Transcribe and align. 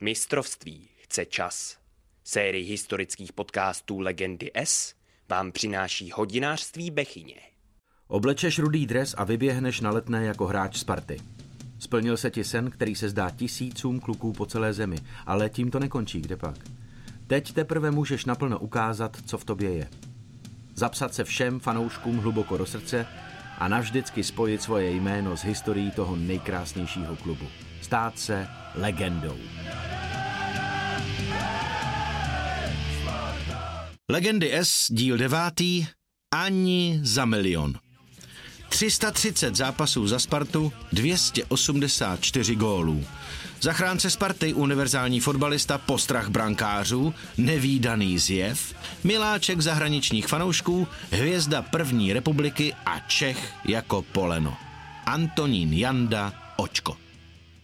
Mistrovství 0.00 0.88
chce 0.96 1.24
čas. 1.26 1.76
Sérii 2.24 2.64
historických 2.64 3.32
podcastů 3.32 4.00
Legendy 4.00 4.50
S 4.54 4.94
vám 5.28 5.52
přináší 5.52 6.10
hodinářství 6.14 6.90
Bechyně. 6.90 7.34
Oblečeš 8.08 8.58
rudý 8.58 8.86
dres 8.86 9.14
a 9.18 9.24
vyběhneš 9.24 9.80
na 9.80 9.90
letné 9.90 10.24
jako 10.24 10.46
hráč 10.46 10.76
Sparty. 10.76 11.16
Splnil 11.78 12.16
se 12.16 12.30
ti 12.30 12.44
sen, 12.44 12.70
který 12.70 12.94
se 12.94 13.08
zdá 13.08 13.30
tisícům 13.30 14.00
kluků 14.00 14.32
po 14.32 14.46
celé 14.46 14.72
zemi, 14.72 14.96
ale 15.26 15.50
tím 15.50 15.70
to 15.70 15.78
nekončí, 15.78 16.20
kde 16.20 16.36
pak. 16.36 16.56
Teď 17.26 17.52
teprve 17.52 17.90
můžeš 17.90 18.24
naplno 18.24 18.58
ukázat, 18.58 19.16
co 19.26 19.38
v 19.38 19.44
tobě 19.44 19.74
je. 19.74 19.88
Zapsat 20.74 21.14
se 21.14 21.24
všem 21.24 21.60
fanouškům 21.60 22.18
hluboko 22.18 22.56
do 22.56 22.66
srdce 22.66 23.06
a 23.58 23.68
navždycky 23.68 24.24
spojit 24.24 24.62
svoje 24.62 24.90
jméno 24.90 25.36
s 25.36 25.44
historií 25.44 25.90
toho 25.90 26.16
nejkrásnějšího 26.16 27.16
klubu. 27.16 27.46
Stát 27.82 28.18
se 28.18 28.48
legendou. 28.74 29.38
Legendy 34.10 34.54
S, 34.54 34.86
díl 34.90 35.16
devátý, 35.16 35.86
ani 36.34 37.00
za 37.02 37.24
milion. 37.24 37.74
330 38.68 39.56
zápasů 39.56 40.08
za 40.08 40.18
Spartu, 40.18 40.72
284 40.92 42.54
gólů. 42.54 43.04
Zachránce 43.60 44.10
Sparty, 44.10 44.54
univerzální 44.54 45.20
fotbalista, 45.20 45.78
postrach 45.78 46.28
brankářů, 46.28 47.14
nevýdaný 47.38 48.18
zjev, 48.18 48.74
miláček 49.04 49.60
zahraničních 49.60 50.26
fanoušků, 50.26 50.88
hvězda 51.10 51.62
první 51.62 52.12
republiky 52.12 52.74
a 52.86 52.98
Čech 52.98 53.52
jako 53.64 54.02
poleno. 54.02 54.56
Antonín 55.06 55.72
Janda 55.72 56.32
Očko. 56.56 57.07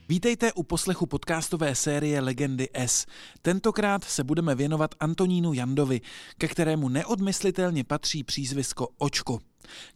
Vítejte 0.08 0.52
u 0.52 0.62
poslechu 0.62 1.06
podcastové 1.06 1.74
série 1.74 2.20
Legendy 2.20 2.68
S. 2.74 3.06
Tentokrát 3.42 4.04
se 4.04 4.24
budeme 4.24 4.54
věnovat 4.54 4.94
Antonínu 5.00 5.52
Jandovi, 5.52 6.00
ke 6.38 6.48
kterému 6.48 6.88
neodmyslitelně 6.88 7.84
patří 7.84 8.24
přízvisko 8.24 8.88
Očko. 8.98 9.38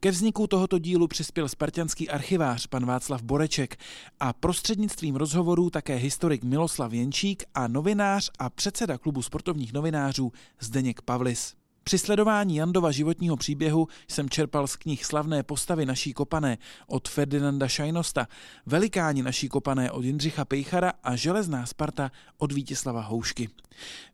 Ke 0.00 0.10
vzniku 0.10 0.46
tohoto 0.46 0.78
dílu 0.78 1.08
přispěl 1.08 1.48
spartianský 1.48 2.08
archivář 2.08 2.66
pan 2.66 2.86
Václav 2.86 3.22
Boreček 3.22 3.76
a 4.20 4.32
prostřednictvím 4.32 5.16
rozhovorů 5.16 5.70
také 5.70 5.94
historik 5.94 6.44
Miloslav 6.44 6.92
Jenčík 6.92 7.42
a 7.54 7.68
novinář 7.68 8.30
a 8.38 8.50
předseda 8.50 8.98
klubu 8.98 9.22
sportovních 9.22 9.72
novinářů 9.72 10.32
Zdeněk 10.60 11.02
Pavlis. 11.02 11.57
Při 11.88 11.98
sledování 11.98 12.56
Jandova 12.56 12.90
životního 12.90 13.36
příběhu 13.36 13.88
jsem 14.08 14.30
čerpal 14.30 14.66
z 14.66 14.76
knih 14.76 15.04
Slavné 15.04 15.42
postavy 15.42 15.86
naší 15.86 16.12
kopané 16.12 16.58
od 16.86 17.08
Ferdinanda 17.08 17.68
Šajnosta, 17.68 18.28
Velikáni 18.66 19.22
naší 19.22 19.48
kopané 19.48 19.90
od 19.90 20.04
Jindřicha 20.04 20.44
Pejchara 20.44 20.92
a 21.02 21.16
Železná 21.16 21.66
Sparta 21.66 22.10
od 22.38 22.52
Vítězslava 22.52 23.00
Houšky. 23.00 23.48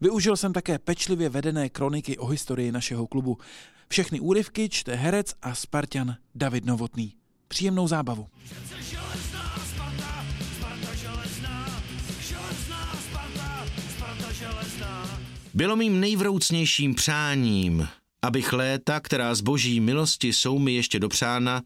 Využil 0.00 0.36
jsem 0.36 0.52
také 0.52 0.78
pečlivě 0.78 1.28
vedené 1.28 1.68
kroniky 1.68 2.18
o 2.18 2.26
historii 2.26 2.72
našeho 2.72 3.06
klubu. 3.06 3.38
Všechny 3.88 4.20
úryvky 4.20 4.68
čte 4.68 4.94
herec 4.94 5.34
a 5.42 5.54
Spartan 5.54 6.16
David 6.34 6.64
Novotný. 6.64 7.14
Příjemnou 7.48 7.88
zábavu. 7.88 8.26
Bylo 15.54 15.76
mým 15.76 16.00
nejvroucnějším 16.00 16.94
přáním, 16.94 17.88
abych 18.22 18.52
léta, 18.52 19.00
která 19.00 19.34
z 19.34 19.40
boží 19.40 19.80
milosti 19.80 20.32
jsou 20.32 20.58
mi 20.58 20.72
ještě 20.72 20.98
dopřána, 20.98 21.62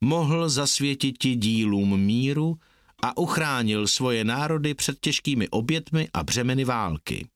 mohl 0.00 0.48
zasvětit 0.48 1.18
ti 1.18 1.34
dílům 1.34 2.00
míru 2.00 2.56
a 3.02 3.16
uchránil 3.16 3.86
svoje 3.86 4.24
národy 4.24 4.74
před 4.74 5.00
těžkými 5.00 5.48
obětmi 5.48 6.08
a 6.14 6.22
břemeny 6.22 6.64
války. 6.64 7.28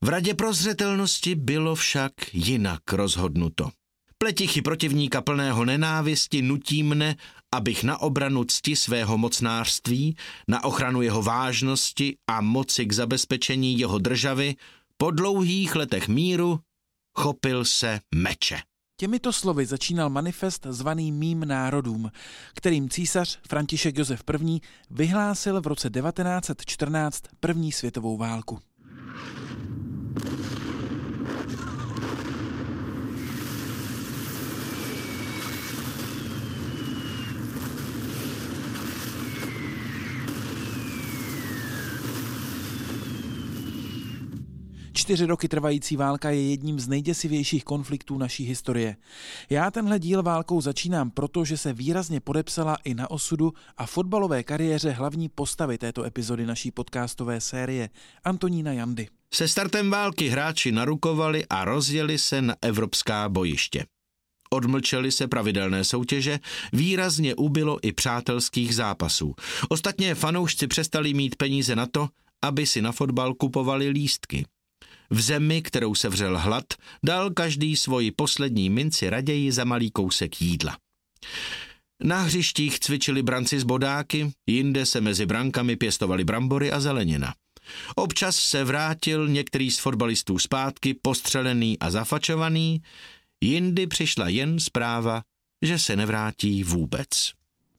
V 0.00 0.08
radě 0.08 0.34
prozřetelnosti 0.34 1.34
bylo 1.34 1.74
však 1.74 2.12
jinak 2.32 2.92
rozhodnuto. 2.92 3.70
Pletichy 4.18 4.62
protivníka 4.62 5.22
plného 5.22 5.64
nenávisti 5.64 6.42
nutí 6.42 6.82
mne, 6.82 7.16
abych 7.54 7.84
na 7.84 7.98
obranu 8.00 8.44
cti 8.44 8.76
svého 8.76 9.18
mocnářství, 9.18 10.16
na 10.48 10.64
ochranu 10.64 11.02
jeho 11.02 11.22
vážnosti 11.22 12.16
a 12.26 12.40
moci 12.40 12.86
k 12.86 12.92
zabezpečení 12.92 13.78
jeho 13.78 13.98
državy 13.98 14.54
po 15.00 15.10
dlouhých 15.10 15.76
letech 15.76 16.08
míru 16.08 16.60
chopil 17.18 17.64
se 17.64 18.00
meče. 18.14 18.58
Těmito 19.00 19.32
slovy 19.32 19.66
začínal 19.66 20.10
manifest 20.10 20.66
zvaný 20.70 21.12
Mým 21.12 21.40
národům, 21.48 22.10
kterým 22.54 22.90
císař 22.90 23.38
František 23.48 23.98
Josef 23.98 24.22
I. 24.44 24.60
vyhlásil 24.90 25.60
v 25.60 25.66
roce 25.66 25.90
1914 25.90 27.22
první 27.40 27.72
světovou 27.72 28.16
válku. 28.16 28.58
Čtyři 45.08 45.26
roky 45.26 45.48
trvající 45.48 45.96
válka 45.96 46.30
je 46.30 46.50
jedním 46.50 46.80
z 46.80 46.88
nejděsivějších 46.88 47.64
konfliktů 47.64 48.18
naší 48.18 48.44
historie. 48.44 48.96
Já 49.50 49.70
tenhle 49.70 49.98
díl 49.98 50.22
válkou 50.22 50.60
začínám 50.60 51.10
proto, 51.10 51.44
že 51.44 51.56
se 51.56 51.72
výrazně 51.72 52.20
podepsala 52.20 52.76
i 52.84 52.94
na 52.94 53.10
osudu 53.10 53.52
a 53.76 53.86
fotbalové 53.86 54.42
kariéře 54.42 54.90
hlavní 54.90 55.28
postavy 55.28 55.78
této 55.78 56.04
epizody 56.04 56.46
naší 56.46 56.70
podcastové 56.70 57.40
série, 57.40 57.88
Antonína 58.24 58.72
Jandy. 58.72 59.08
Se 59.34 59.48
startem 59.48 59.90
války 59.90 60.28
hráči 60.28 60.72
narukovali 60.72 61.46
a 61.50 61.64
rozjeli 61.64 62.18
se 62.18 62.42
na 62.42 62.56
evropská 62.62 63.28
bojiště. 63.28 63.84
Odmlčeli 64.50 65.12
se 65.12 65.28
pravidelné 65.28 65.84
soutěže, 65.84 66.38
výrazně 66.72 67.34
ubylo 67.34 67.78
i 67.82 67.92
přátelských 67.92 68.74
zápasů. 68.74 69.34
Ostatně 69.68 70.14
fanoušci 70.14 70.66
přestali 70.66 71.14
mít 71.14 71.36
peníze 71.36 71.76
na 71.76 71.86
to, 71.86 72.08
aby 72.42 72.66
si 72.66 72.82
na 72.82 72.92
fotbal 72.92 73.34
kupovali 73.34 73.88
lístky. 73.88 74.44
V 75.10 75.20
zemi, 75.20 75.62
kterou 75.62 75.94
se 75.94 76.08
vřel 76.08 76.38
hlad, 76.38 76.64
dal 77.04 77.30
každý 77.30 77.76
svoji 77.76 78.10
poslední 78.10 78.70
minci 78.70 79.10
raději 79.10 79.52
za 79.52 79.64
malý 79.64 79.90
kousek 79.90 80.42
jídla. 80.42 80.76
Na 82.04 82.22
hřištích 82.22 82.80
cvičili 82.80 83.22
branci 83.22 83.60
z 83.60 83.64
bodáky, 83.64 84.32
jinde 84.46 84.86
se 84.86 85.00
mezi 85.00 85.26
brankami 85.26 85.76
pěstovali 85.76 86.24
brambory 86.24 86.72
a 86.72 86.80
zelenina. 86.80 87.34
Občas 87.96 88.36
se 88.36 88.64
vrátil 88.64 89.28
některý 89.28 89.70
z 89.70 89.78
fotbalistů 89.78 90.38
zpátky, 90.38 90.94
postřelený 90.94 91.78
a 91.78 91.90
zafačovaný, 91.90 92.82
jindy 93.44 93.86
přišla 93.86 94.28
jen 94.28 94.60
zpráva, 94.60 95.22
že 95.62 95.78
se 95.78 95.96
nevrátí 95.96 96.64
vůbec. 96.64 97.37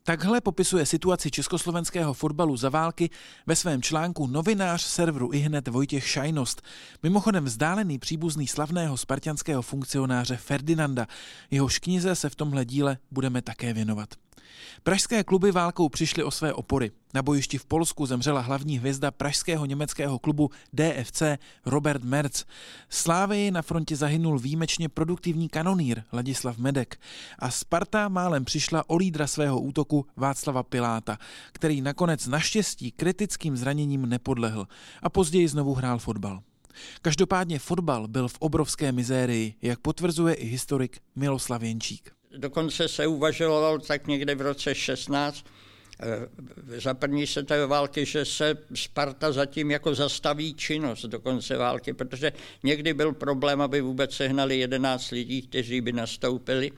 Takhle 0.10 0.42
popisuje 0.42 0.86
situaci 0.86 1.32
československého 1.32 2.14
fotbalu 2.14 2.58
za 2.58 2.70
války 2.70 3.10
ve 3.48 3.56
svém 3.56 3.82
článku 3.82 4.28
novinář 4.28 4.82
serveru 4.82 5.34
ihned 5.34 5.68
Vojtěch 5.68 6.08
Šajnost, 6.08 6.62
mimochodem 7.04 7.46
vzdálený 7.46 8.00
příbuzný 8.00 8.48
slavného 8.48 8.98
spartianského 8.98 9.62
funkcionáře 9.62 10.38
Ferdinanda. 10.38 11.08
Jehož 11.52 11.80
knize 11.80 12.16
se 12.16 12.30
v 12.30 12.36
tomhle 12.36 12.66
díle 12.66 12.98
budeme 13.12 13.42
také 13.42 13.74
věnovat. 13.74 14.10
Pražské 14.84 15.24
kluby 15.24 15.52
válkou 15.52 15.90
přišly 15.90 16.24
o 16.24 16.32
své 16.32 16.54
opory. 16.54 16.92
Na 17.14 17.22
bojišti 17.22 17.58
v 17.58 17.66
Polsku 17.66 18.06
zemřela 18.06 18.42
hlavní 18.42 18.80
hvězda 18.80 19.12
pražského 19.12 19.66
německého 19.66 20.20
klubu 20.20 20.52
DFC 20.74 21.24
Robert 21.66 22.04
Merz. 22.04 22.46
Slávy 22.90 23.52
na 23.52 23.62
frontě 23.62 23.96
zahynul 23.96 24.40
výjimečně 24.40 24.90
produktivní 24.90 25.50
kanonýr 25.50 26.04
Ladislav 26.14 26.58
Medek 26.58 27.00
a 27.40 27.52
Sparta 27.52 28.10
málem 28.10 28.46
přišla 28.46 28.90
o 28.90 28.96
lídra 28.96 29.28
svého 29.28 29.60
útoku 29.60 30.06
Václava 30.16 30.64
Piláta, 30.64 31.18
který 31.52 31.82
nakonec 31.82 32.28
naštěstí 32.28 32.92
kritickým 32.92 33.58
zraněním 33.58 34.06
nepodlehl 34.06 34.68
a 35.04 35.10
později 35.10 35.48
znovu 35.48 35.74
hrál 35.74 36.00
fotbal. 36.00 36.42
Každopádně 37.02 37.60
fotbal 37.60 38.08
byl 38.08 38.28
v 38.28 38.38
obrovské 38.40 38.92
mizérii, 38.92 39.54
jak 39.62 39.80
potvrzuje 39.80 40.34
i 40.34 40.46
historik 40.46 41.02
Miloslav 41.16 41.62
Jenčík. 41.62 42.19
Dokonce 42.38 42.88
se 42.88 43.08
uvažovalo 43.08 43.80
tak 43.80 44.08
někde 44.08 44.36
v 44.36 44.42
roce 44.42 44.76
16 44.76 45.46
eh, 46.00 46.80
za 46.80 46.94
první 46.94 47.28
světové 47.28 47.68
války, 47.68 48.06
že 48.06 48.26
se 48.26 48.58
Sparta 48.74 49.32
zatím 49.32 49.72
jako 49.72 49.96
zastaví 49.96 50.54
činnost 50.54 51.06
do 51.06 51.20
konce 51.20 51.58
války, 51.58 51.94
protože 51.94 52.32
někdy 52.64 52.94
byl 52.94 53.14
problém, 53.14 53.62
aby 53.62 53.82
vůbec 53.82 54.14
sehnali 54.14 54.60
11 54.60 55.12
lidí, 55.12 55.42
kteří 55.42 55.82
by 55.82 55.92
nastoupili 55.92 56.72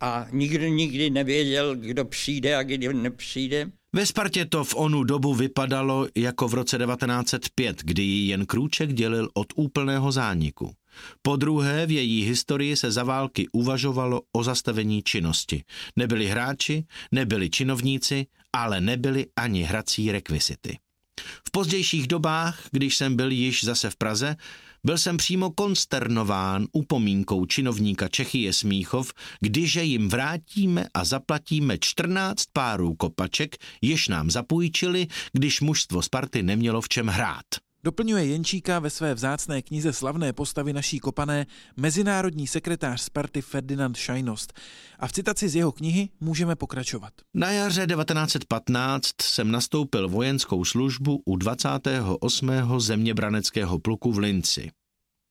a 0.00 0.26
nikdo 0.32 0.68
nikdy 0.68 1.10
nevěděl, 1.10 1.76
kdo 1.76 2.04
přijde 2.04 2.56
a 2.56 2.62
kdy 2.62 2.94
nepřijde. 2.94 3.70
Ve 3.92 4.06
Spartě 4.06 4.44
to 4.44 4.64
v 4.64 4.74
onu 4.76 5.04
dobu 5.04 5.34
vypadalo 5.34 6.08
jako 6.16 6.48
v 6.48 6.54
roce 6.54 6.78
1905, 6.78 7.76
kdy 7.82 8.02
ji 8.02 8.28
jen 8.28 8.46
krůček 8.46 8.92
dělil 8.92 9.28
od 9.34 9.46
úplného 9.56 10.12
zániku. 10.12 10.72
Po 11.22 11.36
druhé 11.36 11.86
v 11.86 11.90
její 11.90 12.22
historii 12.22 12.76
se 12.76 12.90
za 12.90 13.02
války 13.02 13.46
uvažovalo 13.52 14.22
o 14.32 14.44
zastavení 14.44 15.02
činnosti. 15.02 15.64
Nebyli 15.96 16.26
hráči, 16.26 16.84
nebyli 17.12 17.50
činovníci, 17.50 18.26
ale 18.52 18.80
nebyli 18.80 19.26
ani 19.36 19.62
hrací 19.62 20.12
rekvisity. 20.12 20.78
V 21.20 21.50
pozdějších 21.50 22.06
dobách, 22.06 22.62
když 22.70 22.96
jsem 22.96 23.16
byl 23.16 23.30
již 23.30 23.64
zase 23.64 23.90
v 23.90 23.96
Praze, 23.96 24.36
byl 24.84 24.98
jsem 24.98 25.16
přímo 25.16 25.50
konsternován 25.50 26.66
upomínkou 26.72 27.46
činovníka 27.46 28.08
Čechy 28.08 28.52
Smíchov, 28.52 29.12
když 29.40 29.74
jim 29.74 30.08
vrátíme 30.08 30.86
a 30.94 31.04
zaplatíme 31.04 31.78
14 31.80 32.44
párů 32.52 32.94
kopaček, 32.94 33.56
jež 33.82 34.08
nám 34.08 34.30
zapůjčili, 34.30 35.06
když 35.32 35.60
mužstvo 35.60 36.02
Sparty 36.02 36.42
nemělo 36.42 36.80
v 36.80 36.88
čem 36.88 37.06
hrát. 37.06 37.65
Doplňuje 37.86 38.26
Jenčíka 38.26 38.78
ve 38.78 38.90
své 38.90 39.14
vzácné 39.14 39.62
knize 39.62 39.92
Slavné 39.92 40.32
postavy 40.32 40.72
naší 40.72 40.98
kopané 40.98 41.46
mezinárodní 41.76 42.46
sekretář 42.46 43.00
Sparty 43.00 43.42
Ferdinand 43.42 43.96
Šajnost. 43.96 44.52
A 44.98 45.06
v 45.06 45.12
citaci 45.12 45.48
z 45.48 45.56
jeho 45.56 45.72
knihy 45.72 46.08
můžeme 46.20 46.56
pokračovat. 46.56 47.12
Na 47.34 47.50
jaře 47.50 47.86
1915 47.86 49.06
jsem 49.22 49.50
nastoupil 49.50 50.08
vojenskou 50.08 50.64
službu 50.64 51.22
u 51.24 51.36
28. 51.36 52.50
zeměbraneckého 52.78 53.78
pluku 53.78 54.12
v 54.12 54.18
Linci. 54.18 54.70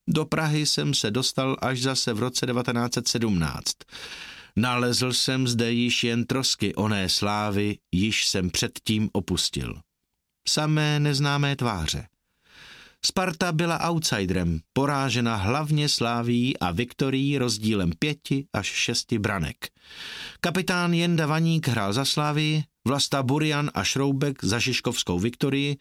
Do 0.10 0.26
Prahy 0.26 0.66
jsem 0.66 0.94
se 0.94 1.12
dostal 1.12 1.58
až 1.62 1.82
zase 1.82 2.14
v 2.14 2.20
roce 2.20 2.46
1917. 2.46 3.72
Nalezl 4.56 5.14
jsem 5.14 5.48
zde 5.48 5.72
již 5.72 6.04
jen 6.04 6.26
trosky 6.26 6.76
oné 6.76 7.10
slávy, 7.10 7.78
již 7.92 8.28
jsem 8.28 8.50
předtím 8.50 9.10
opustil. 9.14 9.80
Samé 10.48 11.00
neznámé 11.00 11.56
tváře. 11.56 12.08
Sparta 13.06 13.52
byla 13.52 13.90
outsiderem, 13.90 14.60
porážena 14.74 15.36
hlavně 15.36 15.90
Sláví 15.90 16.60
a 16.60 16.72
Viktorií 16.72 17.38
rozdílem 17.38 17.92
pěti 18.00 18.46
až 18.54 18.68
šesti 18.68 19.20
branek. 19.20 19.68
Kapitán 20.42 20.94
Jenda 20.94 21.28
Vaník 21.28 21.68
hrál 21.68 21.94
za 21.94 22.06
Slávii, 22.06 22.64
Vlasta 22.88 23.24
Burian 23.24 23.72
a 23.74 23.84
Šroubek 23.84 24.44
za 24.44 24.60
Žižkovskou 24.60 25.20
Viktorii, 25.20 25.78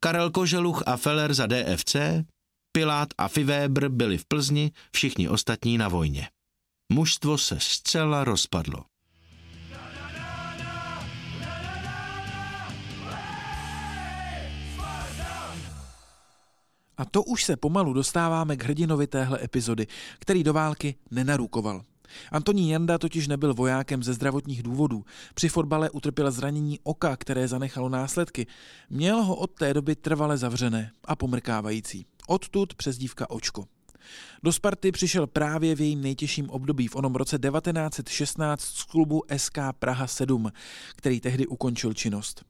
Karel 0.00 0.30
Koželuch 0.30 0.82
a 0.86 0.96
Feller 0.96 1.34
za 1.34 1.46
DFC, 1.46 1.96
Pilát 2.72 3.08
a 3.18 3.28
Fivébr 3.28 3.88
byli 3.88 4.18
v 4.18 4.24
Plzni, 4.24 4.72
všichni 4.92 5.28
ostatní 5.28 5.78
na 5.78 5.88
vojně. 5.88 6.28
Mužstvo 6.92 7.38
se 7.38 7.56
zcela 7.60 8.24
rozpadlo. 8.24 8.89
A 17.00 17.04
to 17.04 17.22
už 17.22 17.44
se 17.44 17.56
pomalu 17.56 17.92
dostáváme 17.92 18.56
k 18.56 18.64
hrdinovi 18.64 19.06
téhle 19.06 19.38
epizody, 19.44 19.86
který 20.18 20.44
do 20.44 20.52
války 20.52 20.94
nenarukoval. 21.10 21.82
Antonín 22.32 22.70
Janda 22.70 22.98
totiž 22.98 23.28
nebyl 23.28 23.54
vojákem 23.54 24.02
ze 24.02 24.14
zdravotních 24.14 24.62
důvodů. 24.62 25.04
Při 25.34 25.48
fotbale 25.48 25.90
utrpěl 25.90 26.30
zranění 26.30 26.78
oka, 26.82 27.16
které 27.16 27.48
zanechalo 27.48 27.88
následky. 27.88 28.46
Měl 28.90 29.22
ho 29.22 29.36
od 29.36 29.50
té 29.50 29.74
doby 29.74 29.96
trvale 29.96 30.38
zavřené 30.38 30.90
a 31.04 31.16
pomrkávající. 31.16 32.06
Odtud 32.26 32.74
přezdívka 32.74 33.30
Očko. 33.30 33.64
Do 34.42 34.52
Sparty 34.52 34.92
přišel 34.92 35.26
právě 35.26 35.74
v 35.74 35.80
jejím 35.80 36.02
nejtěžším 36.02 36.50
období 36.50 36.88
v 36.88 36.96
onom 36.96 37.14
roce 37.14 37.38
1916 37.38 38.60
z 38.60 38.84
klubu 38.84 39.22
SK 39.36 39.58
Praha 39.78 40.06
7, 40.06 40.52
který 40.96 41.20
tehdy 41.20 41.46
ukončil 41.46 41.94
činnost. 41.94 42.49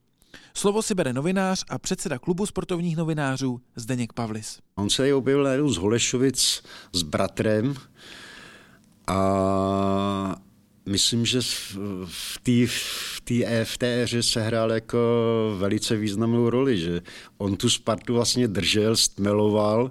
Slovo 0.54 0.82
si 0.82 0.94
bere 0.94 1.12
novinář 1.12 1.64
a 1.68 1.78
předseda 1.78 2.18
klubu 2.18 2.46
sportovních 2.46 2.96
novinářů 2.96 3.60
Zdeněk 3.76 4.12
Pavlis. 4.12 4.58
On 4.74 4.90
se 4.90 5.14
objevil 5.14 5.44
najednou 5.44 5.68
z 5.68 5.76
Holešovic 5.76 6.62
s 6.92 7.02
bratrem 7.02 7.74
a 9.06 10.36
myslím, 10.86 11.26
že 11.26 11.40
v 12.04 12.38
té 12.42 12.66
v 12.66 13.20
tý, 13.24 13.44
v 13.64 13.82
éře 13.82 14.22
se 14.22 14.42
hrál 14.42 14.72
jako 14.72 14.98
velice 15.58 15.96
významnou 15.96 16.50
roli, 16.50 16.78
že 16.78 17.00
on 17.38 17.56
tu 17.56 17.70
Spartu 17.70 18.14
vlastně 18.14 18.48
držel, 18.48 18.96
stmeloval 18.96 19.90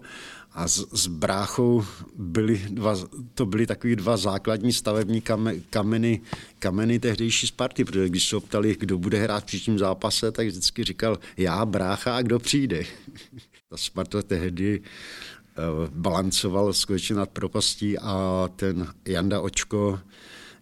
a 0.59 0.67
s, 0.67 0.87
s 0.91 1.07
bráchou 1.07 1.85
byly 2.15 2.61
dva, 2.69 2.95
to 3.33 3.45
byly 3.45 3.67
takový 3.67 3.95
dva 3.95 4.17
základní 4.17 4.73
stavební 4.73 5.21
kameny, 5.69 6.21
kameny 6.59 6.99
tehdejší 6.99 7.47
Sparty, 7.47 7.85
protože 7.85 8.09
když 8.09 8.29
se 8.29 8.35
optali, 8.35 8.75
kdo 8.79 8.97
bude 8.97 9.19
hrát 9.19 9.43
v 9.43 9.45
příštím 9.45 9.79
zápase, 9.79 10.31
tak 10.31 10.47
vždycky 10.47 10.83
říkal 10.83 11.19
já, 11.37 11.65
brácha 11.65 12.17
a 12.17 12.21
kdo 12.21 12.39
přijde. 12.39 12.83
Ta 13.69 13.77
Sparta 13.77 14.21
tehdy 14.21 14.81
eh, 14.81 15.61
balancoval 15.89 16.73
skutečně 16.73 17.15
nad 17.15 17.29
propastí 17.29 17.97
a 17.97 18.49
ten 18.55 18.87
Janda 19.07 19.41
Očko 19.41 19.99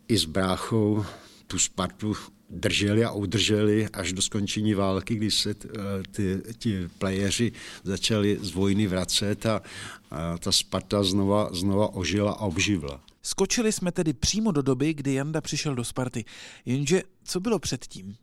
i 0.08 0.18
s 0.18 0.26
bráchou 0.26 1.06
tu 1.48 1.60
Spartu 1.60 2.14
drželi 2.50 3.06
a 3.06 3.12
udrželi 3.12 3.88
až 3.94 4.14
do 4.14 4.22
skončení 4.22 4.74
války, 4.74 5.16
kdy 5.16 5.32
se 5.32 5.50
eh, 5.50 5.70
ty, 6.12 6.42
ti 6.58 6.90
playeři 6.98 7.52
začali 7.84 8.38
z 8.42 8.52
vojny 8.52 8.88
vracet 8.88 9.46
a, 9.46 9.62
a 10.12 10.38
ta 10.38 10.52
Sparta 10.52 11.04
znova, 11.04 11.50
znova 11.54 11.96
ožila 11.96 12.32
a 12.32 12.42
obživla. 12.42 13.02
Skočili 13.22 13.72
jsme 13.72 13.92
tedy 13.92 14.14
přímo 14.14 14.52
do 14.52 14.62
doby, 14.62 14.94
kdy 14.94 15.14
Janda 15.14 15.42
přišel 15.42 15.76
do 15.76 15.84
Sparty. 15.84 16.26
Jenže 16.66 17.02
co 17.24 17.40
bylo 17.40 17.60
předtím? 17.60 18.16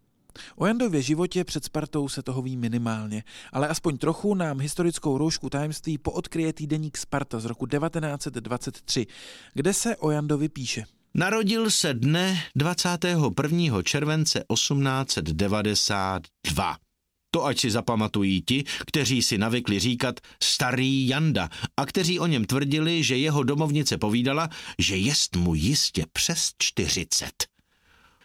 O 0.56 0.66
Jandově 0.66 1.02
životě 1.02 1.44
před 1.44 1.64
Spartou 1.64 2.08
se 2.08 2.22
toho 2.22 2.42
ví 2.42 2.56
minimálně, 2.56 3.24
ale 3.52 3.68
aspoň 3.68 3.98
trochu 3.98 4.34
nám 4.34 4.60
historickou 4.60 5.18
roušku 5.18 5.50
tajemství 5.50 5.98
poodkryje 5.98 6.52
týdeník 6.52 6.96
Sparta 6.96 7.40
z 7.40 7.44
roku 7.44 7.66
1923, 7.66 9.06
kde 9.54 9.72
se 9.74 9.96
o 9.96 10.10
Jandovi 10.10 10.48
píše. 10.48 10.84
Narodil 11.16 11.70
se 11.70 11.94
dne 11.94 12.42
21. 12.56 13.82
července 13.82 14.44
1892. 14.54 16.76
To 17.30 17.44
ať 17.44 17.60
si 17.60 17.70
zapamatují 17.70 18.42
ti, 18.42 18.64
kteří 18.86 19.22
si 19.22 19.38
navykli 19.38 19.78
říkat 19.78 20.20
starý 20.42 21.08
Janda 21.08 21.48
a 21.76 21.86
kteří 21.86 22.20
o 22.20 22.26
něm 22.26 22.44
tvrdili, 22.44 23.02
že 23.02 23.16
jeho 23.16 23.42
domovnice 23.42 23.98
povídala, 23.98 24.48
že 24.78 24.96
jest 24.96 25.36
mu 25.36 25.54
jistě 25.54 26.04
přes 26.12 26.50
40 26.58 27.54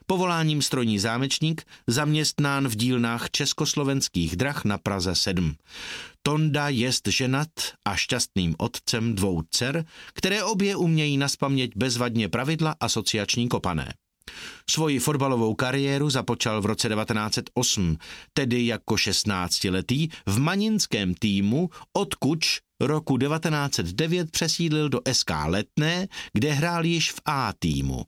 povoláním 0.10 0.62
strojní 0.62 1.00
zámečník, 1.00 1.64
zaměstnán 1.88 2.68
v 2.68 2.76
dílnách 2.76 3.30
československých 3.30 4.36
drah 4.36 4.66
na 4.66 4.78
Praze 4.78 5.16
7. 5.16 5.56
Tonda 6.24 6.70
jest 6.70 7.08
ženat 7.08 7.50
a 7.86 7.96
šťastným 7.96 8.56
otcem 8.58 9.16
dvou 9.16 9.42
dcer, 9.42 9.86
které 10.14 10.44
obě 10.44 10.76
umějí 10.76 11.18
naspaměť 11.18 11.72
bezvadně 11.76 12.30
pravidla 12.30 12.76
asociační 12.80 13.50
kopané. 13.50 13.94
Svoji 14.70 15.00
fotbalovou 15.00 15.56
kariéru 15.56 16.10
započal 16.10 16.62
v 16.62 16.66
roce 16.66 16.90
1908, 16.90 17.98
tedy 18.34 18.66
jako 18.66 18.96
16-letý 18.96 20.10
v 20.26 20.40
maninském 20.40 21.14
týmu, 21.14 21.70
odkuč 21.94 22.60
roku 22.80 23.18
1909 23.18 24.32
přesídlil 24.32 24.90
do 24.90 25.02
SK 25.12 25.32
Letné, 25.46 26.08
kde 26.34 26.52
hrál 26.52 26.86
již 26.86 27.12
v 27.12 27.20
A 27.26 27.54
týmu. 27.60 28.06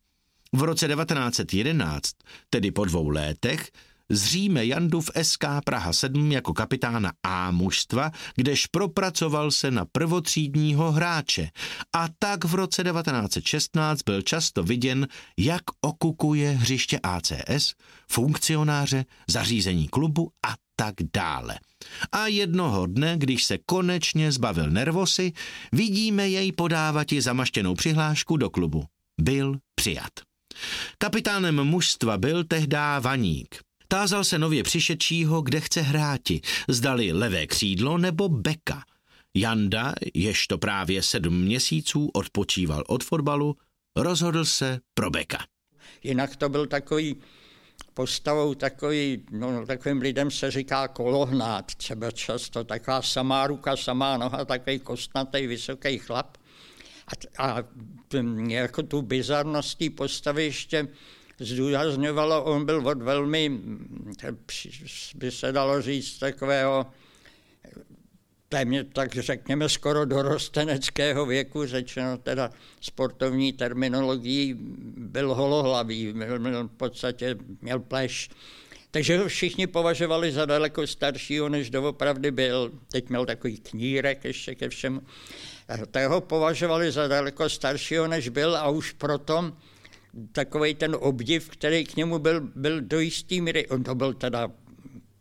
V 0.54 0.64
roce 0.64 0.88
1911, 0.88 2.12
tedy 2.50 2.72
po 2.72 2.86
dvou 2.86 3.10
létech, 3.10 3.72
zříme 4.12 4.66
Jandu 4.66 5.02
v 5.02 5.12
SK 5.22 5.46
Praha 5.66 5.94
7 5.94 6.32
jako 6.32 6.54
kapitána 6.54 7.12
A 7.24 7.52
mužstva, 7.52 8.12
kdež 8.36 8.68
propracoval 8.68 9.52
se 9.52 9.72
na 9.72 9.86
prvotřídního 9.92 10.92
hráče 10.92 11.50
a 11.96 12.08
tak 12.20 12.46
v 12.46 12.56
roce 12.56 12.84
1916 12.84 14.02
byl 14.02 14.22
často 14.22 14.64
viděn, 14.64 15.08
jak 15.38 15.62
okukuje 15.82 16.52
hřiště 16.52 17.00
ACS, 17.04 17.74
funkcionáře, 18.12 19.06
zařízení 19.28 19.88
klubu 19.88 20.32
a 20.48 20.54
tak 20.76 20.96
dále. 21.14 21.60
A 22.12 22.28
jednoho 22.28 22.86
dne, 22.86 23.18
když 23.18 23.44
se 23.44 23.58
konečně 23.66 24.32
zbavil 24.32 24.70
nervosy, 24.70 25.34
vidíme 25.72 26.30
jej 26.30 26.52
podávat 26.52 27.12
i 27.12 27.22
zamaštěnou 27.22 27.76
přihlášku 27.76 28.38
do 28.38 28.50
klubu. 28.50 28.84
Byl 29.22 29.58
přijat. 29.76 30.12
Kapitánem 30.98 31.64
mužstva 31.64 32.18
byl 32.18 32.44
tehdá 32.44 33.00
Vaník. 33.00 33.71
Tázal 33.92 34.24
se 34.24 34.40
nově 34.40 34.64
přišedšího, 34.64 35.42
kde 35.42 35.60
chce 35.60 35.82
hráti, 35.82 36.42
zdali 36.68 37.12
levé 37.12 37.48
křídlo 37.48 37.98
nebo 37.98 38.30
beka. 38.30 38.84
Janda, 39.34 39.94
jež 40.14 40.48
to 40.48 40.58
právě 40.58 41.04
sedm 41.04 41.42
měsíců 41.42 42.10
odpočíval 42.14 42.84
od 42.88 43.04
fotbalu, 43.04 43.56
rozhodl 43.96 44.46
se 44.46 44.80
pro 44.94 45.10
beka. 45.10 45.38
Jinak 46.04 46.36
to 46.36 46.50
byl 46.50 46.68
takový 46.68 47.16
postavou 47.94 48.54
takový, 48.54 49.24
no, 49.32 49.66
takovým 49.66 50.02
lidem 50.02 50.32
se 50.32 50.52
říká 50.52 50.88
kolohnát, 50.88 51.76
třeba 51.76 52.12
často 52.12 52.64
taková 52.64 53.02
samá 53.02 53.48
ruka, 53.48 53.78
samá 53.78 54.18
noha, 54.18 54.46
takový 54.46 54.80
kostnatý, 54.80 55.48
vysoký 55.48 55.98
chlap. 55.98 56.38
A, 57.38 57.46
a 57.48 57.64
jako 58.48 58.84
tu 58.84 59.02
bizarností 59.02 59.90
postavy 59.90 60.44
ještě 60.44 60.88
zdůrazňovalo, 61.42 62.44
on 62.44 62.66
byl 62.66 62.88
od 62.88 63.02
velmi, 63.02 63.60
by 65.16 65.32
se 65.32 65.52
dalo 65.52 65.82
říct, 65.82 66.20
takového 66.20 66.86
téměř, 68.50 68.86
tak 68.94 69.16
řekněme, 69.16 69.70
skoro 69.70 70.06
dorosteneckého 70.06 71.26
věku, 71.26 71.66
řečeno 71.66 72.18
teda 72.18 72.50
sportovní 72.82 73.54
terminologií, 73.54 74.56
byl 74.98 75.34
holohlavý, 75.36 76.14
byl, 76.14 76.40
byl 76.40 76.68
v 76.68 76.78
podstatě 76.78 77.36
měl 77.62 77.80
pleš, 77.80 78.30
Takže 78.92 79.18
ho 79.18 79.28
všichni 79.28 79.68
považovali 79.68 80.32
za 80.32 80.46
daleko 80.46 80.88
staršího, 80.88 81.50
než 81.50 81.70
doopravdy 81.70 82.32
byl. 82.32 82.72
Teď 82.92 83.10
měl 83.10 83.26
takový 83.26 83.58
knírek 83.58 84.26
ještě 84.26 84.56
ke 84.56 84.70
všemu. 84.70 85.02
Tak 85.92 86.10
ho 86.10 86.22
považovali 86.22 86.92
za 86.92 87.08
daleko 87.08 87.50
staršího, 87.50 88.08
než 88.08 88.30
byl 88.30 88.58
a 88.58 88.70
už 88.70 88.92
proto 88.92 89.52
takový 90.32 90.76
ten 90.76 90.98
obdiv, 91.00 91.50
který 91.50 91.86
k 91.86 91.96
němu 91.96 92.20
byl, 92.20 92.42
byl 92.56 92.82
do 92.82 93.00
jistý 93.00 93.42
míry, 93.42 93.68
on 93.68 93.84
to 93.84 93.96
byl 93.96 94.14
teda 94.14 94.52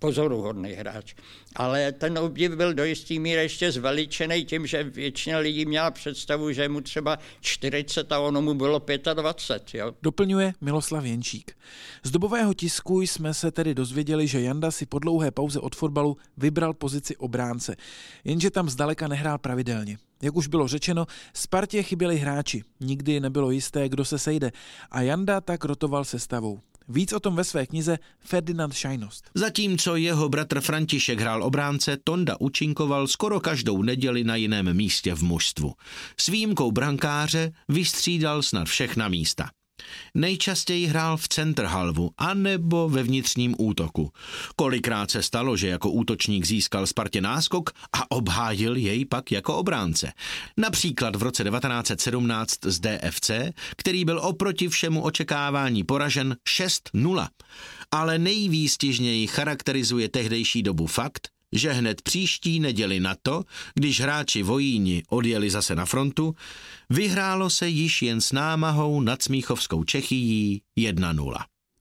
pozoruhodný 0.00 0.73
hráč. 0.73 1.14
Ale 1.56 1.92
ten 1.92 2.18
obdiv 2.18 2.52
byl 2.52 2.75
do 2.75 2.85
jistý 2.85 3.18
míry 3.18 3.42
ještě 3.42 3.73
zveličený 3.73 4.44
tím, 4.44 4.66
že 4.66 4.85
většina 4.85 5.38
lidí 5.38 5.66
měla 5.66 5.90
představu, 5.90 6.52
že 6.52 6.68
mu 6.68 6.80
třeba 6.80 7.18
40 7.40 8.12
a 8.12 8.18
ono 8.18 8.42
mu 8.42 8.54
bylo 8.54 8.82
25. 9.14 9.78
Jo. 9.78 9.92
Doplňuje 10.02 10.52
Miloslav 10.61 11.04
Jenčík. 11.04 11.52
Z 12.02 12.11
dobového 12.11 12.54
tisku 12.54 13.00
jsme 13.00 13.35
se 13.35 13.50
tedy 13.50 13.75
dozvěděli, 13.75 14.26
že 14.26 14.40
Janda 14.40 14.70
si 14.70 14.87
po 14.87 14.99
dlouhé 14.99 15.30
pauze 15.30 15.61
od 15.61 15.76
fotbalu 15.76 16.16
vybral 16.37 16.75
pozici 16.75 17.16
obránce, 17.16 17.76
jenže 18.25 18.50
tam 18.50 18.68
zdaleka 18.70 19.09
nehrál 19.09 19.38
pravidelně. 19.38 19.99
Jak 20.22 20.36
už 20.36 20.46
bylo 20.46 20.68
řečeno, 20.68 21.06
Spartě 21.34 21.82
chyběli 21.82 22.18
hráči, 22.18 22.62
nikdy 22.80 23.20
nebylo 23.20 23.50
jisté, 23.50 23.88
kdo 23.88 24.04
se 24.04 24.18
sejde 24.18 24.52
a 24.90 25.02
Janda 25.02 25.40
tak 25.40 25.64
rotoval 25.64 26.04
sestavou. 26.04 26.60
Víc 26.88 27.12
o 27.12 27.20
tom 27.20 27.36
ve 27.36 27.44
své 27.44 27.66
knize 27.66 27.98
Ferdinand 28.20 28.74
Šajnost. 28.74 29.30
Zatímco 29.34 29.96
jeho 29.96 30.28
bratr 30.28 30.60
František 30.60 31.20
hrál 31.20 31.42
obránce, 31.42 31.96
Tonda 32.04 32.36
účinkoval 32.40 33.06
skoro 33.06 33.40
každou 33.40 33.82
neděli 33.82 34.24
na 34.24 34.36
jiném 34.36 34.76
místě 34.76 35.14
v 35.14 35.22
mužstvu. 35.22 35.72
S 36.16 36.28
výjimkou 36.28 36.72
brankáře 36.72 37.52
vystřídal 37.68 38.42
snad 38.42 38.68
všechna 38.68 39.08
místa. 39.08 39.50
Nejčastěji 40.14 40.87
hrál 40.87 41.16
v 41.16 41.28
centrhalvu 41.28 42.10
anebo 42.18 42.88
ve 42.88 43.02
vnitřním 43.02 43.54
útoku. 43.58 44.12
Kolikrát 44.56 45.10
se 45.10 45.22
stalo, 45.22 45.56
že 45.56 45.68
jako 45.68 45.90
útočník 45.90 46.46
získal 46.46 46.87
Spartě 46.87 47.20
náskok 47.20 47.70
a 47.92 48.10
obhájil 48.10 48.76
jej 48.76 49.04
pak 49.04 49.32
jako 49.32 49.56
obránce. 49.56 50.12
Například 50.56 51.16
v 51.16 51.22
roce 51.22 51.44
1917 51.44 52.54
z 52.64 52.80
DFC, 52.80 53.30
který 53.76 54.04
byl 54.04 54.18
oproti 54.18 54.68
všemu 54.68 55.02
očekávání 55.02 55.84
poražen 55.84 56.37
6-0. 56.49 57.28
Ale 57.90 58.18
nejvýstižněji 58.18 59.26
charakterizuje 59.26 60.08
tehdejší 60.08 60.62
dobu 60.62 60.87
fakt, 60.87 61.28
že 61.52 61.73
hned 61.73 62.02
příští 62.02 62.61
neděli 62.61 63.00
na 63.00 63.14
to, 63.23 63.45
když 63.75 64.00
hráči 64.00 64.42
vojíni 64.42 65.02
odjeli 65.09 65.50
zase 65.50 65.75
na 65.75 65.87
frontu, 65.87 66.35
vyhrálo 66.90 67.50
se 67.50 67.69
již 67.69 68.02
jen 68.02 68.21
s 68.21 68.33
námahou 68.33 69.00
nad 69.00 69.23
Smíchovskou 69.23 69.85
Čechií 69.85 70.62
1-0. 70.78 71.37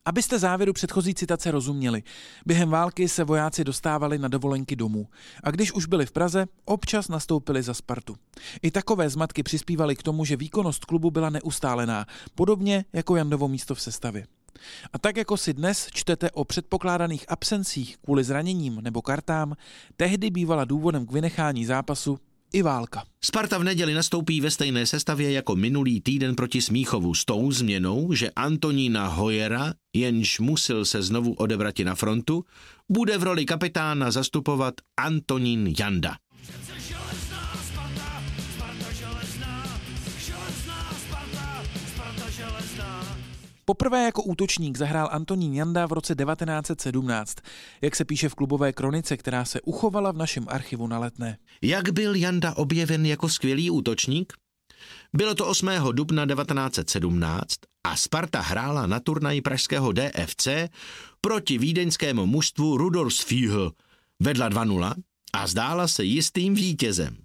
Abyste 0.05 0.39
závěru 0.39 0.73
předchozí 0.73 1.13
citace 1.13 1.51
rozuměli, 1.51 2.03
během 2.45 2.69
války 2.69 3.09
se 3.09 3.23
vojáci 3.23 3.63
dostávali 3.63 4.17
na 4.17 4.27
dovolenky 4.27 4.75
domů 4.75 5.07
a 5.43 5.51
když 5.51 5.71
už 5.71 5.85
byli 5.85 6.05
v 6.05 6.11
Praze, 6.11 6.45
občas 6.65 7.07
nastoupili 7.07 7.63
za 7.63 7.73
Spartu. 7.73 8.15
I 8.61 8.71
takové 8.71 9.09
zmatky 9.09 9.43
přispívaly 9.43 9.95
k 9.95 10.03
tomu, 10.03 10.25
že 10.25 10.35
výkonnost 10.35 10.85
klubu 10.85 11.11
byla 11.11 11.29
neustálená, 11.29 12.05
podobně 12.35 12.85
jako 12.93 13.15
Jandovo 13.15 13.47
místo 13.47 13.75
v 13.75 13.81
sestavě. 13.81 14.25
A 14.93 14.99
tak 14.99 15.17
jako 15.17 15.37
si 15.37 15.53
dnes 15.53 15.87
čtete 15.93 16.31
o 16.31 16.45
předpokládaných 16.45 17.25
absencích 17.27 17.97
kvůli 17.97 18.23
zraněním 18.23 18.81
nebo 18.81 19.01
kartám, 19.01 19.55
tehdy 19.97 20.29
bývala 20.29 20.65
důvodem 20.65 21.05
k 21.05 21.11
vynechání 21.11 21.65
zápasu 21.65 22.19
i 22.53 22.61
válka. 22.61 23.03
Sparta 23.23 23.57
v 23.57 23.63
neděli 23.63 23.93
nastoupí 23.93 24.41
ve 24.41 24.51
stejné 24.51 24.85
sestavě 24.85 25.31
jako 25.31 25.55
minulý 25.55 26.01
týden 26.01 26.35
proti 26.35 26.61
Smíchovu 26.61 27.13
s 27.13 27.25
tou 27.25 27.51
změnou, 27.51 28.13
že 28.13 28.29
Antonína 28.35 29.07
Hojera, 29.07 29.73
jenž 29.95 30.39
musel 30.39 30.85
se 30.85 31.01
znovu 31.01 31.33
odebrati 31.33 31.83
na 31.83 31.95
frontu, 31.95 32.43
bude 32.89 33.17
v 33.17 33.23
roli 33.23 33.45
kapitána 33.45 34.11
zastupovat 34.11 34.73
Antonín 34.97 35.73
Janda. 35.79 36.15
Poprvé 43.69 44.03
jako 44.03 44.23
útočník 44.23 44.77
zahrál 44.77 45.09
Antonín 45.11 45.53
Janda 45.53 45.85
v 45.85 45.91
roce 45.91 46.15
1917, 46.15 47.35
jak 47.81 47.95
se 47.95 48.05
píše 48.05 48.29
v 48.29 48.35
klubové 48.35 48.73
kronice, 48.73 49.17
která 49.17 49.45
se 49.45 49.61
uchovala 49.61 50.11
v 50.11 50.17
našem 50.17 50.45
archivu 50.47 50.87
na 50.87 50.99
letné. 50.99 51.37
Jak 51.61 51.89
byl 51.89 52.15
Janda 52.15 52.57
objeven 52.57 53.05
jako 53.05 53.29
skvělý 53.29 53.69
útočník? 53.69 54.33
Bylo 55.13 55.35
to 55.35 55.47
8. 55.47 55.69
dubna 55.91 56.25
1917 56.25 57.55
a 57.83 57.95
Sparta 57.95 58.41
hrála 58.41 58.87
na 58.87 58.99
turnaji 58.99 59.41
pražského 59.41 59.91
DFC 59.91 60.47
proti 61.21 61.57
vídeňskému 61.57 62.25
mužstvu 62.25 62.77
Rudolf 62.77 63.13
Fihl. 63.13 63.71
Vedla 64.19 64.49
2-0 64.49 64.93
a 65.33 65.47
zdála 65.47 65.87
se 65.87 66.03
jistým 66.03 66.53
vítězem 66.53 67.17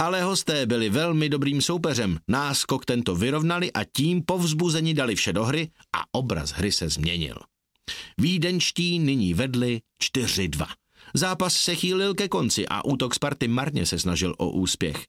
ale 0.00 0.22
hosté 0.22 0.66
byli 0.66 0.90
velmi 0.90 1.28
dobrým 1.28 1.62
soupeřem. 1.62 2.18
Náskok 2.28 2.84
tento 2.84 3.14
vyrovnali 3.14 3.72
a 3.72 3.84
tím 3.84 4.22
povzbuzení 4.22 4.94
dali 4.94 5.14
vše 5.14 5.32
do 5.32 5.44
hry 5.44 5.70
a 5.96 6.04
obraz 6.12 6.50
hry 6.50 6.72
se 6.72 6.88
změnil. 6.88 7.36
Vídenčtí 8.18 8.98
nyní 8.98 9.34
vedli 9.34 9.80
4-2. 10.02 10.66
Zápas 11.14 11.54
se 11.54 11.74
chýlil 11.74 12.14
ke 12.14 12.28
konci 12.28 12.68
a 12.68 12.84
útok 12.84 13.14
Sparty 13.14 13.48
marně 13.48 13.86
se 13.86 13.98
snažil 13.98 14.34
o 14.38 14.50
úspěch. 14.50 15.06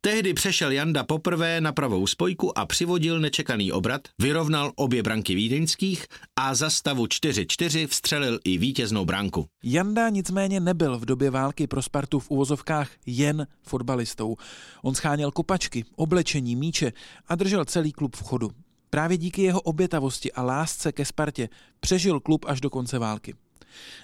Tehdy 0.00 0.34
přešel 0.34 0.72
Janda 0.72 1.04
poprvé 1.04 1.60
na 1.60 1.72
pravou 1.72 2.06
spojku 2.06 2.58
a 2.58 2.66
přivodil 2.66 3.20
nečekaný 3.20 3.72
obrat, 3.72 4.00
vyrovnal 4.18 4.72
obě 4.76 5.02
branky 5.02 5.34
vídeňských 5.34 6.06
a 6.36 6.54
za 6.54 6.70
stavu 6.70 7.04
4-4 7.04 7.86
vstřelil 7.86 8.38
i 8.44 8.58
vítěznou 8.58 9.04
branku. 9.04 9.46
Janda 9.64 10.08
nicméně 10.08 10.60
nebyl 10.60 10.98
v 10.98 11.04
době 11.04 11.30
války 11.30 11.66
pro 11.66 11.82
Spartu 11.82 12.18
v 12.18 12.30
uvozovkách 12.30 12.90
jen 13.06 13.46
fotbalistou. 13.62 14.36
On 14.82 14.94
scháněl 14.94 15.30
kopačky, 15.30 15.84
oblečení, 15.96 16.56
míče 16.56 16.92
a 17.28 17.34
držel 17.34 17.64
celý 17.64 17.92
klub 17.92 18.16
v 18.16 18.22
chodu. 18.22 18.50
Právě 18.90 19.18
díky 19.18 19.42
jeho 19.42 19.60
obětavosti 19.60 20.32
a 20.32 20.42
lásce 20.42 20.92
ke 20.92 21.04
Spartě 21.04 21.48
přežil 21.80 22.20
klub 22.20 22.44
až 22.48 22.60
do 22.60 22.70
konce 22.70 22.98
války. 22.98 23.34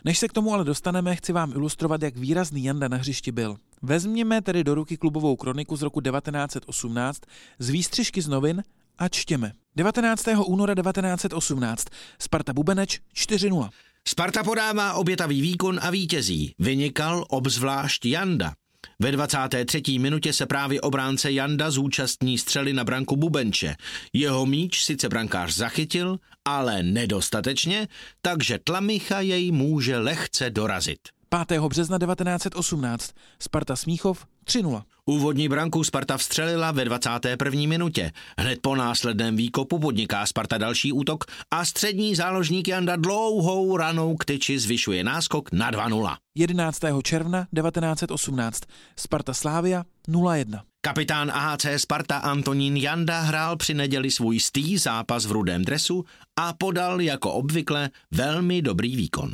Než 0.05 0.19
se 0.19 0.29
k 0.29 0.33
tomu 0.33 0.55
ale 0.55 0.65
dostaneme, 0.65 1.17
chci 1.17 1.33
vám 1.33 1.53
ilustrovat, 1.53 2.03
jak 2.03 2.17
výrazný 2.17 2.65
Janda 2.65 2.89
na 2.89 2.97
hřišti 2.97 3.33
byl. 3.33 3.57
Vezměme 3.83 4.43
tedy 4.43 4.65
do 4.65 4.75
ruky 4.75 4.97
klubovou 4.97 5.37
kroniku 5.37 5.77
z 5.77 5.83
roku 5.83 6.01
1918 6.01 7.23
z 7.59 7.69
výstřižky 7.69 8.23
z 8.23 8.29
novin 8.29 8.63
a 8.99 9.09
čtěme. 9.09 9.53
19. 9.77 10.25
února 10.47 10.75
1918 10.75 11.85
Sparta 12.19 12.53
Bubeneč 12.53 13.01
4-0. 13.17 13.69
Sparta 14.09 14.45
podává 14.45 14.95
obětavý 14.95 15.41
výkon 15.41 15.79
a 15.83 15.91
vítězí. 15.91 16.53
Vynikal 16.59 17.25
obzvlášť 17.29 18.07
Janda. 18.07 18.53
Ve 19.01 19.13
23. 19.13 19.83
minutě 19.99 20.33
se 20.33 20.47
právě 20.47 20.81
obránce 20.81 21.33
Janda 21.33 21.71
zúčastní 21.71 22.39
střely 22.39 22.73
na 22.73 22.85
branku 22.85 23.17
Bubenče. 23.17 23.77
Jeho 24.13 24.47
míč 24.47 24.85
sice 24.85 25.09
brankář 25.09 25.55
zachytil, 25.55 26.19
ale 26.45 26.83
nedostatečně, 26.83 27.89
takže 28.23 28.59
Tlamicha 28.65 29.21
jej 29.21 29.53
může 29.53 29.99
lehce 29.99 30.51
dorazit. 30.51 31.18
5. 31.29 31.61
března 31.61 31.99
1918 31.99 33.11
Sparta 33.39 33.77
Smíchov 33.77 34.27
3-0. 34.47 34.83
Úvodní 35.07 35.49
branku 35.49 35.85
Sparta 35.85 36.17
vstřelila 36.17 36.71
ve 36.71 36.85
21. 36.85 37.61
minutě. 37.67 38.13
Hned 38.39 38.59
po 38.63 38.77
následném 38.77 39.37
výkopu 39.37 39.79
podniká 39.79 40.27
Sparta 40.27 40.59
další 40.59 40.93
útok 40.93 41.25
a 41.51 41.65
střední 41.65 42.15
záložník 42.15 42.69
Janda 42.69 42.97
dlouhou 42.97 43.77
ranou 43.77 44.17
k 44.17 44.25
tyči 44.25 44.59
zvyšuje 44.59 45.05
náskok 45.05 45.53
na 45.53 45.71
2-0. 45.71 46.17
11. 46.35 46.81
června 47.03 47.47
1918 47.57 48.63
Sparta 48.97 49.35
Slávia 49.35 49.85
0-1. 50.09 50.61
Kapitán 50.81 51.31
AHC 51.31 51.67
Sparta 51.77 52.17
Antonín 52.17 52.77
Janda 52.77 53.21
hrál 53.21 53.57
při 53.57 53.75
neděli 53.75 54.11
svůj 54.11 54.41
stý 54.41 54.79
zápas 54.79 55.27
v 55.27 55.33
rudém 55.33 55.65
dresu 55.65 56.05
a 56.37 56.53
podal 56.53 57.01
jako 57.01 57.33
obvykle 57.33 57.91
velmi 58.11 58.63
dobrý 58.63 58.97
výkon. 58.97 59.31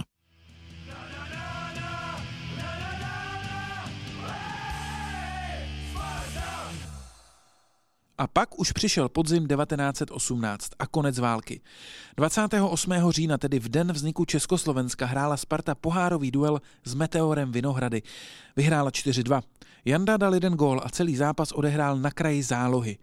A 8.19 8.27
pak 8.27 8.59
už 8.59 8.73
přišel 8.73 9.09
podzim 9.09 9.47
1918 9.47 10.71
a 10.79 10.87
konec 10.87 11.19
války. 11.19 11.61
28. 12.17 12.93
října, 13.11 13.39
tedy 13.39 13.59
v 13.59 13.69
den 13.69 13.93
vzniku 13.93 14.25
Československa, 14.25 15.07
hrála 15.07 15.37
Sparta 15.37 15.75
pohárový 15.75 16.31
duel 16.31 16.61
s 16.85 16.95
Meteorem 16.95 17.53
Vinohrady. 17.53 18.03
Vyhrála 18.57 18.91
4-2. 18.91 19.43
Janda 19.85 20.17
dal 20.17 20.35
jeden 20.35 20.55
gól 20.55 20.81
a 20.85 20.89
celý 20.89 21.17
zápas 21.17 21.53
odehrál 21.53 21.99
na 21.99 22.11
kraji 22.11 22.43
zálohy. 22.43 22.99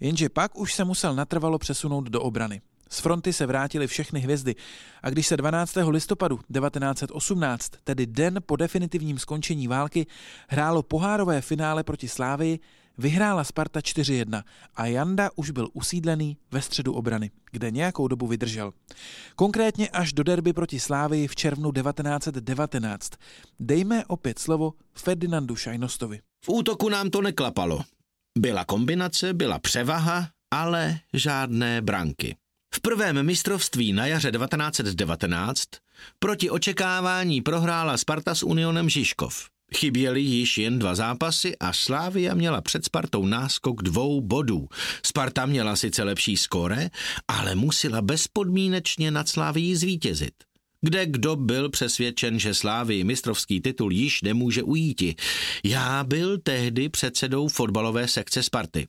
Jenže 0.00 0.28
pak 0.28 0.58
už 0.58 0.74
se 0.74 0.84
musel 0.84 1.14
natrvalo 1.14 1.58
přesunout 1.58 2.04
do 2.04 2.22
obrany. 2.22 2.60
Z 2.90 3.00
fronty 3.00 3.32
se 3.32 3.46
vrátily 3.46 3.86
všechny 3.86 4.20
hvězdy 4.20 4.54
a 5.02 5.10
když 5.10 5.26
se 5.26 5.36
12. 5.36 5.76
listopadu 5.88 6.36
1918, 6.36 7.72
tedy 7.84 8.06
den 8.06 8.38
po 8.46 8.56
definitivním 8.56 9.18
skončení 9.18 9.68
války, 9.68 10.06
hrálo 10.48 10.82
pohárové 10.82 11.40
finále 11.40 11.84
proti 11.84 12.08
Slávii, 12.08 12.60
Vyhrála 12.98 13.44
Sparta 13.44 13.80
4-1 13.80 14.42
a 14.76 14.86
Janda 14.86 15.30
už 15.36 15.50
byl 15.50 15.68
usídlený 15.72 16.36
ve 16.50 16.62
středu 16.62 16.92
obrany, 16.92 17.30
kde 17.50 17.70
nějakou 17.70 18.08
dobu 18.08 18.26
vydržel. 18.26 18.72
Konkrétně 19.36 19.88
až 19.88 20.12
do 20.12 20.22
derby 20.22 20.52
proti 20.52 20.80
Slávii 20.80 21.28
v 21.28 21.36
červnu 21.36 21.72
1919. 21.72 23.12
Dejme 23.60 24.04
opět 24.06 24.38
slovo 24.38 24.72
Ferdinandu 24.94 25.56
Šajnostovi. 25.56 26.20
V 26.44 26.48
útoku 26.48 26.88
nám 26.88 27.10
to 27.10 27.22
neklapalo. 27.22 27.80
Byla 28.38 28.64
kombinace, 28.64 29.34
byla 29.34 29.58
převaha, 29.58 30.28
ale 30.50 30.98
žádné 31.12 31.82
branky. 31.82 32.36
V 32.74 32.80
prvém 32.80 33.26
mistrovství 33.26 33.92
na 33.92 34.06
jaře 34.06 34.30
1919 34.30 35.64
proti 36.18 36.50
očekávání 36.50 37.40
prohrála 37.40 37.96
Sparta 37.96 38.34
s 38.34 38.42
Unionem 38.42 38.88
Žižkov. 38.88 39.48
Chyběly 39.76 40.20
již 40.20 40.58
jen 40.58 40.78
dva 40.78 40.94
zápasy 40.94 41.58
a 41.58 41.72
Slávia 41.72 42.34
měla 42.34 42.60
před 42.60 42.84
Spartou 42.84 43.26
náskok 43.26 43.82
dvou 43.82 44.20
bodů. 44.20 44.68
Sparta 45.06 45.46
měla 45.46 45.76
sice 45.76 46.02
lepší 46.02 46.36
skóre, 46.36 46.90
ale 47.28 47.54
musela 47.54 48.02
bezpodmínečně 48.02 49.10
nad 49.10 49.28
Slávií 49.28 49.76
zvítězit. 49.76 50.34
Kde 50.82 51.06
kdo 51.06 51.36
byl 51.36 51.70
přesvědčen, 51.70 52.38
že 52.38 52.54
Slávii 52.54 53.04
mistrovský 53.04 53.60
titul 53.60 53.92
již 53.92 54.22
nemůže 54.22 54.62
ujíti. 54.62 55.14
Já 55.64 56.04
byl 56.04 56.38
tehdy 56.38 56.88
předsedou 56.88 57.48
fotbalové 57.48 58.08
sekce 58.08 58.42
Sparty. 58.42 58.86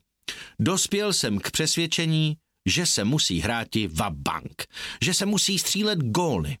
Dospěl 0.60 1.12
jsem 1.12 1.38
k 1.38 1.50
přesvědčení, 1.50 2.36
že 2.66 2.86
se 2.86 3.04
musí 3.04 3.40
hráti 3.40 3.88
va 3.88 4.10
bank, 4.10 4.64
že 5.02 5.14
se 5.14 5.26
musí 5.26 5.58
střílet 5.58 5.98
góly. 5.98 6.56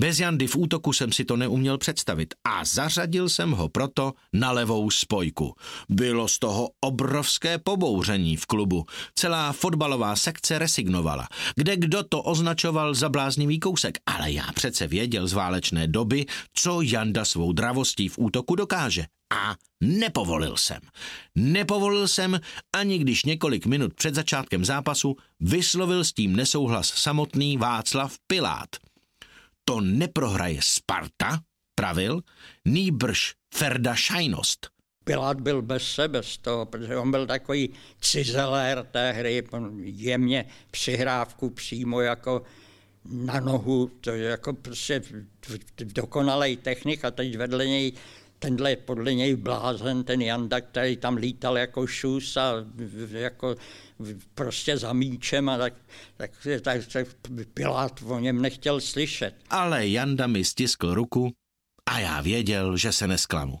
Bez 0.00 0.20
Jandy 0.20 0.46
v 0.46 0.56
útoku 0.56 0.92
jsem 0.92 1.12
si 1.12 1.24
to 1.24 1.36
neuměl 1.36 1.78
představit 1.78 2.34
a 2.44 2.64
zařadil 2.64 3.28
jsem 3.28 3.50
ho 3.50 3.68
proto 3.68 4.12
na 4.32 4.52
levou 4.52 4.90
spojku. 4.90 5.54
Bylo 5.88 6.28
z 6.28 6.38
toho 6.38 6.70
obrovské 6.80 7.58
pobouření 7.58 8.36
v 8.36 8.46
klubu. 8.46 8.84
Celá 9.14 9.52
fotbalová 9.52 10.16
sekce 10.16 10.58
resignovala. 10.58 11.28
Kde 11.56 11.76
kdo 11.76 12.02
to 12.02 12.22
označoval 12.22 12.94
za 12.94 13.08
bláznivý 13.08 13.60
kousek, 13.60 13.98
ale 14.06 14.32
já 14.32 14.52
přece 14.54 14.86
věděl 14.86 15.26
z 15.26 15.32
válečné 15.32 15.88
doby, 15.88 16.26
co 16.54 16.80
Janda 16.80 17.24
svou 17.24 17.52
dravostí 17.52 18.08
v 18.08 18.18
útoku 18.18 18.54
dokáže. 18.54 19.04
A 19.32 19.54
nepovolil 19.80 20.56
jsem. 20.56 20.80
Nepovolil 21.34 22.08
jsem, 22.08 22.40
ani 22.76 22.98
když 22.98 23.24
několik 23.24 23.66
minut 23.66 23.94
před 23.94 24.14
začátkem 24.14 24.64
zápasu 24.64 25.16
vyslovil 25.40 26.04
s 26.04 26.12
tím 26.12 26.36
nesouhlas 26.36 26.88
samotný 26.88 27.56
Václav 27.56 28.16
Pilát 28.26 28.68
to 29.68 29.80
neprohraje 29.80 30.58
Sparta, 30.62 31.40
pravil, 31.74 32.20
nýbrž 32.64 33.34
Ferda 33.54 33.94
Šajnost. 33.94 34.66
Pilát 35.04 35.40
byl 35.40 35.62
bez 35.62 35.90
sebe 35.90 36.22
z 36.22 36.38
toho, 36.38 36.66
protože 36.66 36.96
on 36.96 37.10
byl 37.10 37.26
takový 37.26 37.70
cizelér 38.00 38.86
té 38.90 39.12
hry, 39.12 39.42
jemně 39.82 40.44
přihrávku 40.70 41.50
přímo 41.50 42.00
jako 42.00 42.42
na 43.04 43.40
nohu, 43.40 43.90
to 44.00 44.10
je 44.10 44.24
jako 44.24 44.52
prostě 44.52 45.02
dokonalej 45.78 46.56
technik 46.56 47.04
a 47.04 47.10
teď 47.10 47.36
vedle 47.36 47.66
něj 47.66 47.92
tenhle 48.38 48.76
podle 48.76 49.14
něj 49.14 49.36
blázen, 49.36 50.04
ten 50.04 50.22
Janda, 50.22 50.60
který 50.60 50.96
tam 50.96 51.16
lítal 51.16 51.58
jako 51.58 51.86
šus 51.86 52.36
a 52.36 52.52
jako 53.10 53.54
prostě 54.34 54.78
za 54.78 54.92
míčem 54.92 55.48
a 55.48 55.58
tak, 55.58 55.74
tak, 56.16 56.30
tak, 56.62 56.86
tak 56.86 57.06
Pilát 57.54 58.02
o 58.06 58.18
něm 58.18 58.42
nechtěl 58.42 58.80
slyšet. 58.80 59.34
Ale 59.50 59.86
Janda 59.86 60.26
mi 60.26 60.44
stiskl 60.44 60.94
ruku 60.94 61.32
a 61.86 61.98
já 61.98 62.20
věděl, 62.20 62.76
že 62.76 62.92
se 62.92 63.06
nesklamu. 63.06 63.58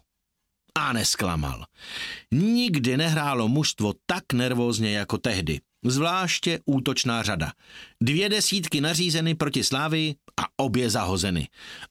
A 0.74 0.92
nesklamal. 0.92 1.64
Nikdy 2.32 2.96
nehrálo 2.96 3.48
mužstvo 3.48 3.92
tak 4.06 4.32
nervózně 4.32 4.92
jako 4.92 5.18
tehdy. 5.18 5.60
Zvláště 5.90 6.60
útočná 6.64 7.22
řada. 7.22 7.52
Dvě 8.00 8.28
desítky 8.28 8.80
nařízeny 8.80 9.34
proti 9.34 9.64
Slávii 9.64 10.14
a 10.40 10.44
obě 10.56 10.90
zahozeny. 10.90 11.48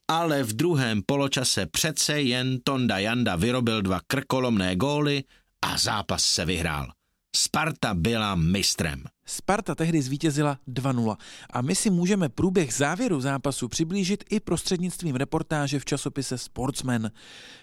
Ale 0.08 0.42
v 0.42 0.52
druhém 0.52 1.02
poločase 1.06 1.66
přece 1.66 2.20
jen 2.20 2.58
Tonda 2.64 2.98
Janda 2.98 3.36
vyrobil 3.36 3.82
dva 3.82 4.00
krkolomné 4.06 4.76
góly 4.76 5.24
a 5.62 5.78
zápas 5.78 6.24
se 6.24 6.44
vyhrál. 6.44 6.92
Sparta 7.36 7.94
byla 7.94 8.34
mistrem. 8.34 9.04
Sparta 9.26 9.74
tehdy 9.74 10.02
zvítězila 10.02 10.58
2-0 10.68 11.16
a 11.50 11.62
my 11.62 11.74
si 11.74 11.90
můžeme 11.90 12.28
průběh 12.28 12.74
závěru 12.74 13.20
zápasu 13.20 13.68
přiblížit 13.68 14.24
i 14.30 14.40
prostřednictvím 14.40 15.16
reportáže 15.16 15.78
v 15.78 15.84
časopise 15.84 16.38
Sportsman. 16.38 17.10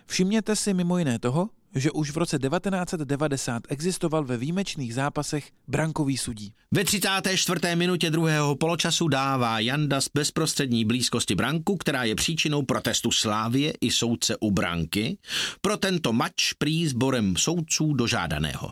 Všimněte 0.05 0.55
si 0.55 0.73
mimo 0.73 0.97
jiné 0.97 1.19
toho, 1.19 1.49
že 1.75 1.91
už 1.91 2.12
v 2.12 2.17
roce 2.17 2.39
1990 2.39 3.63
existoval 3.69 4.23
ve 4.23 4.38
výjimečných 4.38 4.93
zápasech 4.93 5.51
brankový 5.67 6.17
sudí. 6.17 6.53
Ve 6.71 6.83
34. 6.83 7.75
minutě 7.75 8.09
druhého 8.09 8.55
poločasu 8.55 9.07
dává 9.07 9.59
Janda 9.59 10.01
z 10.01 10.09
bezprostřední 10.13 10.86
blízkosti 10.86 11.36
branku, 11.36 11.77
která 11.77 12.03
je 12.03 12.15
příčinou 12.15 12.62
protestu 12.62 13.12
Slávie 13.12 13.73
i 13.81 13.91
soudce 13.91 14.38
u 14.39 14.51
branky, 14.51 15.17
pro 15.62 15.77
tento 15.77 16.13
mač 16.13 16.53
prý 16.53 16.88
sborem 16.88 17.38
soudců 17.38 17.93
dožádaného. 17.93 18.71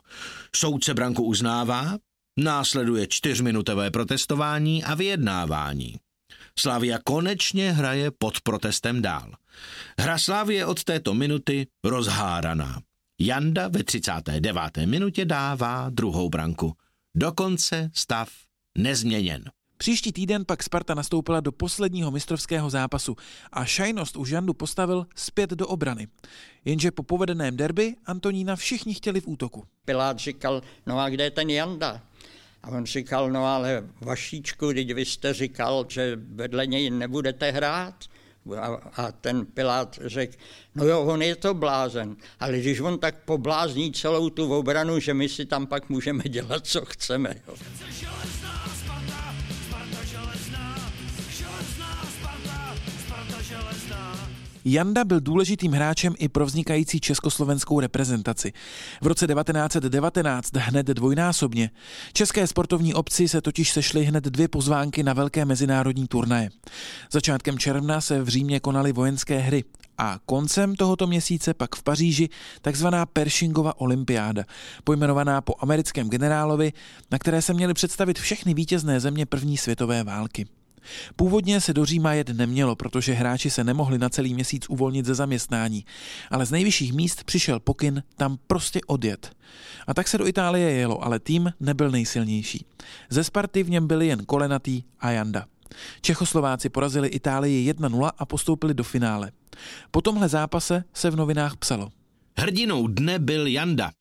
Soudce 0.56 0.94
branku 0.94 1.24
uznává, 1.24 1.98
následuje 2.40 3.08
čtyřminutové 3.08 3.92
protestování 3.92 4.84
a 4.84 4.96
vyjednávání. 4.96 5.96
Slavia 6.60 7.00
konečně 7.04 7.72
hraje 7.72 8.12
pod 8.12 8.42
protestem 8.42 9.02
dál. 9.02 9.32
Hra 10.00 10.18
Slávie 10.18 10.66
od 10.66 10.84
této 10.84 11.14
minuty 11.14 11.68
rozhádaná. 11.84 12.82
Janda 13.24 13.68
ve 13.68 13.84
39. 13.84 14.62
minutě 14.86 15.26
dává 15.26 15.90
druhou 15.90 16.30
branku. 16.30 16.74
Dokonce 17.16 17.92
stav 17.94 18.30
nezměněn. 18.78 19.44
Příští 19.78 20.12
týden 20.12 20.46
pak 20.46 20.64
Sparta 20.64 20.94
nastoupila 20.94 21.40
do 21.40 21.52
posledního 21.52 22.12
mistrovského 22.12 22.70
zápasu 22.70 23.16
a 23.52 23.66
šajnost 23.66 24.18
už 24.18 24.30
Jandu 24.30 24.54
postavil 24.54 25.08
zpět 25.16 25.50
do 25.50 25.68
obrany. 25.68 26.08
Jenže 26.66 26.92
po 26.92 27.04
povedeném 27.04 27.58
derby 27.58 27.96
Antonína 28.06 28.56
všichni 28.56 28.94
chtěli 28.94 29.22
v 29.22 29.28
útoku. 29.28 29.64
Pilát 29.86 30.20
říkal, 30.20 30.62
no 30.88 31.00
a 31.00 31.10
kde 31.10 31.24
je 31.24 31.32
ten 31.32 31.50
Janda? 31.50 32.02
A 32.64 32.68
on 32.68 32.86
říkal, 32.86 33.32
no 33.32 33.46
ale 33.46 33.90
Vašíčku, 34.02 34.74
teď 34.74 34.94
vy 34.94 35.06
jste 35.06 35.34
říkal, 35.34 35.86
že 35.90 36.20
vedle 36.22 36.68
něj 36.68 36.90
nebudete 36.90 37.52
hrát. 37.52 38.06
A, 38.58 38.68
a 38.96 39.12
ten 39.12 39.46
Pilát 39.46 40.00
řekl, 40.06 40.38
no 40.76 40.86
jo, 40.86 41.02
on 41.02 41.22
je 41.22 41.36
to 41.36 41.54
blázen, 41.54 42.16
ale 42.40 42.60
když 42.60 42.80
on 42.80 43.00
tak 43.00 43.16
poblázní 43.26 43.92
celou 43.92 44.30
tu 44.30 44.54
obranu, 44.54 45.00
že 45.00 45.14
my 45.14 45.30
si 45.30 45.46
tam 45.46 45.68
pak 45.68 45.90
můžeme 45.90 46.24
dělat, 46.24 46.68
co 46.68 46.86
chceme. 46.86 47.36
Jo. 47.48 47.56
Janda 54.66 55.04
byl 55.04 55.20
důležitým 55.20 55.72
hráčem 55.72 56.16
i 56.18 56.30
pro 56.30 56.46
vznikající 56.46 57.00
československou 57.00 57.80
reprezentaci. 57.80 58.54
V 59.02 59.08
roce 59.08 59.28
1919 59.28 60.56
hned 60.56 60.88
dvojnásobně. 60.88 61.70
České 62.14 62.48
sportovní 62.48 62.94
obci 62.94 63.28
se 63.28 63.42
totiž 63.42 63.72
sešly 63.72 64.04
hned 64.04 64.24
dvě 64.24 64.48
pozvánky 64.48 65.04
na 65.04 65.14
velké 65.14 65.46
mezinárodní 65.46 66.08
turnaje. 66.08 66.50
Začátkem 67.12 67.60
června 67.60 68.02
se 68.02 68.24
v 68.24 68.28
Římě 68.28 68.60
konaly 68.60 68.92
vojenské 68.92 69.38
hry 69.38 69.64
a 69.98 70.20
koncem 70.26 70.76
tohoto 70.76 71.08
měsíce 71.08 71.54
pak 71.54 71.76
v 71.76 71.84
Paříži 71.84 72.30
takzvaná 72.62 73.06
Pershingova 73.06 73.82
olympiáda, 73.82 74.44
pojmenovaná 74.84 75.42
po 75.42 75.54
americkém 75.60 76.10
generálovi, 76.10 76.74
na 77.12 77.20
které 77.20 77.42
se 77.42 77.54
měly 77.54 77.74
představit 77.74 78.20
všechny 78.20 78.54
vítězné 78.54 79.00
země 79.00 79.26
první 79.26 79.58
světové 79.58 80.04
války. 80.04 80.46
Původně 81.16 81.62
se 81.62 81.74
do 81.74 81.86
Říma 81.86 82.14
jet 82.14 82.30
nemělo, 82.30 82.76
protože 82.76 83.14
hráči 83.14 83.50
se 83.50 83.64
nemohli 83.64 83.98
na 83.98 84.10
celý 84.10 84.34
měsíc 84.34 84.70
uvolnit 84.70 85.06
ze 85.06 85.16
zaměstnání, 85.16 85.86
ale 86.32 86.46
z 86.46 86.52
nejvyšších 86.52 86.94
míst 86.94 87.24
přišel 87.24 87.60
pokyn 87.60 88.04
tam 88.16 88.38
prostě 88.48 88.80
odjet. 88.88 89.32
A 89.88 89.94
tak 89.94 90.08
se 90.08 90.18
do 90.18 90.28
Itálie 90.28 90.72
jelo, 90.72 91.04
ale 91.04 91.20
tým 91.20 91.54
nebyl 91.60 91.92
nejsilnější. 91.92 92.66
Ze 93.10 93.24
Sparty 93.24 93.64
v 93.64 93.70
něm 93.70 93.88
byli 93.88 94.08
jen 94.08 94.26
Kolenatý 94.26 94.84
a 95.00 95.12
Janda. 95.12 95.46
Čechoslováci 96.02 96.70
porazili 96.70 97.08
Itálii 97.08 97.74
1-0 97.74 98.12
a 98.18 98.26
postoupili 98.26 98.74
do 98.74 98.84
finále. 98.84 99.32
Po 99.92 100.02
tomhle 100.02 100.30
zápase 100.30 100.84
se 100.94 101.10
v 101.10 101.16
novinách 101.16 101.58
psalo. 101.58 101.90
Hrdinou 102.38 102.88
dne 102.88 103.20
byl 103.20 103.48
Janda. 103.48 103.92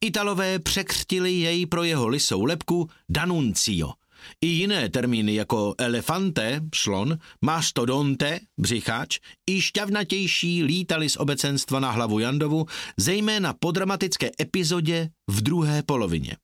Italové 0.00 0.58
překřtili 0.58 1.32
jej 1.32 1.66
pro 1.66 1.84
jeho 1.84 2.08
lisou 2.08 2.44
lepku 2.44 2.88
Danuncio– 3.08 3.92
i 4.40 4.46
jiné 4.46 4.88
termíny 4.88 5.34
jako 5.34 5.74
elefante, 5.78 6.60
slon, 6.74 7.18
mastodonte, 7.44 8.40
břicháč, 8.58 9.18
i 9.50 9.60
šťavnatější 9.60 10.62
lítali 10.62 11.10
z 11.10 11.16
obecenstva 11.16 11.80
na 11.80 11.90
hlavu 11.90 12.18
Jandovu, 12.18 12.66
zejména 12.96 13.54
po 13.60 13.70
dramatické 13.70 14.30
epizodě 14.40 15.10
v 15.30 15.40
druhé 15.40 15.82
polovině. 15.82 16.36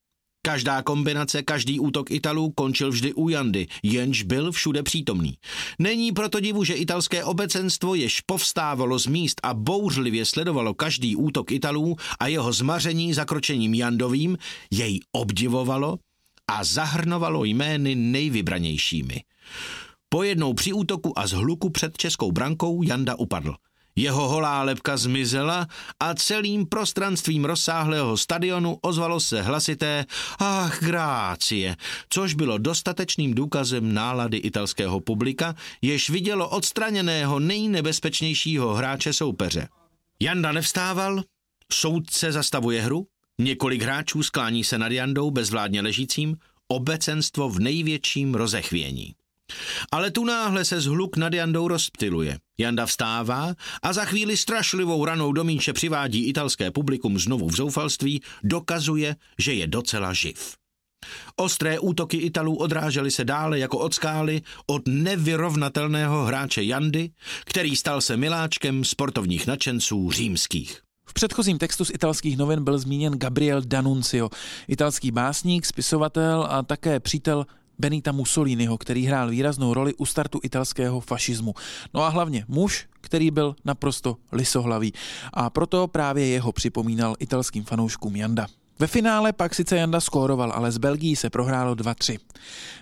Každá 0.47 0.83
kombinace, 0.83 1.43
každý 1.43 1.81
útok 1.81 2.11
Italů 2.11 2.51
končil 2.51 2.91
vždy 2.91 3.15
u 3.15 3.29
Jandy, 3.29 3.67
jenž 3.83 4.23
byl 4.23 4.53
všude 4.53 4.83
přítomný. 4.83 5.35
Není 5.79 6.13
proto 6.13 6.41
divu, 6.41 6.65
že 6.65 6.75
italské 6.75 7.25
obecenstvo 7.25 7.95
jež 7.95 8.21
povstávalo 8.21 8.99
z 8.99 9.07
míst 9.07 9.41
a 9.43 9.55
bouřlivě 9.55 10.25
sledovalo 10.25 10.75
každý 10.75 11.17
útok 11.17 11.53
Italů 11.53 11.97
a 12.21 12.27
jeho 12.27 12.53
zmaření 12.53 13.15
zakročením 13.15 13.75
Jandovým, 13.75 14.39
jej 14.71 15.01
obdivovalo 15.13 15.99
a 16.51 16.65
zahrnovalo 16.65 17.45
jmény 17.45 17.95
nejvybranějšími. 17.95 19.23
Po 20.09 20.23
jednou 20.23 20.55
při 20.55 20.73
útoku 20.73 21.19
a 21.19 21.27
z 21.27 21.33
hluku 21.33 21.71
před 21.71 21.97
českou 21.97 22.33
brankou 22.33 22.83
Janda 22.83 23.15
upadl. 23.15 23.55
Jeho 23.97 24.29
holá 24.29 24.63
lepka 24.63 24.97
zmizela 24.97 25.67
a 26.01 26.15
celým 26.15 26.67
prostranstvím 26.67 27.45
rozsáhlého 27.45 28.17
stadionu 28.17 28.79
ozvalo 28.83 29.21
se 29.21 29.43
hlasité 29.43 30.07
ach 30.39 30.83
grácie, 30.83 31.77
což 32.09 32.35
bylo 32.35 32.59
dostatečným 32.59 33.35
důkazem 33.35 33.95
nálady 33.95 34.37
italského 34.37 35.01
publika, 35.01 35.55
jež 35.83 36.11
vidělo 36.11 36.49
odstraněného 36.49 37.41
nejnebezpečnějšího 37.41 38.75
hráče 38.75 39.13
soupeře. 39.13 39.69
Janda 40.23 40.53
nevstával, 40.53 41.23
soudce 41.73 42.33
zastavuje 42.33 42.83
hru, 42.83 43.07
několik 43.41 43.83
hráčů 43.83 44.23
sklání 44.23 44.65
se 44.65 44.79
nad 44.79 44.93
Jandou 44.93 45.31
bezvládně 45.31 45.81
ležícím, 45.81 46.37
obecenstvo 46.69 47.49
v 47.49 47.61
největším 47.61 48.35
rozechvění. 48.35 49.15
Ale 49.93 50.11
tu 50.11 50.25
náhle 50.25 50.65
se 50.65 50.81
zhluk 50.81 51.17
nad 51.17 51.33
Jandou 51.33 51.69
rozptiluje. 51.69 52.39
Janda 52.59 52.87
vstává 52.87 53.55
a 53.83 53.93
za 53.93 54.05
chvíli 54.05 54.37
strašlivou 54.37 55.05
ranou 55.05 55.33
do 55.33 55.45
míče 55.45 55.73
přivádí 55.73 56.29
italské 56.29 56.71
publikum 56.71 57.19
znovu 57.19 57.49
v 57.49 57.57
zoufalství, 57.57 58.23
dokazuje, 58.43 59.17
že 59.39 59.53
je 59.53 59.67
docela 59.67 60.13
živ. 60.13 60.57
Ostré 61.37 61.79
útoky 61.79 62.17
Italů 62.17 62.57
odrážely 62.57 63.11
se 63.11 63.25
dále 63.25 63.59
jako 63.59 63.79
od 63.79 63.95
skály 63.95 64.43
od 64.67 64.83
nevyrovnatelného 64.89 66.25
hráče 66.25 66.63
Jandy, 66.63 67.11
který 67.45 67.77
stal 67.77 68.01
se 68.01 68.17
miláčkem 68.17 68.85
sportovních 68.85 69.47
nadšenců 69.47 70.11
římských. 70.11 70.84
Předchozím 71.15 71.59
textu 71.59 71.85
z 71.85 71.91
italských 71.91 72.37
novin 72.37 72.65
byl 72.65 72.79
zmíněn 72.79 73.19
Gabriel 73.19 73.63
D'Annunzio, 73.63 74.31
italský 74.69 75.11
básník, 75.11 75.67
spisovatel 75.67 76.47
a 76.51 76.63
také 76.63 77.01
přítel 77.01 77.47
Benita 77.79 78.13
Mussoliniho, 78.13 78.79
který 78.79 79.07
hrál 79.07 79.31
výraznou 79.31 79.75
roli 79.75 79.95
u 79.95 80.07
startu 80.07 80.41
italského 80.43 81.01
fašismu. 81.01 81.55
No 81.95 82.03
a 82.03 82.09
hlavně 82.09 82.45
muž, 82.49 82.87
který 83.01 83.31
byl 83.31 83.57
naprosto 83.65 84.17
lisohlavý. 84.33 84.93
A 85.33 85.51
proto 85.51 85.89
právě 85.89 86.27
jeho 86.27 86.53
připomínal 86.53 87.17
italským 87.19 87.65
fanouškům 87.65 88.17
Janda. 88.17 88.47
Ve 88.79 88.87
finále 88.87 89.33
pak 89.33 89.55
sice 89.55 89.77
Janda 89.77 90.01
skóroval, 90.01 90.53
ale 90.53 90.73
z 90.73 90.79
Belgii 90.79 91.17
se 91.17 91.31
prohrálo 91.31 91.75
2-3. 91.75 92.19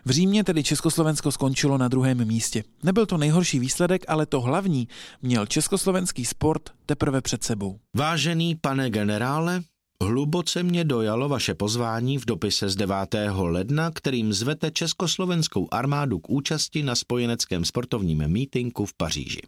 V 0.05 0.11
Římě 0.11 0.44
tedy 0.44 0.62
Československo 0.62 1.33
skončilo 1.33 1.78
na 1.78 1.88
druhém 1.88 2.24
místě. 2.24 2.64
Nebyl 2.83 3.07
to 3.07 3.16
nejhorší 3.16 3.59
výsledek, 3.59 4.05
ale 4.09 4.26
to 4.26 4.40
hlavní 4.40 4.88
měl 5.22 5.46
československý 5.46 6.24
sport 6.24 6.62
teprve 6.87 7.20
před 7.20 7.44
sebou. 7.44 7.78
Vážený 7.94 8.55
pane 8.55 8.90
generále, 8.90 9.62
Hluboce 10.02 10.62
mě 10.62 10.85
dojalo 10.85 11.28
vaše 11.28 11.55
pozvání 11.55 12.18
v 12.18 12.24
dopise 12.24 12.68
z 12.68 12.76
9. 12.76 12.96
ledna, 13.33 13.90
kterým 13.90 14.33
zvete 14.33 14.70
československou 14.70 15.68
armádu 15.70 16.18
k 16.18 16.31
účasti 16.31 16.83
na 16.83 16.94
spojeneckém 16.94 17.64
sportovním 17.64 18.28
mítinku 18.28 18.87
v 18.87 18.94
Paříži. 18.94 19.40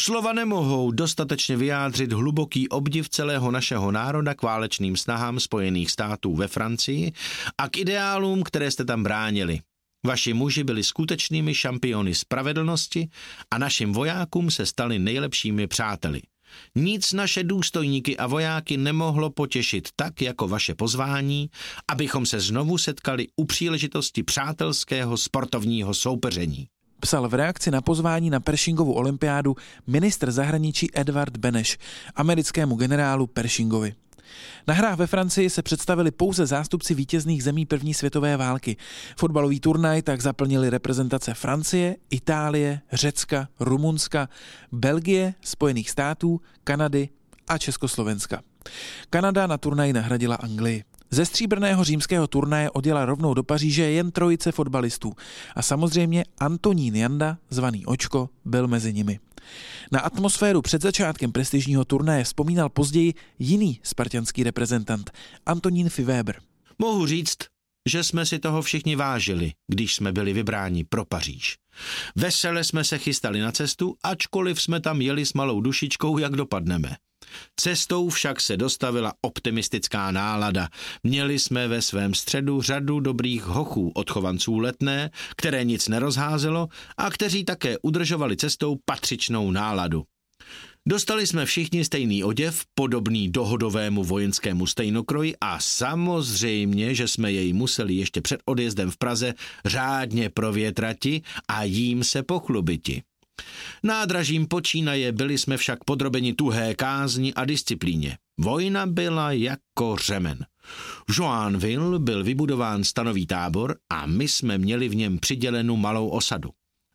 Slova 0.00 0.32
nemohou 0.32 0.90
dostatečně 0.90 1.56
vyjádřit 1.56 2.12
hluboký 2.12 2.68
obdiv 2.68 3.08
celého 3.08 3.50
našeho 3.50 3.92
národa 3.92 4.34
k 4.34 4.42
válečným 4.42 4.96
snahám 4.96 5.40
Spojených 5.40 5.90
států 5.90 6.34
ve 6.34 6.48
Francii 6.48 7.12
a 7.58 7.68
k 7.68 7.76
ideálům, 7.76 8.42
které 8.42 8.70
jste 8.70 8.84
tam 8.84 9.02
bránili. 9.02 9.60
Vaši 10.06 10.32
muži 10.34 10.64
byli 10.64 10.84
skutečnými 10.84 11.54
šampiony 11.54 12.14
spravedlnosti 12.14 13.08
a 13.50 13.58
našim 13.58 13.92
vojákům 13.92 14.50
se 14.50 14.66
stali 14.66 14.98
nejlepšími 14.98 15.66
přáteli– 15.66 16.22
nic 16.74 17.12
naše 17.12 17.44
důstojníky 17.44 18.16
a 18.16 18.26
vojáky 18.26 18.76
nemohlo 18.76 19.30
potěšit 19.30 19.88
tak 19.96 20.22
jako 20.22 20.48
vaše 20.48 20.74
pozvání, 20.74 21.50
abychom 21.88 22.26
se 22.26 22.40
znovu 22.40 22.78
setkali 22.78 23.26
u 23.36 23.44
příležitosti 23.44 24.22
přátelského 24.22 25.16
sportovního 25.16 25.94
soupeření. 25.94 26.68
Psal 27.00 27.28
v 27.28 27.34
reakci 27.34 27.70
na 27.70 27.80
pozvání 27.80 28.30
na 28.30 28.40
Pershingovu 28.40 28.92
olympiádu 28.92 29.56
ministr 29.86 30.30
zahraničí 30.30 30.88
Edward 30.94 31.36
Beneš 31.36 31.78
americkému 32.16 32.76
generálu 32.76 33.26
Pershingovi. 33.26 33.94
Na 34.66 34.74
hrách 34.74 34.98
ve 34.98 35.06
Francii 35.06 35.50
se 35.50 35.62
představili 35.62 36.10
pouze 36.10 36.46
zástupci 36.46 36.94
vítězných 36.94 37.44
zemí 37.44 37.66
první 37.66 37.94
světové 37.94 38.36
války. 38.36 38.76
Fotbalový 39.16 39.60
turnaj 39.60 40.02
tak 40.02 40.20
zaplnili 40.20 40.70
reprezentace 40.70 41.34
Francie, 41.34 41.96
Itálie, 42.10 42.80
Řecka, 42.92 43.48
Rumunska, 43.60 44.28
Belgie, 44.72 45.34
Spojených 45.40 45.90
států, 45.90 46.40
Kanady 46.64 47.08
a 47.48 47.58
Československa. 47.58 48.42
Kanada 49.10 49.46
na 49.46 49.58
turnaji 49.58 49.92
nahradila 49.92 50.36
Anglii. 50.36 50.84
Ze 51.10 51.26
stříbrného 51.26 51.84
římského 51.84 52.26
turnaje 52.26 52.70
odjela 52.70 53.04
rovnou 53.04 53.34
do 53.34 53.42
Paříže 53.42 53.82
jen 53.82 54.10
trojice 54.10 54.52
fotbalistů 54.52 55.12
a 55.54 55.62
samozřejmě 55.62 56.24
Antonín 56.38 56.96
Janda, 56.96 57.38
zvaný 57.50 57.86
Očko, 57.86 58.28
byl 58.44 58.68
mezi 58.68 58.92
nimi. 58.92 59.20
Na 59.92 60.00
atmosféru 60.00 60.62
před 60.62 60.82
začátkem 60.82 61.32
prestižního 61.32 61.84
turnaje 61.84 62.24
vzpomínal 62.24 62.68
později 62.68 63.14
jiný 63.38 63.80
spartianský 63.82 64.44
reprezentant, 64.44 65.10
Antonín 65.46 65.88
Fivéber. 65.88 66.40
Mohu 66.78 67.06
říct, 67.06 67.38
že 67.88 68.04
jsme 68.04 68.26
si 68.26 68.38
toho 68.38 68.62
všichni 68.62 68.96
vážili, 68.96 69.52
když 69.68 69.94
jsme 69.94 70.12
byli 70.12 70.32
vybráni 70.32 70.84
pro 70.84 71.04
Paříž. 71.04 71.56
Vesele 72.16 72.64
jsme 72.64 72.84
se 72.84 72.98
chystali 72.98 73.40
na 73.40 73.52
cestu, 73.52 73.96
ačkoliv 74.02 74.62
jsme 74.62 74.80
tam 74.80 75.00
jeli 75.00 75.26
s 75.26 75.32
malou 75.32 75.60
dušičkou, 75.60 76.18
jak 76.18 76.32
dopadneme. 76.32 76.96
Cestou 77.56 78.08
však 78.08 78.40
se 78.40 78.56
dostavila 78.56 79.12
optimistická 79.20 80.10
nálada. 80.10 80.68
Měli 81.02 81.38
jsme 81.38 81.68
ve 81.68 81.82
svém 81.82 82.14
středu 82.14 82.62
řadu 82.62 83.00
dobrých 83.00 83.42
hochů 83.42 83.92
odchovanců 83.94 84.58
letné, 84.58 85.10
které 85.36 85.64
nic 85.64 85.88
nerozházelo 85.88 86.68
a 86.96 87.10
kteří 87.10 87.44
také 87.44 87.76
udržovali 87.82 88.36
cestou 88.36 88.76
patřičnou 88.84 89.50
náladu. 89.50 90.04
Dostali 90.88 91.26
jsme 91.26 91.46
všichni 91.46 91.84
stejný 91.84 92.24
oděv, 92.24 92.62
podobný 92.74 93.28
dohodovému 93.28 94.04
vojenskému 94.04 94.66
stejnokroji 94.66 95.34
a 95.40 95.60
samozřejmě, 95.60 96.94
že 96.94 97.08
jsme 97.08 97.32
jej 97.32 97.52
museli 97.52 97.94
ještě 97.94 98.20
před 98.20 98.40
odjezdem 98.44 98.90
v 98.90 98.96
Praze 98.96 99.34
řádně 99.64 100.30
provětrati 100.30 101.22
a 101.48 101.64
jím 101.64 102.04
se 102.04 102.22
pochlubiti. 102.22 103.02
Nádražím 103.82 104.46
počínaje 104.46 105.12
byli 105.12 105.38
jsme 105.38 105.56
však 105.56 105.84
podrobeni 105.84 106.32
tuhé 106.32 106.74
kázni 106.74 107.34
a 107.34 107.44
disciplíně. 107.44 108.18
Vojna 108.40 108.86
byla 108.86 109.32
jako 109.32 109.96
řemen. 109.96 110.46
Joanville 111.16 111.98
byl 111.98 112.24
vybudován 112.24 112.84
stanový 112.84 113.26
tábor 113.26 113.76
a 113.90 114.06
my 114.06 114.28
jsme 114.28 114.58
měli 114.58 114.88
v 114.88 114.96
něm 114.96 115.18
přidělenou 115.18 115.76
malou 115.76 116.08
osadu. 116.08 116.50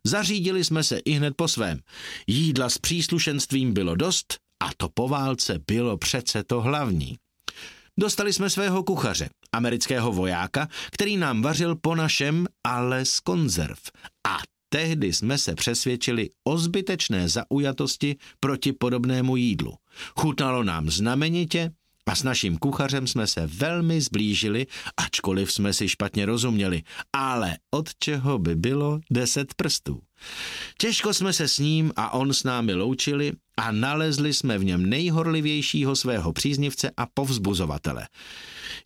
Zařídili 0.06 0.64
jsme 0.64 0.82
se 0.82 0.98
i 0.98 1.12
hned 1.12 1.34
po 1.36 1.48
svém. 1.48 1.80
Jídla 2.26 2.70
s 2.70 2.78
příslušenstvím 2.78 3.74
bylo 3.74 3.94
dost 3.94 4.38
a 4.62 4.70
to 4.76 4.88
po 4.94 5.08
válce 5.08 5.60
bylo 5.66 5.98
přece 5.98 6.44
to 6.44 6.60
hlavní. 6.60 7.16
Dostali 8.00 8.32
jsme 8.32 8.50
svého 8.50 8.82
kuchaře, 8.82 9.28
amerického 9.52 10.12
vojáka, 10.12 10.68
který 10.90 11.16
nám 11.16 11.42
vařil 11.42 11.76
po 11.76 11.94
našem, 11.94 12.46
ale 12.66 13.04
z 13.04 13.20
konzerv. 13.20 13.78
A 14.28 14.38
tehdy 14.74 15.12
jsme 15.12 15.38
se 15.38 15.54
přesvědčili 15.54 16.30
o 16.44 16.58
zbytečné 16.58 17.28
zaujatosti 17.28 18.16
proti 18.40 18.72
podobnému 18.72 19.36
jídlu. 19.36 19.74
Chutnalo 20.20 20.62
nám 20.62 20.90
znamenitě 20.90 21.70
a 22.06 22.14
s 22.14 22.22
naším 22.22 22.58
kuchařem 22.58 23.06
jsme 23.06 23.26
se 23.26 23.46
velmi 23.46 24.00
zblížili, 24.00 24.66
ačkoliv 24.96 25.52
jsme 25.52 25.72
si 25.72 25.88
špatně 25.88 26.26
rozuměli, 26.26 26.82
ale 27.12 27.56
od 27.70 27.94
čeho 27.98 28.38
by 28.38 28.56
bylo 28.56 29.00
deset 29.10 29.54
prstů. 29.54 30.00
Těžko 30.78 31.14
jsme 31.14 31.32
se 31.32 31.48
s 31.48 31.58
ním 31.58 31.92
a 31.96 32.10
on 32.14 32.32
s 32.32 32.44
námi 32.44 32.74
loučili 32.74 33.32
a 33.56 33.72
nalezli 33.72 34.34
jsme 34.34 34.58
v 34.58 34.64
něm 34.64 34.90
nejhorlivějšího 34.90 35.96
svého 35.96 36.32
příznivce 36.32 36.90
a 36.96 37.06
povzbuzovatele. 37.14 38.08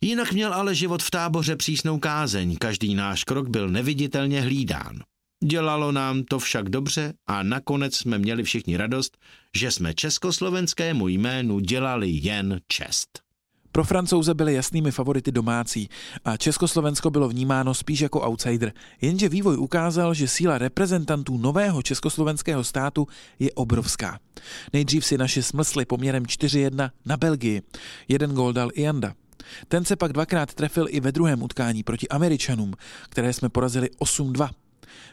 Jinak 0.01 0.33
měl 0.33 0.53
ale 0.53 0.75
život 0.75 1.03
v 1.03 1.11
táboře 1.11 1.55
přísnou 1.55 1.99
kázeň, 1.99 2.57
každý 2.57 2.95
náš 2.95 3.23
krok 3.23 3.49
byl 3.49 3.69
neviditelně 3.69 4.41
hlídán. 4.41 4.99
Dělalo 5.43 5.91
nám 5.91 6.23
to 6.23 6.39
však 6.39 6.69
dobře 6.69 7.13
a 7.27 7.43
nakonec 7.43 7.95
jsme 7.95 8.17
měli 8.17 8.43
všichni 8.43 8.77
radost, 8.77 9.17
že 9.57 9.71
jsme 9.71 9.93
československému 9.93 11.07
jménu 11.07 11.59
dělali 11.59 12.09
jen 12.09 12.59
čest. 12.67 13.19
Pro 13.71 13.83
francouze 13.83 14.33
byly 14.33 14.53
jasnými 14.53 14.91
favority 14.91 15.31
domácí 15.31 15.89
a 16.25 16.37
Československo 16.37 17.09
bylo 17.09 17.29
vnímáno 17.29 17.73
spíš 17.73 17.99
jako 17.99 18.21
outsider, 18.21 18.73
jenže 19.01 19.29
vývoj 19.29 19.57
ukázal, 19.57 20.13
že 20.13 20.27
síla 20.27 20.57
reprezentantů 20.57 21.37
nového 21.37 21.81
československého 21.81 22.63
státu 22.63 23.07
je 23.39 23.51
obrovská. 23.51 24.19
Nejdřív 24.73 25.05
si 25.05 25.17
naši 25.17 25.43
smlsli 25.43 25.85
poměrem 25.85 26.23
4-1 26.23 26.89
na 27.05 27.17
Belgii. 27.17 27.61
Jeden 28.07 28.33
gól 28.33 28.53
dal 28.53 28.69
i 28.73 28.81
Janda. 28.81 29.13
Ten 29.67 29.85
se 29.85 29.95
pak 29.95 30.13
dvakrát 30.13 30.53
trefil 30.53 30.85
i 30.89 30.99
ve 30.99 31.11
druhém 31.11 31.43
utkání 31.43 31.83
proti 31.83 32.09
Američanům, 32.09 32.73
které 33.09 33.33
jsme 33.33 33.49
porazili 33.49 33.89
8-2. 33.99 34.49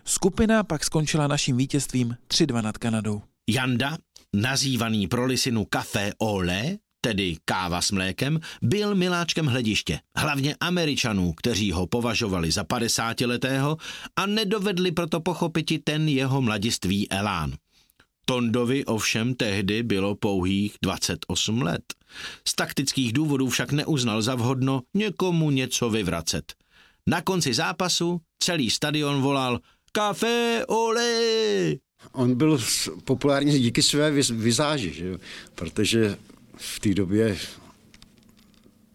Skupina 0.05 0.65
pak 0.65 0.85
skončila 0.85 1.27
naším 1.27 1.57
vítězstvím 1.57 2.17
3-2 2.29 2.63
nad 2.63 2.79
Kanadou. 2.79 3.23
Janda, 3.51 3.99
nazývaný 4.33 5.09
pro 5.09 5.27
lisinu 5.27 5.65
Café 5.65 6.13
Olé, 6.19 6.77
tedy 7.01 7.37
káva 7.45 7.83
s 7.83 7.91
mlékem, 7.91 8.41
byl 8.63 8.95
miláčkem 8.95 9.47
hlediště, 9.47 10.01
hlavně 10.17 10.57
Američanů, 10.61 11.33
kteří 11.33 11.73
ho 11.73 11.87
považovali 11.87 12.51
za 12.51 12.65
50-letého 12.65 13.77
a 14.17 14.27
nedovedli 14.27 14.93
proto 14.93 15.21
pochopit 15.21 15.85
ten 15.85 16.09
jeho 16.09 16.43
mladiství 16.43 17.11
elán. 17.11 17.53
Tondovi 18.25 18.85
ovšem 18.85 19.35
tehdy 19.35 19.83
bylo 19.83 20.15
pouhých 20.15 20.77
28 20.83 21.63
let. 21.63 21.83
Z 22.49 22.55
taktických 22.55 23.13
důvodů 23.13 23.49
však 23.49 23.73
neuznal 23.73 24.23
za 24.23 24.35
vhodno 24.35 24.83
někomu 24.95 25.51
něco 25.51 25.91
vyvracet. 25.91 26.55
Na 27.07 27.21
konci 27.21 27.55
zápasu 27.55 28.21
celý 28.39 28.71
stadion 28.71 29.23
volal 29.23 29.61
Café 29.93 30.65
ole! 30.69 31.77
On 32.13 32.35
byl 32.35 32.59
populární 33.05 33.59
díky 33.59 33.83
své 33.83 34.11
vizáži, 34.11 34.93
že? 34.93 35.19
protože 35.55 36.17
v 36.57 36.81
té 36.81 36.95
době 36.95 37.37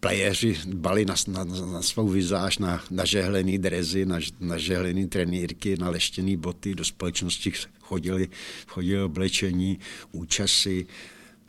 playeři 0.00 0.58
dbali 0.64 1.04
na, 1.04 1.14
na, 1.28 1.44
na 1.44 1.82
svou 1.82 2.08
vizáž, 2.08 2.58
na, 2.58 2.82
na 2.90 3.04
žehlený 3.04 3.58
drezy, 3.58 4.06
na, 4.06 4.18
na 4.40 4.58
žehlený 4.58 5.08
trenýrky, 5.08 5.76
na 5.76 5.90
leštěný 5.90 6.36
boty, 6.36 6.74
do 6.74 6.84
společnosti 6.84 7.52
chodili, 7.80 8.28
chodili 8.66 9.02
oblečení, 9.02 9.78
účasy, 10.12 10.86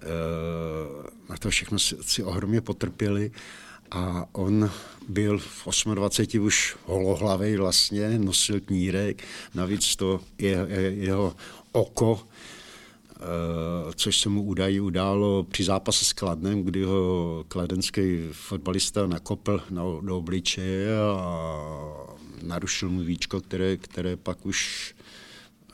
e, 0.01 0.07
na 1.29 1.37
to 1.37 1.49
všechno 1.49 1.79
si, 1.79 1.95
si 2.01 2.23
ohromně 2.23 2.61
potrpěli 2.61 3.31
a 3.93 4.25
on 4.31 4.71
byl 5.07 5.39
v 5.39 5.67
28 5.93 6.45
už 6.45 6.75
holohlavý 6.85 7.55
vlastně, 7.55 8.19
nosil 8.19 8.59
knírek, 8.59 9.23
navíc 9.55 9.95
to 9.95 10.19
je, 10.37 10.67
je, 10.69 10.81
jeho 10.91 11.35
oko 11.71 12.27
Eh, 13.23 13.93
což 13.95 14.19
se 14.19 14.29
mu 14.29 14.43
údají 14.43 14.79
událo 14.79 15.43
při 15.43 15.63
zápase 15.63 16.05
s 16.05 16.13
Kladnem, 16.13 16.63
kdy 16.63 16.83
ho 16.83 17.45
kladenský 17.47 18.27
fotbalista 18.31 19.07
nakopl 19.07 19.61
na, 19.69 19.83
do 20.01 20.17
obličeje 20.17 20.87
a 21.17 21.57
narušil 22.41 22.89
mu 22.89 22.99
víčko, 22.99 23.41
které, 23.41 23.77
které 23.77 24.17
pak 24.17 24.45
už 24.45 24.95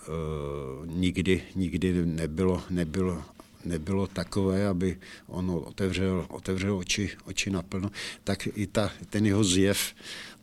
uh, 0.08 0.86
nikdy, 0.86 1.44
nikdy 1.56 2.06
nebylo, 2.06 2.64
nebylo, 2.70 3.24
nebylo 3.66 4.08
takové, 4.08 4.68
aby 4.68 4.98
on 5.28 5.62
otevřel, 5.66 6.26
otevřel 6.30 6.78
oči, 6.78 7.10
oči 7.26 7.50
naplno, 7.50 7.92
tak 8.24 8.48
i 8.56 8.68
ta, 8.68 8.92
ten 9.10 9.26
jeho 9.26 9.44
zjev 9.44 9.94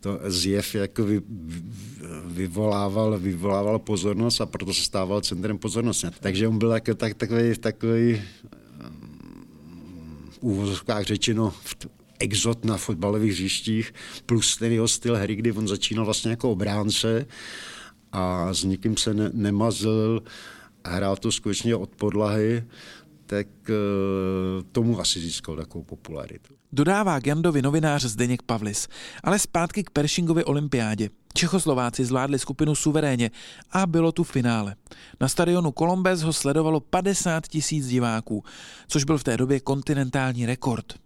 to 0.01 0.21
zjev 0.25 0.75
jako 0.75 1.05
vy, 1.05 1.23
vyvolával, 2.25 3.19
vyvolával 3.19 3.79
pozornost 3.79 4.41
a 4.41 4.47
proto 4.47 4.75
se 4.75 4.83
stával 4.83 5.21
centrem 5.21 5.59
pozornosti. 5.59 6.07
Takže 6.21 6.49
on 6.49 6.59
byl 6.59 6.71
jako 6.71 6.95
tak, 6.95 7.15
takový, 7.15 7.59
takový 7.59 8.23
úvozovkách 10.41 11.05
řečeno 11.05 11.55
exot 12.19 12.65
na 12.65 12.77
fotbalových 12.77 13.33
hřištích, 13.33 13.95
plus 14.27 14.57
ten 14.57 14.73
jeho 14.73 14.89
styl 14.89 15.17
hry, 15.17 15.35
kdy 15.35 15.53
on 15.53 15.69
začínal 15.69 16.05
vlastně 16.05 16.31
jako 16.31 16.51
obránce 16.51 17.27
a 18.13 18.55
s 18.55 18.65
nikým 18.65 18.97
se 18.97 19.15
ne, 19.15 19.31
nemazl, 19.33 20.23
hrál 20.85 21.17
to 21.17 21.33
skutečně 21.33 21.77
od 21.77 21.91
podlahy, 21.91 22.65
tak 23.27 23.47
eh, 23.69 23.75
tomu 24.73 25.01
asi 25.01 25.21
získal 25.21 25.57
takovou 25.57 25.85
popularitu. 25.85 26.55
Dodává 26.73 27.19
Gandovi 27.19 27.63
novinář 27.63 28.05
Zdeněk 28.05 28.43
Pavlis. 28.43 28.89
Ale 29.25 29.39
zpátky 29.39 29.85
k 29.85 29.91
Peršingově 29.91 30.45
olympiádě. 30.45 31.11
Čechoslováci 31.35 32.05
zvládli 32.05 32.39
skupinu 32.39 32.75
suverénně 32.75 33.31
a 33.73 33.87
bylo 33.87 34.13
tu 34.13 34.25
finále. 34.25 34.77
Na 35.21 35.29
stadionu 35.29 35.73
Colombes 35.79 36.23
ho 36.23 36.33
sledovalo 36.33 36.81
50 36.81 37.47
tisíc 37.47 37.89
diváků, 37.89 38.45
což 38.89 39.05
byl 39.05 39.19
v 39.19 39.25
té 39.25 39.37
době 39.37 39.61
kontinentální 39.61 40.47
rekord. 40.47 41.06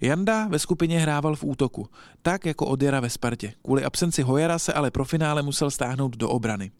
Janda 0.00 0.48
ve 0.48 0.58
skupině 0.58 1.00
hrával 1.00 1.36
v 1.36 1.44
útoku, 1.44 1.88
tak 2.22 2.46
jako 2.46 2.66
Odjera 2.66 3.00
ve 3.00 3.10
Spartě. 3.10 3.52
Kvůli 3.62 3.84
absenci 3.84 4.22
Hojera 4.22 4.58
se 4.58 4.72
ale 4.72 4.90
pro 4.90 5.04
finále 5.04 5.42
musel 5.42 5.70
stáhnout 5.70 6.16
do 6.16 6.28
obrany. 6.28 6.70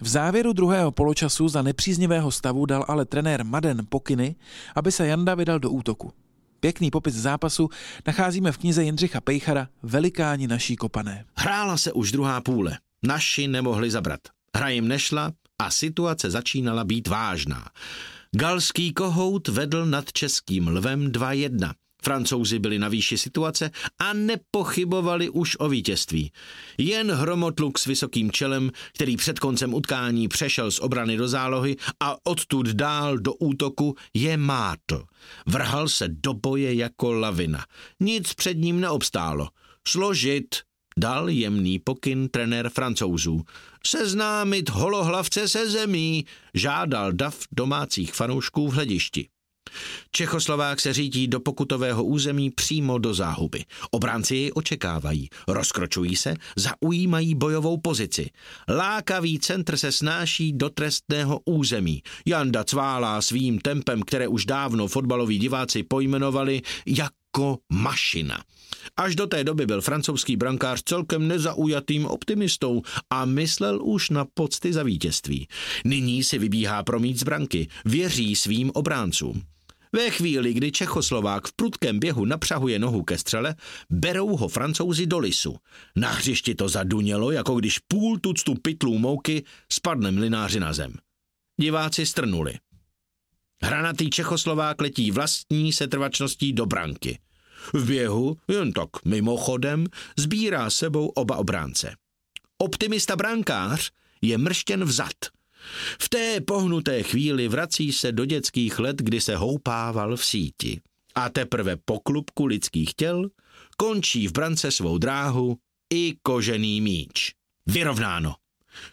V 0.00 0.08
závěru 0.08 0.52
druhého 0.52 0.92
poločasu 0.92 1.48
za 1.48 1.62
nepříznivého 1.62 2.30
stavu 2.30 2.66
dal 2.66 2.84
ale 2.88 3.04
trenér 3.04 3.44
Maden 3.44 3.86
pokyny, 3.88 4.34
aby 4.74 4.92
se 4.92 5.06
Janda 5.06 5.34
vydal 5.34 5.58
do 5.58 5.70
útoku. 5.70 6.12
Pěkný 6.60 6.90
popis 6.90 7.14
zápasu 7.14 7.68
nacházíme 8.06 8.52
v 8.52 8.58
knize 8.58 8.84
Jindřicha 8.84 9.20
Pejchara 9.20 9.68
Velikáni 9.82 10.48
naší 10.48 10.76
kopané. 10.76 11.24
Hrála 11.36 11.76
se 11.76 11.92
už 11.92 12.12
druhá 12.12 12.40
půle. 12.40 12.78
Naši 13.06 13.48
nemohli 13.48 13.90
zabrat. 13.90 14.20
Hra 14.56 14.68
jim 14.68 14.88
nešla 14.88 15.32
a 15.58 15.70
situace 15.70 16.30
začínala 16.30 16.84
být 16.84 17.08
vážná. 17.08 17.68
Galský 18.36 18.92
kohout 18.92 19.48
vedl 19.48 19.86
nad 19.86 20.12
českým 20.12 20.68
lvem 20.68 21.12
Francouzi 22.04 22.58
byli 22.58 22.78
na 22.78 22.88
výši 22.88 23.18
situace 23.18 23.70
a 23.98 24.12
nepochybovali 24.12 25.30
už 25.30 25.56
o 25.58 25.68
vítězství. 25.68 26.32
Jen 26.78 27.10
hromotluk 27.10 27.78
s 27.78 27.86
vysokým 27.86 28.30
čelem, 28.30 28.70
který 28.94 29.16
před 29.16 29.38
koncem 29.38 29.74
utkání 29.74 30.28
přešel 30.28 30.70
z 30.70 30.80
obrany 30.80 31.16
do 31.16 31.28
zálohy 31.28 31.76
a 32.00 32.16
odtud 32.26 32.68
dál 32.68 33.18
do 33.18 33.34
útoku, 33.34 33.96
je 34.14 34.36
mátl. 34.36 35.04
Vrhal 35.46 35.88
se 35.88 36.08
do 36.08 36.34
boje 36.34 36.74
jako 36.74 37.12
lavina. 37.12 37.64
Nic 38.00 38.34
před 38.34 38.54
ním 38.54 38.80
neobstálo. 38.80 39.48
Složit, 39.88 40.56
dal 40.98 41.28
jemný 41.28 41.78
pokyn 41.78 42.28
trenér 42.28 42.70
francouzů. 42.70 43.42
Seznámit 43.86 44.70
holohlavce 44.70 45.48
se 45.48 45.70
zemí, 45.70 46.24
žádal 46.54 47.12
dav 47.12 47.38
domácích 47.52 48.14
fanoušků 48.14 48.68
v 48.68 48.72
hledišti. 48.72 49.28
Čechoslovák 50.10 50.80
se 50.80 50.92
řídí 50.92 51.28
do 51.28 51.40
pokutového 51.40 52.04
území 52.04 52.50
přímo 52.50 52.98
do 52.98 53.14
záhuby. 53.14 53.64
Obránci 53.90 54.36
jej 54.36 54.50
očekávají, 54.54 55.28
rozkročují 55.48 56.16
se, 56.16 56.34
zaujímají 56.56 57.34
bojovou 57.34 57.76
pozici. 57.76 58.30
Lákavý 58.68 59.38
centr 59.38 59.76
se 59.76 59.92
snáší 59.92 60.52
do 60.52 60.70
trestného 60.70 61.40
území. 61.44 62.02
Janda 62.26 62.64
cválá 62.64 63.22
svým 63.22 63.58
tempem, 63.58 64.02
které 64.02 64.28
už 64.28 64.46
dávno 64.46 64.88
fotbaloví 64.88 65.38
diváci 65.38 65.82
pojmenovali 65.82 66.62
jako 66.86 67.58
mašina. 67.72 68.44
Až 68.96 69.16
do 69.16 69.26
té 69.26 69.44
doby 69.44 69.66
byl 69.66 69.80
francouzský 69.80 70.36
brankář 70.36 70.82
celkem 70.82 71.28
nezaujatým 71.28 72.06
optimistou 72.06 72.82
a 73.10 73.24
myslel 73.24 73.82
už 73.82 74.10
na 74.10 74.24
pocty 74.34 74.72
za 74.72 74.82
vítězství. 74.82 75.48
Nyní 75.84 76.24
si 76.24 76.38
vybíhá 76.38 76.82
promít 76.82 77.18
z 77.18 77.22
branky, 77.22 77.68
věří 77.84 78.36
svým 78.36 78.70
obráncům. 78.74 79.42
Ve 79.96 80.10
chvíli, 80.10 80.54
kdy 80.54 80.72
Čechoslovák 80.72 81.48
v 81.48 81.52
prudkém 81.52 81.98
běhu 81.98 82.24
napřahuje 82.24 82.78
nohu 82.78 83.02
ke 83.02 83.18
střele, 83.18 83.54
berou 83.90 84.36
ho 84.36 84.48
francouzi 84.48 85.06
do 85.06 85.18
lisu. 85.18 85.56
Na 85.96 86.10
hřišti 86.10 86.54
to 86.54 86.68
zadunělo, 86.68 87.30
jako 87.30 87.54
když 87.54 87.78
půl 87.78 88.18
tuctu 88.18 88.54
pytlů 88.54 88.98
mouky 88.98 89.44
spadne 89.72 90.10
mlináři 90.10 90.60
na 90.60 90.72
zem. 90.72 90.92
Diváci 91.60 92.06
strnuli. 92.06 92.54
Hranatý 93.62 94.10
Čechoslovák 94.10 94.80
letí 94.80 95.10
vlastní 95.10 95.72
setrvačností 95.72 96.52
do 96.52 96.66
branky. 96.66 97.18
V 97.72 97.86
běhu, 97.86 98.36
jen 98.48 98.72
tak 98.72 98.88
mimochodem, 99.04 99.86
sbírá 100.18 100.70
sebou 100.70 101.06
oba 101.06 101.36
obránce. 101.36 101.96
Optimista 102.58 103.16
brankář 103.16 103.90
je 104.22 104.38
mrštěn 104.38 104.84
vzad– 104.84 105.12
v 106.00 106.08
té 106.08 106.40
pohnuté 106.40 107.02
chvíli 107.02 107.48
vrací 107.48 107.92
se 107.92 108.12
do 108.12 108.24
dětských 108.24 108.78
let, 108.78 108.96
kdy 108.96 109.20
se 109.20 109.36
houpával 109.36 110.16
v 110.16 110.24
síti. 110.24 110.80
A 111.14 111.28
teprve 111.28 111.76
po 111.84 112.00
klubku 112.00 112.46
lidských 112.46 112.94
těl 112.94 113.28
končí 113.76 114.28
v 114.28 114.32
brance 114.32 114.70
svou 114.70 114.98
dráhu 114.98 115.56
i 115.94 116.14
kožený 116.22 116.80
míč. 116.80 117.32
Vyrovnáno. 117.66 118.34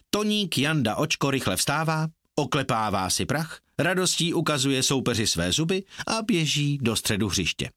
Toník 0.10 0.58
Janda 0.58 0.96
Očko 0.96 1.32
rychle 1.32 1.56
vstává, 1.56 2.08
oklepává 2.36 3.10
si 3.10 3.26
prach, 3.26 3.60
radostí 3.80 4.34
ukazuje 4.34 4.84
soupeři 4.84 5.28
své 5.28 5.52
zuby 5.52 5.84
a 6.08 6.22
běží 6.22 6.78
do 6.82 6.96
středu 6.96 7.28
hřiště. 7.28 7.70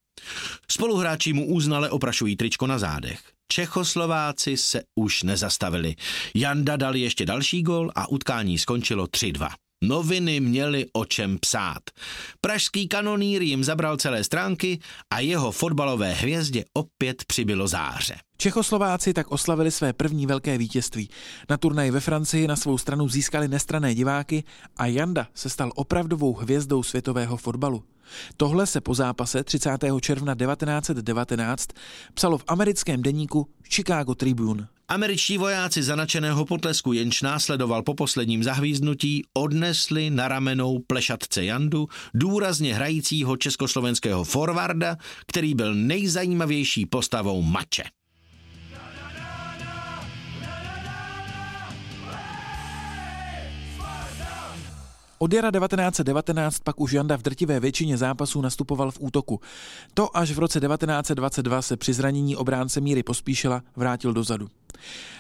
Spoluhráči 0.70 1.32
mu 1.32 1.46
úznale 1.46 1.90
oprašují 1.90 2.36
tričko 2.36 2.66
na 2.66 2.78
zádech. 2.78 3.31
Čechoslováci 3.48 4.56
se 4.56 4.82
už 4.94 5.22
nezastavili. 5.22 5.96
Janda 6.34 6.76
dal 6.76 6.96
ještě 6.96 7.26
další 7.26 7.62
gol 7.62 7.90
a 7.94 8.08
utkání 8.08 8.58
skončilo 8.58 9.06
3-2. 9.06 9.48
Noviny 9.84 10.40
měly 10.40 10.86
o 10.92 11.04
čem 11.04 11.38
psát. 11.38 11.82
Pražský 12.40 12.88
kanonýr 12.88 13.42
jim 13.42 13.64
zabral 13.64 13.96
celé 13.96 14.24
stránky 14.24 14.78
a 15.10 15.20
jeho 15.20 15.52
fotbalové 15.52 16.12
hvězdě 16.12 16.64
opět 16.74 17.24
přibylo 17.24 17.68
záře. 17.68 18.14
Čechoslováci 18.36 19.12
tak 19.12 19.32
oslavili 19.32 19.70
své 19.70 19.92
první 19.92 20.26
velké 20.26 20.58
vítězství. 20.58 21.08
Na 21.50 21.56
turnaji 21.56 21.90
ve 21.90 22.00
Francii 22.00 22.48
na 22.48 22.56
svou 22.56 22.78
stranu 22.78 23.08
získali 23.08 23.48
nestrané 23.48 23.94
diváky 23.94 24.44
a 24.76 24.86
Janda 24.86 25.26
se 25.34 25.48
stal 25.48 25.72
opravdovou 25.74 26.34
hvězdou 26.34 26.82
světového 26.82 27.36
fotbalu. 27.36 27.84
Tohle 28.36 28.66
se 28.66 28.80
po 28.80 28.94
zápase 28.94 29.44
30. 29.44 29.70
června 30.00 30.34
1919 30.34 31.68
psalo 32.14 32.38
v 32.38 32.44
americkém 32.46 33.02
deníku 33.02 33.48
Chicago 33.70 34.14
Tribune. 34.14 34.68
Američtí 34.88 35.38
vojáci 35.38 35.82
zanačeného 35.82 36.44
potlesku, 36.44 36.92
jenž 36.92 37.22
následoval 37.22 37.82
po 37.82 37.94
posledním 37.94 38.44
zahvíznutí, 38.44 39.24
odnesli 39.34 40.10
na 40.10 40.28
ramenou 40.28 40.78
plešatce 40.78 41.44
Jandu, 41.44 41.88
důrazně 42.14 42.74
hrajícího 42.74 43.36
československého 43.36 44.24
forwarda, 44.24 44.96
který 45.26 45.54
byl 45.54 45.74
nejzajímavější 45.74 46.86
postavou 46.86 47.42
mače. 47.42 47.82
Od 55.22 55.32
jara 55.32 55.50
1919 55.50 56.58
pak 56.58 56.80
už 56.80 56.92
Janda 56.92 57.16
v 57.16 57.22
drtivé 57.22 57.60
většině 57.60 57.96
zápasů 57.96 58.40
nastupoval 58.40 58.90
v 58.90 59.00
útoku. 59.00 59.40
To 59.94 60.16
až 60.16 60.32
v 60.32 60.38
roce 60.38 60.60
1922 60.60 61.62
se 61.62 61.76
při 61.76 61.92
zranění 61.92 62.36
obránce 62.36 62.80
Míry 62.80 63.02
Pospíšila 63.02 63.62
vrátil 63.76 64.12
dozadu. 64.12 64.48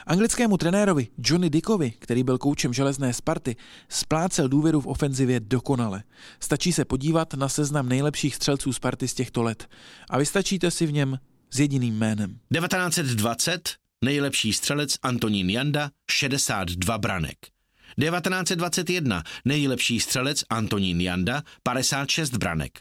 Anglickému 0.06 0.56
trenérovi 0.56 1.08
Johnny 1.18 1.50
Dickovi, 1.50 1.90
který 1.98 2.24
byl 2.24 2.38
koučem 2.38 2.72
železné 2.72 3.12
Sparty, 3.12 3.56
splácel 3.88 4.48
důvěru 4.48 4.80
v 4.80 4.86
ofenzivě 4.86 5.40
dokonale. 5.40 6.02
Stačí 6.40 6.72
se 6.72 6.84
podívat 6.84 7.34
na 7.34 7.48
seznam 7.48 7.88
nejlepších 7.88 8.34
střelců 8.34 8.72
Sparty 8.72 9.08
z 9.08 9.14
těchto 9.14 9.42
let 9.42 9.68
a 10.10 10.18
vystačíte 10.18 10.70
si 10.70 10.86
v 10.86 10.92
něm 10.92 11.18
s 11.50 11.60
jediným 11.60 11.98
jménem. 11.98 12.38
1920 12.52 13.70
nejlepší 14.04 14.52
střelec 14.52 14.94
Antonín 15.02 15.50
Janda 15.50 15.90
62 16.10 16.98
branek. 16.98 17.51
1921 18.00 19.22
nejlepší 19.44 20.00
střelec 20.00 20.44
Antonín 20.50 21.00
Janda 21.00 21.42
56 21.62 22.30
branek. 22.36 22.80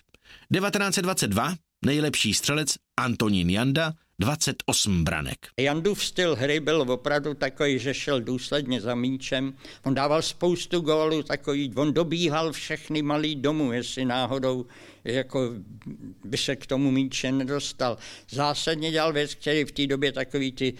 1922 0.53 1.55
nejlepší 1.85 2.33
střelec 2.33 2.75
Antonín 2.97 3.49
Janda 3.49 3.93
28 4.19 5.03
branek. 5.03 5.37
Jandův 5.59 6.05
styl 6.05 6.35
hry 6.35 6.59
byl 6.59 6.81
opravdu 6.81 7.33
takový, 7.33 7.79
že 7.79 7.93
šel 7.93 8.21
důsledně 8.21 8.81
za 8.81 8.95
míčem. 8.95 9.53
On 9.83 9.93
dával 9.93 10.21
spoustu 10.21 10.79
gólů 10.79 11.23
takový, 11.23 11.73
on 11.75 11.93
dobíhal 11.93 12.51
všechny 12.51 13.01
malý 13.01 13.35
domů, 13.35 13.71
jestli 13.71 14.05
náhodou 14.05 14.65
jako 15.03 15.49
by 16.25 16.37
se 16.37 16.55
k 16.55 16.65
tomu 16.65 16.91
míče 16.91 17.31
nedostal. 17.31 17.97
Zásadně 18.29 18.91
dělal 18.91 19.13
věc, 19.13 19.35
který 19.35 19.63
v 19.63 19.71
té 19.71 19.87
době 19.87 20.11
takový 20.11 20.51
ty 20.51 20.73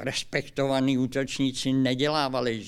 respektovaní 0.00 0.98
útočníci 0.98 1.72
nedělávali, 1.72 2.64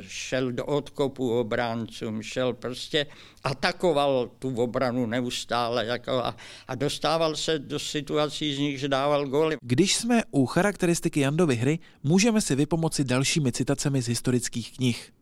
šel 0.00 0.52
do 0.52 0.64
odkopu 0.66 1.38
obráncům, 1.38 2.22
šel 2.22 2.52
prostě, 2.52 3.06
atakoval 3.44 4.30
tu 4.38 4.54
obranu 4.54 5.06
neustále 5.06 5.86
jako 5.86 6.12
a, 6.12 6.36
a 6.68 6.74
dostával 6.74 7.36
se 7.36 7.58
do 7.58 7.78
situací, 7.78 8.54
z 8.54 8.58
nich 8.58 8.80
že 8.80 8.88
dával 8.88 9.26
góly. 9.26 9.56
Když 9.62 9.96
jsme 9.96 10.22
u 10.30 10.46
charakteristiky 10.46 11.20
Jandovy 11.20 11.56
hry, 11.56 11.78
můžeme 12.02 12.40
si 12.40 12.54
vypomoci 12.54 13.04
dalšími 13.04 13.52
citacemi 13.52 14.02
z 14.02 14.08
historických 14.08 14.72
knih. 14.76 15.12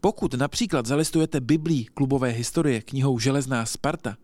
Pokud 0.00 0.34
například 0.34 0.86
zalistujete 0.86 1.40
Biblí 1.40 1.84
klubové 1.84 2.28
historie 2.28 2.82
knihou 2.82 3.18
Železná 3.18 3.66
Sparta, 3.66 4.16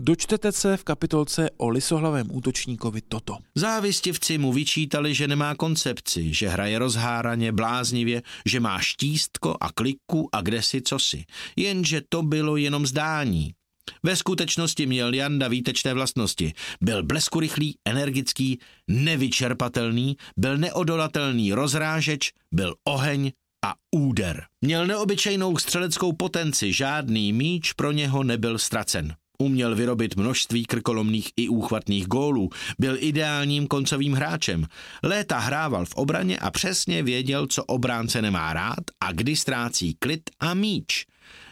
dočtete 0.00 0.52
se 0.52 0.76
v 0.76 0.84
kapitolce 0.84 1.50
o 1.56 1.68
lisohlavém 1.68 2.26
útočníkovi 2.30 3.00
toto. 3.08 3.38
Závistivci 3.54 4.38
mu 4.38 4.52
vyčítali, 4.52 5.14
že 5.14 5.28
nemá 5.28 5.54
koncepci, 5.54 6.34
že 6.34 6.48
hraje 6.48 6.78
rozháraně, 6.78 7.52
bláznivě, 7.52 8.22
že 8.46 8.60
má 8.60 8.78
štístko 8.78 9.56
a 9.60 9.72
kliku 9.72 10.28
a 10.32 10.40
kde 10.40 10.62
si 10.62 10.82
cosi. 10.82 11.24
Jenže 11.56 12.02
to 12.08 12.22
bylo 12.22 12.56
jenom 12.56 12.86
zdání. 12.86 13.54
Ve 14.02 14.16
skutečnosti 14.16 14.86
měl 14.86 15.14
Janda 15.14 15.48
výtečné 15.48 15.94
vlastnosti. 15.94 16.52
Byl 16.80 17.02
bleskurychlý, 17.02 17.78
energický, 17.84 18.58
nevyčerpatelný, 18.88 20.16
byl 20.36 20.58
neodolatelný 20.58 21.52
rozrážeč, 21.52 22.32
byl 22.52 22.74
oheň, 22.84 23.32
a 23.64 23.74
úder. 23.90 24.44
Měl 24.60 24.86
neobyčejnou 24.86 25.56
střeleckou 25.56 26.12
potenci, 26.12 26.72
žádný 26.72 27.32
míč 27.32 27.72
pro 27.72 27.92
něho 27.92 28.24
nebyl 28.24 28.58
ztracen. 28.58 29.14
Uměl 29.42 29.74
vyrobit 29.74 30.16
množství 30.16 30.64
krkolomných 30.64 31.30
i 31.36 31.48
úchvatných 31.48 32.06
gólů, 32.06 32.50
byl 32.78 32.96
ideálním 32.98 33.66
koncovým 33.66 34.12
hráčem. 34.12 34.66
Léta 35.02 35.38
hrával 35.38 35.84
v 35.84 35.94
obraně 35.94 36.38
a 36.38 36.50
přesně 36.50 37.02
věděl, 37.02 37.46
co 37.46 37.64
obránce 37.64 38.22
nemá 38.22 38.52
rád 38.52 38.84
a 39.00 39.12
kdy 39.12 39.36
ztrácí 39.36 39.96
klid 39.98 40.22
a 40.40 40.54
míč. 40.54 41.06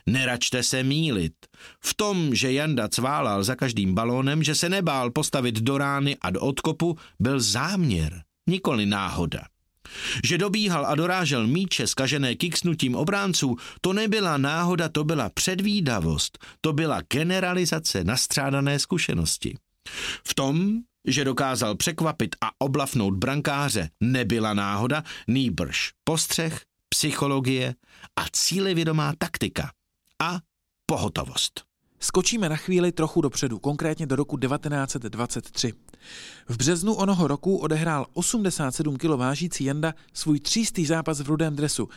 Neračte 0.06 0.62
se 0.62 0.82
mílit. 0.82 1.32
V 1.80 1.94
tom, 1.94 2.34
že 2.34 2.52
Janda 2.52 2.88
cválal 2.88 3.44
za 3.44 3.54
každým 3.54 3.94
balónem, 3.94 4.42
že 4.42 4.54
se 4.54 4.68
nebál 4.68 5.10
postavit 5.10 5.60
do 5.60 5.78
rány 5.78 6.16
a 6.20 6.30
do 6.30 6.40
odkopu, 6.40 6.98
byl 7.20 7.40
záměr, 7.40 8.22
nikoli 8.48 8.86
náhoda. 8.86 9.42
Že 10.24 10.38
dobíhal 10.38 10.86
a 10.86 10.94
dorážel 10.94 11.46
míče 11.46 11.86
skažené 11.86 12.34
kiksnutím 12.34 12.94
obránců, 12.94 13.56
to 13.80 13.92
nebyla 13.92 14.36
náhoda, 14.36 14.88
to 14.88 15.04
byla 15.04 15.28
předvídavost, 15.28 16.38
to 16.60 16.72
byla 16.72 17.00
generalizace 17.12 18.04
nastřádané 18.04 18.78
zkušenosti. 18.78 19.56
V 20.26 20.34
tom, 20.34 20.80
že 21.06 21.24
dokázal 21.24 21.74
překvapit 21.74 22.36
a 22.40 22.50
oblafnout 22.58 23.14
brankáře, 23.14 23.90
nebyla 24.00 24.54
náhoda, 24.54 25.02
nýbrž 25.28 25.92
postřeh, 26.04 26.62
psychologie 26.88 27.74
a 28.16 28.24
cílevědomá 28.32 29.12
taktika 29.18 29.70
a 30.22 30.38
pohotovost. 30.86 31.64
Skočíme 32.00 32.48
na 32.48 32.56
chvíli 32.56 32.92
trochu 32.92 33.20
dopředu, 33.20 33.58
konkrétně 33.58 34.06
do 34.06 34.16
roku 34.16 34.36
1923. 34.38 35.72
V 36.48 36.56
březnu 36.56 36.94
onoho 36.94 37.28
roku 37.28 37.56
odehrál 37.56 38.06
87 38.12 38.96
kg 38.96 39.04
vážící 39.04 39.64
Janda 39.64 39.94
svůj 40.12 40.40
třístý 40.40 40.86
zápas 40.86 41.20
v 41.20 41.28
rudém 41.28 41.56
dresu 41.56 41.88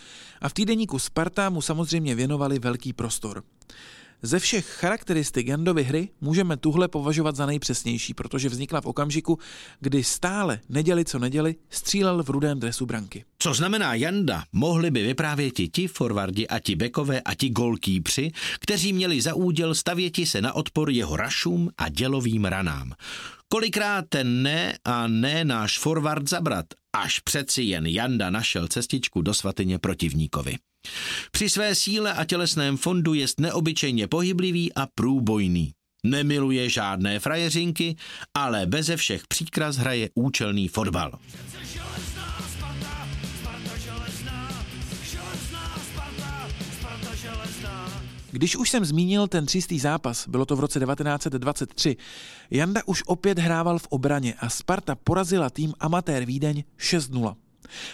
a 0.42 0.50
v 0.50 0.54
týdeníku 0.54 1.00
Sparta 1.00 1.50
mu 1.50 1.62
samozřejmě 1.62 2.16
věnovali 2.16 2.60
velký 2.60 2.94
prostor. 2.94 3.44
Ze 4.22 4.40
všech 4.40 4.66
charakteristik 4.66 5.48
Jandovy 5.48 5.84
hry 5.84 6.10
můžeme 6.22 6.58
tuhle 6.58 6.88
považovat 6.88 7.36
za 7.36 7.46
nejpřesnější, 7.46 8.14
protože 8.14 8.50
vznikla 8.50 8.82
v 8.82 8.86
okamžiku, 8.86 9.40
kdy 9.80 10.04
stále 10.04 10.60
neděli 10.70 11.06
co 11.06 11.20
neděli 11.20 11.56
střílel 11.70 12.24
v 12.24 12.30
rudém 12.30 12.60
dresu 12.60 12.86
branky. 12.86 13.26
Co 13.40 13.54
znamená 13.54 13.94
Janda, 13.94 14.44
mohli 14.52 14.92
by 14.92 15.04
vyprávět 15.04 15.54
ti 15.72 15.88
forwardi 15.88 16.48
a 16.48 16.60
ti 16.60 16.76
bekové 16.76 17.22
a 17.22 17.36
ti 17.36 17.50
golkýpři, 17.50 18.32
kteří 18.60 18.94
měli 18.94 19.22
za 19.22 19.34
úděl 19.34 19.76
stavěti 19.76 20.26
se 20.26 20.42
na 20.42 20.54
odpor 20.54 20.90
jeho 20.90 21.16
rašům 21.16 21.70
a 21.78 21.90
dělovým 21.90 22.46
ranám. 22.46 22.94
Kolikrát 23.48 24.06
ten 24.10 24.44
ne 24.44 24.78
a 24.86 25.08
ne 25.08 25.46
náš 25.46 25.80
forward 25.80 26.30
zabrat, 26.30 26.66
až 26.94 27.20
přeci 27.20 27.64
jen 27.64 27.86
Janda 27.86 28.30
našel 28.30 28.68
cestičku 28.68 29.22
do 29.22 29.34
svatyně 29.34 29.80
protivníkovi. 29.80 30.56
Při 31.32 31.50
své 31.50 31.76
síle 31.76 32.14
a 32.14 32.26
tělesném 32.26 32.78
fondu 32.78 33.14
je 33.14 33.26
neobyčejně 33.40 34.08
pohyblivý 34.08 34.74
a 34.74 34.88
průbojný. 34.96 35.74
Nemiluje 36.04 36.70
žádné 36.70 37.20
frajeřinky, 37.20 37.96
ale 38.34 38.66
beze 38.66 38.98
všech 38.98 39.28
příkras 39.28 39.76
hraje 39.76 40.10
účelný 40.16 40.68
fotbal. 40.68 41.20
Když 48.32 48.56
už 48.56 48.70
jsem 48.70 48.86
zmínil 48.86 49.28
ten 49.28 49.46
třístý 49.46 49.80
zápas, 49.80 50.28
bylo 50.28 50.46
to 50.46 50.56
v 50.56 50.60
roce 50.60 50.80
1923, 50.80 51.96
Janda 52.52 52.82
už 52.86 53.04
opět 53.06 53.40
hrával 53.40 53.80
v 53.80 53.88
obraně 53.90 54.34
a 54.40 54.50
Sparta 54.50 54.96
porazila 54.96 55.50
tým 55.50 55.74
Amatér 55.80 56.26
Vídeň 56.26 56.64
6-0. 56.80 57.36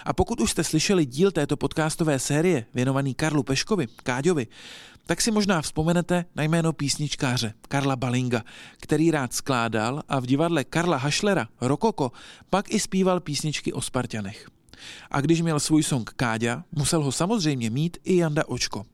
A 0.05 0.13
pokud 0.13 0.39
už 0.39 0.51
jste 0.51 0.63
slyšeli 0.63 1.05
díl 1.05 1.31
této 1.31 1.57
podcastové 1.57 2.19
série 2.19 2.65
věnovaný 2.73 3.13
Karlu 3.13 3.43
Peškovi, 3.43 3.87
Káďovi, 4.03 4.47
tak 5.05 5.21
si 5.21 5.31
možná 5.31 5.61
vzpomenete 5.61 6.25
na 6.35 6.43
jméno 6.43 6.73
písničkáře 6.73 7.53
Karla 7.67 7.95
Balinga, 7.95 8.43
který 8.77 9.11
rád 9.11 9.33
skládal 9.33 10.01
a 10.09 10.19
v 10.19 10.25
divadle 10.25 10.63
Karla 10.63 10.97
Hašlera 10.97 11.47
Rokoko 11.61 12.11
pak 12.49 12.73
i 12.73 12.79
zpíval 12.79 13.19
písničky 13.19 13.73
o 13.73 13.81
Spartanech. 13.81 14.49
A 15.11 15.21
když 15.21 15.41
měl 15.41 15.59
svůj 15.59 15.83
song 15.83 16.09
Káďa, 16.15 16.63
musel 16.71 17.03
ho 17.03 17.11
samozřejmě 17.11 17.69
mít 17.69 17.97
i 18.03 18.17
Janda 18.17 18.43
Očko. 18.47 18.85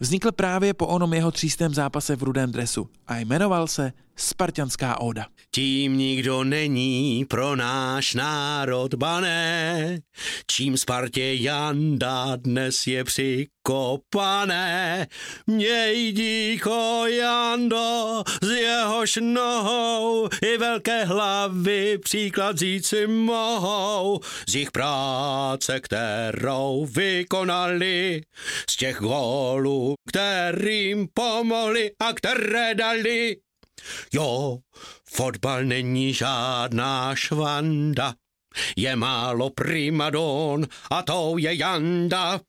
Vznikl 0.00 0.32
právě 0.32 0.74
po 0.74 0.86
onom 0.86 1.14
jeho 1.14 1.30
třístém 1.30 1.74
zápase 1.74 2.16
v 2.16 2.22
rudém 2.22 2.52
dresu 2.52 2.90
a 3.06 3.18
jmenoval 3.18 3.66
se 3.66 3.92
Spartianská 4.20 5.00
óda. 5.00 5.26
Tím 5.50 5.98
nikdo 5.98 6.44
není 6.44 7.24
pro 7.24 7.56
náš 7.56 8.14
národ 8.14 8.94
bané, 8.94 9.98
čím 10.46 10.76
Spartě 10.76 11.34
Janda 11.34 12.36
dnes 12.36 12.86
je 12.86 13.04
přikopané. 13.04 15.06
Měj 15.46 16.12
díko 16.12 17.02
Jando, 17.06 18.22
z 18.42 18.48
jehož 18.48 19.18
nohou 19.20 20.28
i 20.42 20.58
velké 20.58 21.04
hlavy 21.04 21.98
příklad 21.98 22.58
říci 22.58 23.06
mohou. 23.06 24.20
Z 24.48 24.54
jich 24.54 24.70
práce, 24.70 25.80
kterou 25.80 26.88
vykonali, 26.90 28.22
z 28.70 28.76
těch 28.76 28.98
gólů, 28.98 29.94
kterým 30.08 31.08
pomohli 31.14 31.90
a 31.98 32.12
které 32.12 32.74
dali 32.74 33.36
Jo, 34.12 34.58
fotbal 35.10 35.64
není 35.64 36.14
žádná 36.14 37.14
švanda, 37.14 38.14
je 38.76 38.96
málo 38.96 39.50
primadon 39.50 40.66
a 40.90 41.02
to 41.02 41.34
je 41.38 41.54
Janda. 41.54 42.40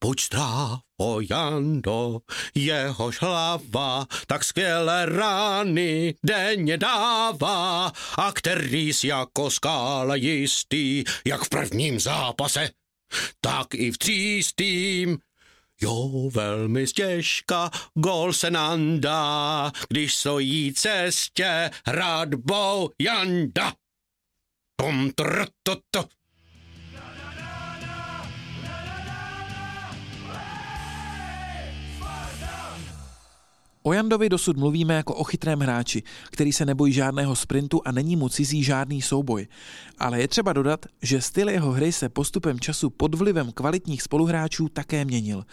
Buď 0.00 0.22
zdravo, 0.22 1.20
Jando, 1.30 2.20
jehož 2.54 3.20
hlava 3.20 4.06
tak 4.26 4.44
skvělé 4.44 5.06
rány 5.06 6.14
denně 6.24 6.78
dává 6.78 7.92
a 8.18 8.32
který 8.32 8.92
si 8.92 9.06
jako 9.06 9.50
skála 9.50 10.14
jistý, 10.14 11.04
jak 11.24 11.44
v 11.44 11.48
prvním 11.48 12.00
zápase, 12.00 12.70
tak 13.40 13.74
i 13.74 13.92
v 13.92 13.98
třístým. 13.98 15.18
Jo, 15.82 16.30
velmi 16.32 16.86
stěžka, 16.86 17.70
gol 17.94 18.32
se 18.32 18.50
nandá, 18.50 19.72
když 19.88 20.14
stojí 20.14 20.74
cestě 20.74 21.70
hradbou 21.86 22.90
Janda. 23.00 23.72
Pum, 24.76 25.10
tr, 25.14 25.46
to, 25.62 25.76
to. 25.90 26.04
O 33.86 33.92
Jandovi 33.92 34.28
dosud 34.28 34.56
mluvíme 34.56 34.94
jako 34.94 35.14
o 35.14 35.24
chytrém 35.24 35.60
hráči, 35.60 36.02
který 36.30 36.52
se 36.52 36.66
nebojí 36.66 36.92
žádného 36.92 37.36
sprintu 37.36 37.80
a 37.84 37.92
není 37.92 38.16
mu 38.16 38.28
cizí 38.28 38.64
žádný 38.64 39.02
souboj. 39.02 39.46
Ale 39.98 40.20
je 40.20 40.28
třeba 40.28 40.52
dodat, 40.52 40.86
že 41.02 41.20
styl 41.20 41.48
jeho 41.48 41.72
hry 41.72 41.92
se 41.92 42.08
postupem 42.08 42.60
času 42.60 42.90
pod 42.90 43.14
vlivem 43.14 43.52
kvalitních 43.52 44.02
spoluhráčů 44.02 44.68
také 44.68 45.04
měnil. 45.04 45.44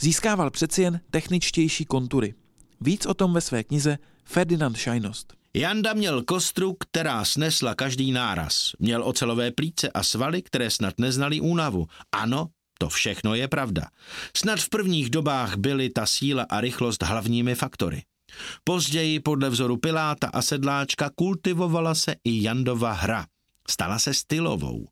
Získával 0.00 0.50
přeci 0.50 0.82
jen 0.82 1.00
techničtější 1.10 1.84
kontury. 1.84 2.34
Víc 2.80 3.06
o 3.06 3.14
tom 3.14 3.32
ve 3.32 3.40
své 3.40 3.64
knize 3.64 3.98
Ferdinand 4.24 4.76
Šajnost. 4.76 5.34
Janda 5.54 5.92
měl 5.92 6.22
kostru, 6.22 6.76
která 6.80 7.24
snesla 7.24 7.74
každý 7.74 8.12
náraz. 8.12 8.72
Měl 8.78 9.04
ocelové 9.04 9.50
plíce 9.50 9.90
a 9.90 10.02
svaly, 10.02 10.42
které 10.42 10.70
snad 10.70 10.94
neznali 10.98 11.40
únavu. 11.40 11.86
Ano, 12.12 12.48
to 12.80 12.88
všechno 12.88 13.34
je 13.34 13.48
pravda. 13.48 13.86
Snad 14.36 14.60
v 14.60 14.68
prvních 14.68 15.10
dobách 15.10 15.56
byly 15.56 15.90
ta 15.90 16.06
síla 16.06 16.46
a 16.50 16.60
rychlost 16.60 17.02
hlavními 17.02 17.54
faktory. 17.54 18.02
Později 18.64 19.20
podle 19.20 19.50
vzoru 19.50 19.76
Piláta 19.76 20.28
a 20.28 20.42
Sedláčka 20.42 21.10
kultivovala 21.14 21.94
se 21.94 22.14
i 22.24 22.42
Jandova 22.42 22.92
hra. 22.92 23.26
Stala 23.70 23.98
se 23.98 24.14
stylovou. 24.14 24.88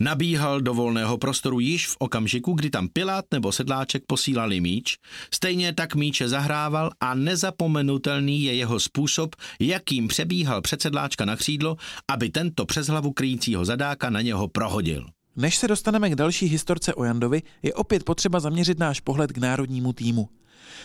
Nabíhal 0.00 0.60
do 0.60 0.74
volného 0.74 1.18
prostoru 1.18 1.60
již 1.60 1.86
v 1.86 1.96
okamžiku, 1.98 2.52
kdy 2.52 2.70
tam 2.70 2.88
Pilát 2.88 3.24
nebo 3.32 3.52
Sedláček 3.52 4.02
posílali 4.06 4.60
míč, 4.60 4.96
stejně 5.34 5.72
tak 5.72 5.94
míče 5.94 6.28
zahrával 6.28 6.90
a 7.00 7.14
nezapomenutelný 7.14 8.42
je 8.42 8.54
jeho 8.54 8.80
způsob, 8.80 9.36
jakým 9.60 10.08
přebíhal 10.08 10.62
před 10.62 10.82
Sedláčka 10.82 11.24
na 11.24 11.36
křídlo, 11.36 11.76
aby 12.10 12.30
tento 12.30 12.66
přes 12.66 12.86
hlavu 12.86 13.12
kryjícího 13.12 13.64
zadáka 13.64 14.10
na 14.10 14.20
něho 14.20 14.48
prohodil. 14.48 15.06
Než 15.36 15.56
se 15.56 15.68
dostaneme 15.68 16.10
k 16.10 16.14
další 16.14 16.46
historce 16.46 16.94
o 16.94 17.04
Jandovi, 17.04 17.42
je 17.62 17.74
opět 17.74 18.04
potřeba 18.04 18.40
zaměřit 18.40 18.78
náš 18.78 19.00
pohled 19.00 19.32
k 19.32 19.38
národnímu 19.38 19.92
týmu. 19.92 20.28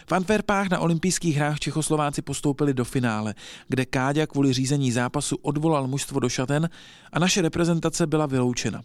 V 0.10 0.12
Antwerpách 0.12 0.70
na 0.70 0.80
olympijských 0.80 1.36
hrách 1.36 1.60
Čechoslováci 1.60 2.22
postoupili 2.22 2.74
do 2.74 2.86
finále, 2.86 3.36
kde 3.68 3.86
Káďa 3.86 4.28
kvůli 4.28 4.54
řízení 4.54 4.92
zápasu 4.92 5.38
odvolal 5.42 5.88
mužstvo 5.88 6.20
do 6.20 6.30
šaten 6.30 6.70
a 7.14 7.20
naše 7.20 7.42
reprezentace 7.42 8.08
byla 8.08 8.26
vyloučena. 8.26 8.82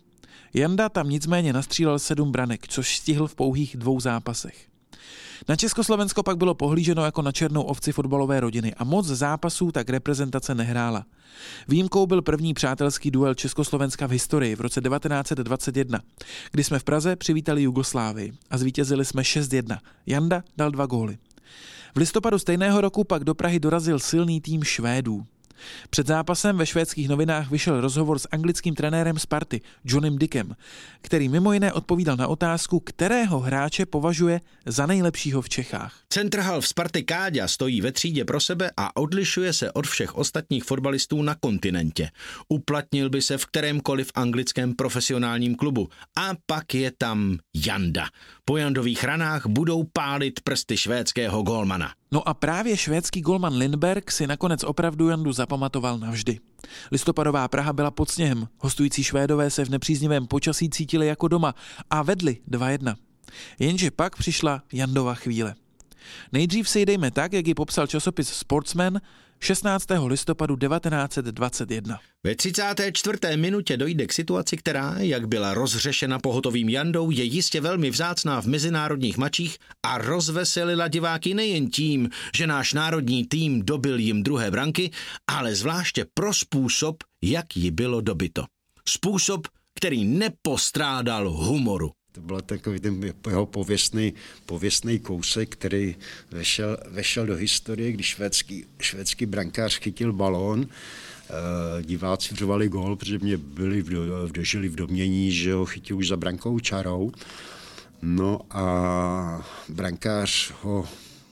Janda 0.55 0.89
tam 0.89 1.11
nicméně 1.11 1.53
nastřílel 1.53 1.99
sedm 1.99 2.33
branek, 2.33 2.69
což 2.69 2.97
stihl 2.97 3.27
v 3.27 3.35
pouhých 3.35 3.77
dvou 3.77 4.01
zápasech. 4.01 4.72
Na 5.49 5.57
Československo 5.57 6.23
pak 6.23 6.37
bylo 6.37 6.55
pohlíženo 6.55 7.05
jako 7.05 7.23
na 7.23 7.33
černou 7.33 7.63
ovci 7.63 7.93
fotbalové 7.93 8.41
rodiny 8.41 8.75
a 8.75 8.85
moc 8.85 9.07
zápasů 9.07 9.73
tak 9.73 9.91
reprezentace 9.91 10.55
nehrála. 10.55 11.05
Výjimkou 11.69 12.07
byl 12.07 12.23
první 12.23 12.55
přátelský 12.55 13.11
duel 13.11 13.35
Československa 13.35 14.07
v 14.07 14.11
historii 14.11 14.57
v 14.57 14.61
roce 14.61 14.81
1921, 14.81 16.01
kdy 16.51 16.65
jsme 16.65 16.79
v 16.79 16.85
Praze 16.85 17.17
přivítali 17.17 17.63
Jugoslávii 17.63 18.33
a 18.51 18.59
zvítězili 18.59 19.05
jsme 19.05 19.23
6-1. 19.23 19.79
Janda 20.07 20.43
dal 20.57 20.71
dva 20.71 20.87
góly. 20.87 21.19
V 21.95 21.99
listopadu 21.99 22.39
stejného 22.39 22.81
roku 22.81 23.05
pak 23.05 23.25
do 23.25 23.35
Prahy 23.35 23.61
dorazil 23.61 23.99
silný 23.99 24.41
tým 24.41 24.63
Švédů. 24.65 25.27
Před 25.91 26.07
zápasem 26.07 26.57
ve 26.57 26.67
švédských 26.67 27.09
novinách 27.09 27.51
vyšel 27.51 27.81
rozhovor 27.81 28.19
s 28.19 28.29
anglickým 28.33 28.75
trenérem 28.75 29.19
Sparty, 29.19 29.61
Johnem 29.85 30.19
Dickem, 30.19 30.57
který 31.01 31.29
mimo 31.29 31.53
jiné 31.53 31.73
odpovídal 31.73 32.17
na 32.17 32.29
otázku, 32.29 32.81
kterého 32.81 33.41
hráče 33.41 33.87
považuje 33.87 34.41
za 34.67 34.87
nejlepšího 34.87 35.43
v 35.43 35.49
Čechách. 35.49 35.95
Centrhal 36.09 36.61
v 36.61 36.69
Sparty 36.69 37.03
Káďa 37.03 37.49
stojí 37.49 37.81
ve 37.81 37.93
třídě 37.93 38.25
pro 38.25 38.41
sebe 38.41 38.71
a 38.77 38.97
odlišuje 38.97 39.53
se 39.53 39.73
od 39.73 39.87
všech 39.87 40.15
ostatních 40.15 40.65
fotbalistů 40.65 41.23
na 41.23 41.35
kontinentě. 41.35 42.11
Uplatnil 42.49 43.11
by 43.11 43.23
se 43.23 43.39
v 43.39 43.47
kterémkoliv 43.47 44.11
anglickém 44.15 44.75
profesionálním 44.75 45.55
klubu. 45.55 45.89
A 46.17 46.31
pak 46.47 46.75
je 46.75 46.93
tam 46.99 47.39
Janda. 47.55 48.07
Po 48.45 48.57
Jandových 48.57 49.05
ranách 49.05 49.47
budou 49.47 49.85
pálit 49.93 50.41
prsty 50.41 50.77
švédského 50.77 51.43
golmana. 51.43 51.93
No 52.13 52.29
a 52.29 52.35
právě 52.35 52.77
švédský 52.77 53.21
golman 53.21 53.57
Lindberg 53.57 54.11
si 54.11 54.27
nakonec 54.27 54.65
opravdu 54.65 55.09
Jandu 55.09 55.33
zapamatoval 55.33 55.99
navždy. 55.99 56.41
Listopadová 56.93 57.49
Praha 57.49 57.73
byla 57.73 57.91
pod 57.91 58.11
sněhem, 58.11 58.49
hostující 58.59 59.05
Švédové 59.05 59.51
se 59.51 59.65
v 59.65 59.71
nepříznivém 59.71 60.27
počasí 60.27 60.71
cítili 60.71 61.07
jako 61.07 61.29
doma 61.29 61.55
a 61.91 62.03
vedli 62.03 62.39
2-1. 62.51 62.95
Jenže 63.59 63.91
pak 63.91 64.17
přišla 64.17 64.63
Jandova 64.73 65.15
chvíle. 65.15 65.55
Nejdřív 66.33 66.69
si 66.69 66.81
jdejme 66.81 67.11
tak, 67.11 67.33
jak 67.33 67.47
ji 67.47 67.55
popsal 67.55 67.87
časopis 67.87 68.29
Sportsman 68.29 69.01
16. 69.45 69.87
listopadu 70.07 70.57
1921. 70.57 71.99
Ve 72.25 72.35
34. 72.35 73.37
minutě 73.37 73.77
dojde 73.77 74.07
k 74.07 74.13
situaci, 74.13 74.57
která, 74.57 74.95
jak 74.99 75.29
byla 75.29 75.55
rozřešena 75.55 76.19
pohotovým 76.19 76.69
Jandou, 76.69 77.11
je 77.11 77.25
jistě 77.25 77.61
velmi 77.61 77.91
vzácná 77.91 78.43
v 78.43 78.47
mezinárodních 78.47 79.19
mačích 79.19 79.59
a 79.83 79.99
rozveselila 79.99 80.89
diváky 80.89 81.35
nejen 81.35 81.71
tím, 81.71 82.11
že 82.37 82.47
náš 82.47 82.73
národní 82.73 83.27
tým 83.27 83.63
dobil 83.63 83.99
jim 83.99 84.23
druhé 84.23 84.51
branky, 84.51 84.91
ale 85.27 85.55
zvláště 85.55 86.07
pro 86.15 86.35
způsob, 86.35 86.97
jak 87.23 87.57
ji 87.57 87.71
bylo 87.71 88.01
dobito. 88.01 88.45
Způsob, 88.89 89.49
který 89.75 90.05
nepostrádal 90.05 91.31
humoru. 91.31 91.91
To 92.13 92.21
byl 92.21 92.41
takový 92.41 92.81
ten 92.81 93.13
jeho 93.27 93.47
pověstný, 93.47 94.15
pověstný 94.47 94.99
kousek, 94.99 95.49
který 95.49 95.97
vešel, 96.31 96.77
vešel 96.89 97.27
do 97.27 97.37
historie, 97.37 97.93
když 97.93 98.07
švédský, 98.07 98.65
švédský 98.81 99.27
brankář 99.27 99.79
chytil 99.79 100.13
balón. 100.13 100.67
Eh, 101.33 101.83
diváci 101.83 102.35
řovali 102.35 102.69
gol, 102.69 102.97
protože 102.97 103.19
mě 103.19 103.37
byli 103.37 103.83
v, 103.83 104.33
dožili 104.33 104.69
v 104.69 104.75
domění, 104.75 105.33
že 105.33 105.55
ho 105.55 105.67
chytil 105.67 105.97
už 105.97 106.09
za 106.09 106.17
brankou 106.17 106.59
čarou. 106.59 107.13
No 108.03 108.41
a 108.51 109.47
brankář 109.69 110.53
ho 110.61 110.89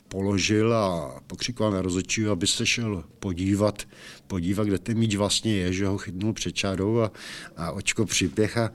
položil 0.09 0.75
a 0.75 1.21
pokřikoval 1.27 1.73
na 1.73 1.83
rozhodčího, 1.83 2.33
aby 2.33 2.47
se 2.47 2.67
šel 2.67 3.05
podívat, 3.19 3.83
podívat, 4.27 4.67
kde 4.67 4.79
ten 4.79 4.99
míč 4.99 5.17
vlastně 5.17 5.57
je, 5.57 5.73
že 5.73 5.87
ho 5.87 5.99
chytnul 5.99 6.33
před 6.33 6.53
čárou 6.53 7.01
a, 7.01 7.13
a 7.57 7.71
očko 7.71 8.07
přiběh 8.07 8.59
a 8.59 8.73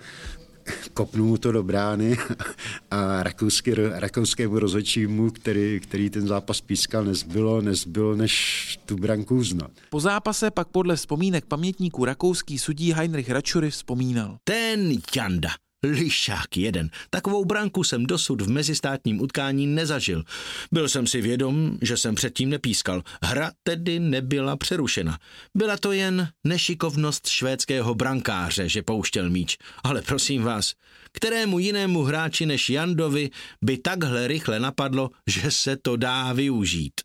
kopnul 0.93 1.27
mu 1.27 1.37
to 1.37 1.51
do 1.51 1.63
brány 1.63 2.17
a 2.91 3.23
rakouský, 3.23 3.71
rakouskému 3.75 4.59
rozhodčímu, 4.59 5.31
který, 5.31 5.79
který 5.79 6.09
ten 6.09 6.27
zápas 6.27 6.61
pískal, 6.61 7.03
nezbylo, 7.03 7.61
nezbylo 7.61 8.15
než 8.15 8.79
tu 8.85 8.97
branku 8.97 9.35
uznat. 9.35 9.71
Po 9.89 9.99
zápase 9.99 10.51
pak 10.51 10.67
podle 10.67 10.95
vzpomínek 10.95 11.45
pamětníků 11.45 12.05
rakouský 12.05 12.59
sudí 12.59 12.93
Heinrich 12.93 13.29
Račury 13.29 13.69
vzpomínal. 13.69 14.37
Ten 14.43 14.93
Janda 15.15 15.49
Lišák 15.85 16.57
jeden. 16.57 16.89
Takovou 17.09 17.45
branku 17.45 17.83
jsem 17.83 18.05
dosud 18.05 18.41
v 18.41 18.49
mezistátním 18.49 19.21
utkání 19.21 19.67
nezažil. 19.67 20.23
Byl 20.71 20.89
jsem 20.89 21.07
si 21.07 21.21
vědom, 21.21 21.77
že 21.81 21.97
jsem 21.97 22.15
předtím 22.15 22.49
nepískal. 22.49 23.03
Hra 23.21 23.51
tedy 23.63 23.99
nebyla 23.99 24.57
přerušena. 24.57 25.19
Byla 25.55 25.77
to 25.77 25.91
jen 25.91 26.27
nešikovnost 26.43 27.27
švédského 27.27 27.95
brankáře, 27.95 28.69
že 28.69 28.81
pouštěl 28.81 29.29
míč. 29.29 29.57
Ale 29.83 30.01
prosím 30.01 30.43
vás, 30.43 30.73
kterému 31.11 31.59
jinému 31.59 32.03
hráči 32.03 32.45
než 32.45 32.69
Jandovi 32.69 33.29
by 33.61 33.77
takhle 33.77 34.27
rychle 34.27 34.59
napadlo, 34.59 35.09
že 35.27 35.51
se 35.51 35.77
to 35.77 35.95
dá 35.95 36.33
využít. 36.33 37.01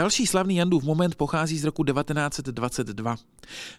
Další 0.00 0.26
slavný 0.26 0.56
Jandův 0.56 0.84
moment 0.84 1.14
pochází 1.14 1.58
z 1.58 1.64
roku 1.64 1.84
1922. 1.84 3.16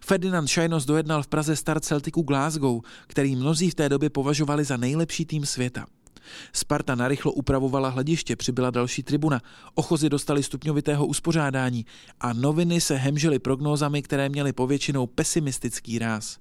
Ferdinand 0.01 0.47
Šajnos 0.47 0.85
dojednal 0.85 1.23
v 1.23 1.27
Praze 1.27 1.55
start 1.55 1.85
Celticu 1.85 2.21
Glasgow, 2.21 2.81
který 3.07 3.35
mnozí 3.35 3.69
v 3.69 3.75
té 3.75 3.89
době 3.89 4.09
považovali 4.09 4.63
za 4.63 4.77
nejlepší 4.77 5.25
tým 5.25 5.45
světa. 5.45 5.85
Sparta 6.53 6.95
narychlo 6.95 7.31
upravovala 7.31 7.89
hlediště, 7.89 8.35
přibyla 8.35 8.69
další 8.69 9.03
tribuna, 9.03 9.41
ochozy 9.75 10.09
dostali 10.09 10.43
stupňovitého 10.43 11.05
uspořádání 11.05 11.85
a 12.19 12.33
noviny 12.33 12.81
se 12.81 12.95
hemžely 12.95 13.39
prognózami, 13.39 14.01
které 14.01 14.29
měly 14.29 14.53
povětšinou 14.53 15.07
pesimistický 15.07 15.99
ráz. 15.99 16.37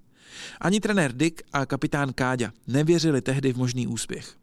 Ani 0.60 0.80
trenér 0.80 1.12
Dick 1.12 1.42
a 1.52 1.66
kapitán 1.66 2.12
Káďa 2.12 2.52
nevěřili 2.66 3.20
tehdy 3.20 3.52
v 3.52 3.56
možný 3.56 3.86
úspěch. 3.86 4.39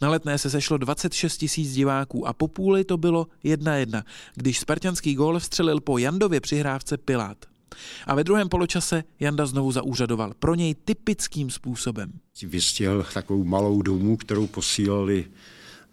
Na 0.00 0.10
letné 0.10 0.38
se 0.38 0.50
sešlo 0.50 0.78
26 0.78 1.36
tisíc 1.36 1.74
diváků 1.74 2.26
a 2.28 2.32
po 2.32 2.48
půli 2.48 2.84
to 2.84 2.96
bylo 2.96 3.26
1-1, 3.44 4.02
když 4.34 4.58
spartianský 4.58 5.14
gól 5.14 5.38
vstřelil 5.38 5.80
po 5.80 5.98
Jandově 5.98 6.40
přihrávce 6.40 6.96
Pilát. 6.96 7.36
A 8.06 8.14
ve 8.14 8.24
druhém 8.24 8.48
poločase 8.48 9.04
Janda 9.20 9.46
znovu 9.46 9.72
zaúřadoval. 9.72 10.32
Pro 10.38 10.54
něj 10.54 10.74
typickým 10.74 11.50
způsobem. 11.50 12.12
Vystihl 12.42 13.06
takovou 13.14 13.44
malou 13.44 13.82
domu, 13.82 14.16
kterou 14.16 14.46
posílali 14.46 15.24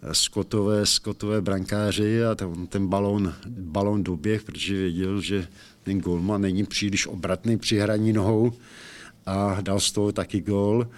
eh, 0.02 0.14
skotové, 0.14 0.86
skotové 0.86 1.40
brankáři 1.40 2.24
a 2.24 2.34
ten, 2.34 2.66
ten 2.66 2.88
balón, 2.88 3.34
balón 3.48 4.02
doběh, 4.02 4.42
protože 4.42 4.74
věděl, 4.74 5.20
že 5.20 5.48
ten 5.82 6.00
golman 6.00 6.40
není 6.40 6.64
příliš 6.64 7.06
obratný 7.06 7.58
při 7.58 7.78
hraní 7.78 8.12
nohou 8.12 8.52
a 9.26 9.60
dal 9.60 9.80
z 9.80 9.92
toho 9.92 10.12
taky 10.12 10.40
gól. 10.40 10.88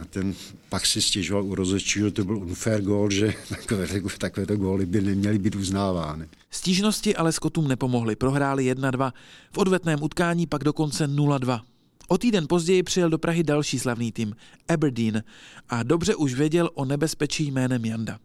A 0.00 0.04
ten 0.04 0.34
pak 0.68 0.86
si 0.86 1.02
stěžoval 1.02 1.44
u 1.44 1.54
rozhodčího, 1.54 2.10
to 2.10 2.24
byl 2.24 2.36
unfair 2.36 2.82
gól, 2.82 3.10
že 3.10 3.34
takové, 3.48 3.86
takovéto 4.18 4.56
góly 4.56 4.86
by 4.86 5.00
neměly 5.00 5.38
být 5.38 5.54
uznávány. 5.54 6.28
Stížnosti 6.50 7.16
ale 7.16 7.32
Skotům 7.32 7.68
nepomohly, 7.68 8.16
prohráli 8.16 8.74
1-2, 8.74 9.12
v 9.52 9.58
odvetném 9.58 10.02
utkání 10.02 10.46
pak 10.46 10.64
dokonce 10.64 11.06
0-2. 11.06 11.60
O 12.08 12.18
týden 12.18 12.46
později 12.48 12.82
přijel 12.82 13.10
do 13.10 13.18
Prahy 13.18 13.42
další 13.42 13.78
slavný 13.78 14.12
tým, 14.12 14.36
Aberdeen, 14.68 15.22
a 15.68 15.82
dobře 15.82 16.14
už 16.14 16.34
věděl 16.34 16.70
o 16.74 16.84
nebezpečí 16.84 17.50
jménem 17.50 17.84
Janda. 17.84 18.18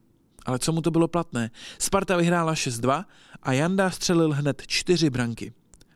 Ale 0.46 0.60
co 0.60 0.72
mu 0.72 0.82
to 0.82 0.92
bylo 0.92 1.08
platné? 1.08 1.52
Sparta 1.80 2.18
vyhrála 2.18 2.54
6-2 2.54 3.06
a 3.44 3.54
Janda 3.54 3.92
střelil 3.92 4.34
hned 4.34 4.64
čtyři 4.68 5.10
branky. 5.10 5.54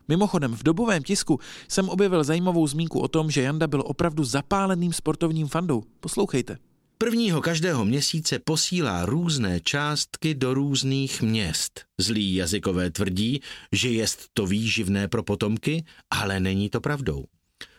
Mimochodem, 0.08 0.56
v 0.56 0.62
dobovém 0.62 1.02
tisku 1.02 1.40
jsem 1.68 1.88
objevil 1.88 2.24
zajímavou 2.24 2.66
zmínku 2.66 3.00
o 3.00 3.08
tom, 3.08 3.30
že 3.30 3.42
Janda 3.42 3.66
byl 3.66 3.82
opravdu 3.86 4.24
zapáleným 4.24 4.92
sportovním 4.92 5.48
fandou. 5.48 5.82
Poslouchejte. 6.00 6.56
Prvního 6.98 7.40
každého 7.40 7.84
měsíce 7.84 8.38
posílá 8.38 9.06
různé 9.06 9.60
částky 9.60 10.34
do 10.34 10.54
různých 10.54 11.22
měst. 11.22 11.84
Zlí 11.98 12.34
jazykové 12.34 12.90
tvrdí, 12.90 13.40
že 13.72 13.88
jest 13.88 14.28
to 14.34 14.46
výživné 14.46 15.08
pro 15.08 15.22
potomky, 15.22 15.84
ale 16.10 16.40
není 16.40 16.70
to 16.70 16.80
pravdou. 16.80 17.24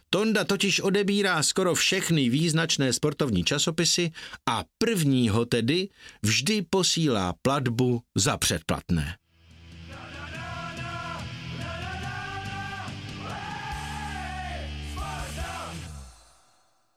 Tonda 0.09 0.43
totiž 0.43 0.79
odebírá 0.79 1.43
skoro 1.43 1.75
všechny 1.75 2.29
význačné 2.29 2.93
sportovní 2.93 3.43
časopisy 3.43 4.11
a 4.45 4.63
prvního 4.77 5.45
tedy 5.45 5.89
vždy 6.23 6.61
posílá 6.69 7.33
platbu 7.41 8.01
za 8.15 8.37
předplatné. 8.37 9.15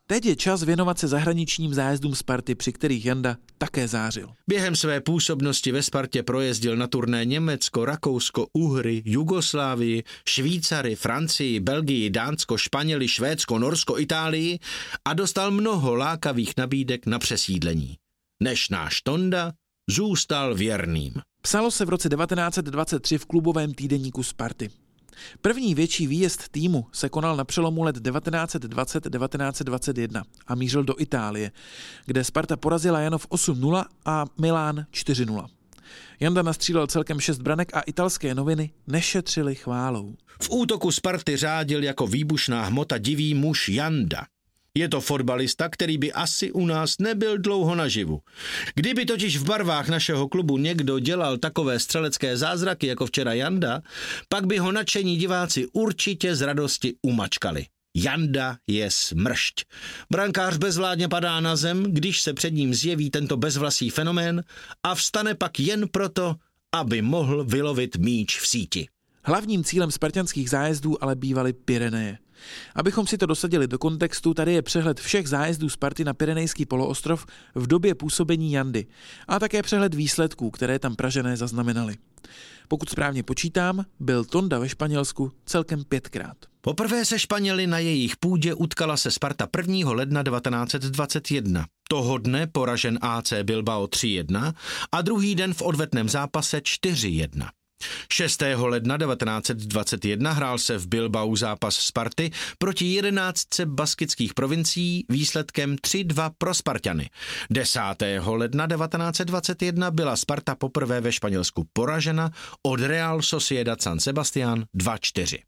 Teď 0.09 0.27
je 0.27 0.37
čas 0.37 0.63
věnovat 0.63 0.99
se 0.99 1.09
zahraničním 1.09 1.75
zájezdům 1.75 2.15
Sparty, 2.15 2.55
při 2.55 2.73
kterých 2.73 3.05
Janda 3.05 3.37
také 3.59 3.89
zářil. 3.89 4.29
Během 4.49 4.77
své 4.77 5.01
působnosti 5.01 5.73
ve 5.73 5.83
Spartě 5.83 6.23
projezdil 6.23 6.77
na 6.77 6.87
turné 6.87 7.25
Německo, 7.25 7.85
Rakousko, 7.85 8.47
Uhry, 8.53 9.03
Jugoslávii, 9.05 10.05
Švýcary, 10.29 10.95
Francii, 10.95 11.61
Belgii, 11.61 12.11
Dánsko, 12.11 12.59
Španěli, 12.59 13.09
Švédsko, 13.09 13.59
Norsko, 13.59 13.99
Itálii 13.99 14.59
a 15.05 15.15
dostal 15.15 15.51
mnoho 15.51 15.95
lákavých 15.95 16.53
nabídek 16.57 17.07
na 17.07 17.19
přesídlení. 17.19 17.97
Než 18.43 18.69
náš 18.69 19.03
Tonda 19.03 19.53
zůstal 19.91 20.55
věrným. 20.55 21.15
Psalo 21.43 21.71
se 21.71 21.85
v 21.85 21.89
roce 21.89 22.09
1923 22.09 23.19
v 23.19 23.27
klubovém 23.27 23.75
týdeníku 23.75 24.23
Sparty. 24.23 24.71
První 25.41 25.75
větší 25.75 26.07
výjezd 26.07 26.49
týmu 26.49 26.87
se 26.93 27.09
konal 27.09 27.37
na 27.37 27.45
přelomu 27.45 27.83
let 27.83 27.97
1920-1921 27.97 30.23
a 30.47 30.55
mířil 30.55 30.85
do 30.85 30.95
Itálie, 30.99 31.53
kde 32.07 32.25
Sparta 32.25 32.57
porazila 32.57 33.01
Janov 33.01 33.29
8-0 33.29 33.85
a 34.05 34.25
Milán 34.39 34.87
4-0. 34.93 35.47
Janda 36.21 36.43
nastřílel 36.43 36.87
celkem 36.87 37.21
šest 37.21 37.39
branek 37.39 37.77
a 37.77 37.81
italské 37.81 38.35
noviny 38.35 38.71
nešetřili 38.87 39.55
chválou. 39.55 40.14
V 40.43 40.51
útoku 40.51 40.93
Sparty 40.93 41.37
řádil 41.37 41.85
jako 41.85 42.07
výbušná 42.07 42.64
hmota 42.64 42.99
divý 42.99 43.35
muž 43.35 43.69
Janda. 43.69 44.27
Je 44.77 44.89
to 44.89 45.01
fotbalista, 45.01 45.68
který 45.68 45.99
by 45.99 46.12
asi 46.12 46.53
u 46.53 46.66
nás 46.66 46.99
nebyl 46.99 47.39
dlouho 47.39 47.74
naživu. 47.74 48.20
Kdyby 48.74 49.05
totiž 49.05 49.37
v 49.37 49.45
barvách 49.45 49.89
našeho 49.89 50.29
klubu 50.29 50.57
někdo 50.57 50.99
dělal 50.99 51.39
takové 51.39 51.79
střelecké 51.79 52.37
zázraky 52.37 52.87
jako 52.87 53.07
včera 53.07 53.33
Janda, 53.33 53.83
pak 54.29 54.47
by 54.47 54.59
ho 54.59 54.72
nadšení 54.72 55.16
diváci 55.16 55.66
určitě 55.72 56.37
z 56.37 56.43
radosti 56.43 56.95
umačkali. 57.03 57.66
Janda 57.95 58.57
je 58.66 58.91
smršť. 58.91 59.64
Brankář 60.12 60.57
bezvládně 60.57 61.09
padá 61.09 61.41
na 61.41 61.57
zem, 61.57 61.83
když 61.83 62.22
se 62.22 62.33
před 62.33 62.51
ním 62.51 62.74
zjeví 62.74 63.11
tento 63.11 63.37
bezvlasý 63.37 63.91
fenomén 63.91 64.45
a 64.83 64.95
vstane 64.95 65.35
pak 65.35 65.61
jen 65.61 65.89
proto, 65.89 66.35
aby 66.74 67.03
mohl 67.03 67.45
vylovit 67.45 67.97
míč 67.97 68.41
v 68.41 68.47
síti. 68.47 68.89
Hlavním 69.24 69.64
cílem 69.64 69.91
spartianských 69.91 70.51
zájezdů 70.51 71.05
ale 71.05 71.14
bývaly 71.14 71.53
Pyreneje. 71.53 72.18
Abychom 72.74 73.07
si 73.07 73.18
to 73.18 73.26
dosadili 73.26 73.66
do 73.66 73.78
kontextu, 73.78 74.34
tady 74.34 74.53
je 74.53 74.62
přehled 74.62 75.01
všech 75.01 75.28
zájezdů 75.28 75.68
Sparty 75.68 76.05
na 76.05 76.14
Pyrenejský 76.14 76.66
poloostrov 76.66 77.26
v 77.55 77.66
době 77.66 77.95
působení 77.95 78.53
Jandy 78.53 78.87
a 79.28 79.39
také 79.39 79.62
přehled 79.62 79.95
výsledků, 79.95 80.51
které 80.51 80.78
tam 80.78 80.97
Pražené 80.97 81.37
zaznamenali. 81.37 81.97
Pokud 82.68 82.89
správně 82.89 83.22
počítám, 83.22 83.84
byl 84.01 84.24
Tonda 84.24 84.59
ve 84.59 84.68
Španělsku 84.68 85.32
celkem 85.47 85.84
pětkrát. 85.84 86.37
Poprvé 86.61 87.05
se 87.05 87.18
Španěli 87.18 87.66
na 87.66 87.78
jejich 87.78 88.16
půdě 88.16 88.55
utkala 88.55 88.97
se 88.97 89.11
Sparta 89.11 89.49
1. 89.59 89.93
ledna 89.93 90.22
1921. 90.22 91.66
Toho 91.89 92.18
dne 92.18 92.47
poražen 92.47 92.99
AC 93.03 93.32
Bilbao 93.43 93.87
3-1 93.87 94.55
a 94.93 95.03
druhý 95.03 95.34
den 95.34 95.55
v 95.55 95.62
odvetném 95.62 96.09
zápase 96.09 96.59
4-1. 96.59 97.49
6. 98.12 98.43
ledna 98.57 98.99
1921 98.99 100.33
hrál 100.33 100.59
se 100.59 100.79
v 100.79 100.87
Bilbao 100.87 101.37
zápas 101.37 101.77
Sparty 101.77 102.31
proti 102.59 102.85
11 102.85 103.61
baskických 103.64 104.35
provincií 104.35 105.05
výsledkem 105.09 105.77
3-2 105.77 106.33
pro 106.39 106.55
Spartany. 106.55 107.11
10. 107.51 107.81
ledna 108.27 108.66
1921 108.66 109.91
byla 109.91 110.16
Sparta 110.16 110.55
poprvé 110.55 111.01
ve 111.01 111.12
Španělsku 111.12 111.66
poražena 111.72 112.31
od 112.62 112.81
Real 112.81 113.22
Sociedad 113.22 113.83
San 113.83 114.01
Sebastián 114.01 114.64
2-4. 114.77 115.39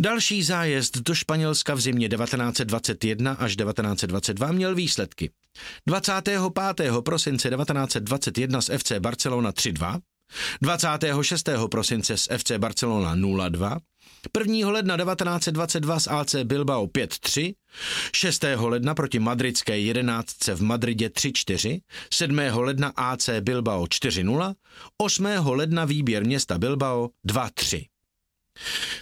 Další 0.00 0.42
zájezd 0.42 0.98
do 0.98 1.14
Španělska 1.14 1.74
v 1.74 1.80
zimě 1.80 2.08
1921 2.08 3.32
až 3.32 3.56
1922 3.56 4.52
měl 4.52 4.74
výsledky. 4.74 5.30
25. 5.86 6.40
prosince 7.00 7.50
1921 7.50 8.60
z 8.60 8.78
FC 8.78 8.92
Barcelona 8.98 9.52
3-2, 9.52 10.00
26. 10.62 11.48
prosince 11.70 12.16
z 12.16 12.28
FC 12.38 12.58
Barcelona 12.58 13.16
0-2, 13.16 13.78
1. 14.38 14.70
ledna 14.70 14.96
1922 14.96 16.00
z 16.00 16.08
AC 16.08 16.34
Bilbao 16.44 16.86
5-3, 16.86 17.54
6. 18.12 18.44
ledna 18.58 18.94
proti 18.94 19.18
madridské 19.18 19.78
11. 19.78 20.48
v 20.54 20.62
Madridě 20.62 21.08
3-4, 21.08 21.80
7. 22.12 22.38
ledna 22.38 22.92
AC 22.96 23.30
Bilbao 23.40 23.84
4-0, 23.84 24.54
8. 24.98 25.26
ledna 25.46 25.84
výběr 25.84 26.24
města 26.24 26.58
Bilbao 26.58 27.10
2-3. 27.28 27.86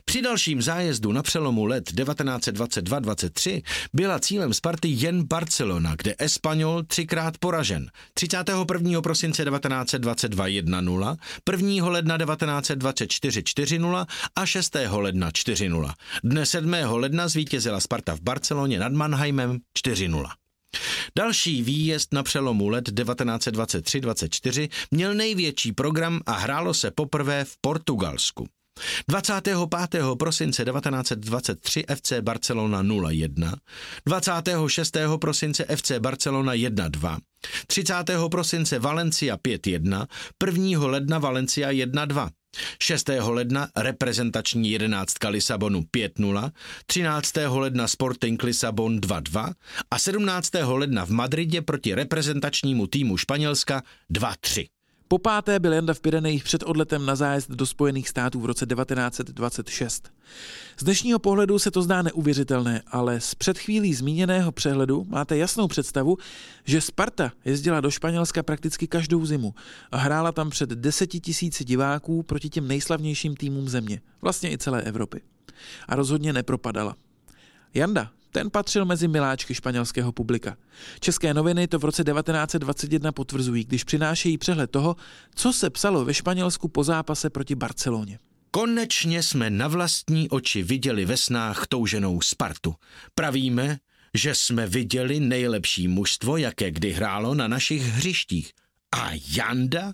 Při 0.05 0.23
dalším 0.23 0.63
zájezdu 0.63 1.13
na 1.13 1.23
přelomu 1.23 1.65
let 1.65 1.93
1922-23 1.93 3.63
byla 3.93 4.19
cílem 4.19 4.55
Sparty 4.55 4.89
jen 4.89 5.23
Barcelona, 5.23 5.95
kde 5.97 6.15
Espanyol 6.19 6.83
třikrát 6.83 7.39
poražen. 7.39 7.91
31. 8.15 9.01
prosince 9.03 9.45
1922 9.45 10.47
1-0, 10.47 11.17
1. 11.53 11.89
ledna 11.89 12.19
1924 12.19 13.41
4-0 13.41 14.07
a 14.37 14.47
6. 14.47 14.77
ledna 14.91 15.31
4-0. 15.31 15.93
Dne 16.25 16.47
7. 16.47 16.73
ledna 16.87 17.29
zvítězila 17.29 17.81
Sparta 17.81 18.17
v 18.17 18.21
Barceloně 18.21 18.79
nad 18.79 18.93
Mannheimem 18.93 19.59
4-0. 19.79 20.27
Další 21.19 21.63
výjezd 21.63 22.13
na 22.13 22.23
přelomu 22.23 22.69
let 22.69 22.89
1923-24 22.89 24.69
měl 24.91 25.15
největší 25.15 25.73
program 25.73 26.21
a 26.27 26.33
hrálo 26.33 26.75
se 26.75 26.91
poprvé 26.91 27.45
v 27.45 27.57
Portugalsku. 27.61 28.47
25. 29.09 30.17
prosince 30.19 30.65
1923 30.65 31.85
FC 31.97 32.21
Barcelona 32.21 32.83
0-1, 32.83 33.55
26. 34.07 34.97
prosince 35.21 35.65
FC 35.65 35.99
Barcelona 35.99 36.53
1-2, 36.53 37.19
30. 37.67 37.95
prosince 38.31 38.79
Valencia 38.79 39.37
5-1, 39.37 40.07
1. 40.47 40.87
ledna 40.87 41.19
Valencia 41.19 41.71
1-2, 41.71 42.29
6. 42.83 43.09
ledna 43.29 43.69
reprezentační 43.77 44.71
jedenáctka 44.71 45.29
Lisabonu 45.29 45.81
5-0, 45.97 46.51
13. 46.87 47.33
ledna 47.49 47.89
Sporting 47.89 48.43
Lisabon 48.43 48.99
2-2 48.99 49.53
a 49.91 49.99
17. 49.99 50.51
ledna 50.65 51.07
v 51.07 51.11
Madridě 51.11 51.63
proti 51.63 51.95
reprezentačnímu 51.95 52.87
týmu 52.87 53.17
Španělska 53.17 53.83
2-3. 54.13 54.67
Po 55.09 55.19
páté 55.19 55.59
byl 55.59 55.73
Janda 55.73 55.95
v 55.95 56.01
Pyrenejích 56.01 56.45
před 56.45 56.63
odletem 56.63 57.07
na 57.07 57.17
zájezd 57.17 57.51
do 57.51 57.67
Spojených 57.67 58.09
států 58.09 58.41
v 58.41 58.45
roce 58.47 58.67
1926. 58.67 60.13
Z 60.77 60.85
dnešního 60.85 61.19
pohledu 61.19 61.59
se 61.59 61.71
to 61.71 61.83
zdá 61.83 62.03
neuvěřitelné, 62.03 62.83
ale 62.87 63.21
z 63.21 63.35
před 63.35 63.59
chvílí 63.59 63.95
zmíněného 63.95 64.53
přehledu 64.53 65.07
máte 65.09 65.37
jasnou 65.37 65.69
představu, 65.69 66.19
že 66.65 66.81
Sparta 66.81 67.33
jezdila 67.45 67.81
do 67.81 67.91
Španělska 67.91 68.43
prakticky 68.43 68.87
každou 68.87 69.27
zimu 69.27 69.55
a 69.91 69.97
hrála 69.97 70.33
tam 70.33 70.51
před 70.51 70.71
deseti 70.71 71.21
tisíci 71.21 71.65
diváků 71.65 72.23
proti 72.23 72.49
těm 72.49 72.69
nejslavnějším 72.69 73.37
týmům 73.37 73.69
země, 73.69 74.01
vlastně 74.23 74.53
i 74.53 74.59
celé 74.59 74.83
Evropy. 74.83 75.23
A 75.89 75.97
rozhodně 75.97 76.33
nepropadala. 76.33 76.97
Janda 77.75 78.11
ten 78.31 78.51
patřil 78.51 78.85
mezi 78.85 79.09
miláčky 79.09 79.55
španělského 79.55 80.13
publika. 80.13 80.57
České 81.01 81.35
noviny 81.35 81.69
to 81.69 81.79
v 81.79 81.85
roce 81.85 82.05
1921 82.05 83.13
potvrzují, 83.13 83.65
když 83.65 83.85
přinášejí 83.85 84.39
přehled 84.39 84.71
toho, 84.71 84.97
co 85.35 85.53
se 85.53 85.71
psalo 85.71 86.05
ve 86.05 86.15
Španělsku 86.15 86.69
po 86.69 86.85
zápase 86.85 87.31
proti 87.31 87.55
Barceloně. 87.55 88.19
Konečně 88.51 89.23
jsme 89.23 89.51
na 89.51 89.69
vlastní 89.69 90.29
oči 90.29 90.63
viděli 90.63 91.05
ve 91.05 91.17
snách 91.17 91.67
touženou 91.67 92.21
Spartu. 92.21 92.75
Pravíme, 93.15 93.79
že 94.15 94.35
jsme 94.35 94.67
viděli 94.67 95.21
nejlepší 95.21 95.89
mužstvo, 95.89 96.37
jaké 96.37 96.71
kdy 96.71 96.93
hrálo 96.93 97.35
na 97.35 97.49
našich 97.49 97.83
hřištích– 97.83 98.53
a 98.97 99.11
Janda? 99.37 99.93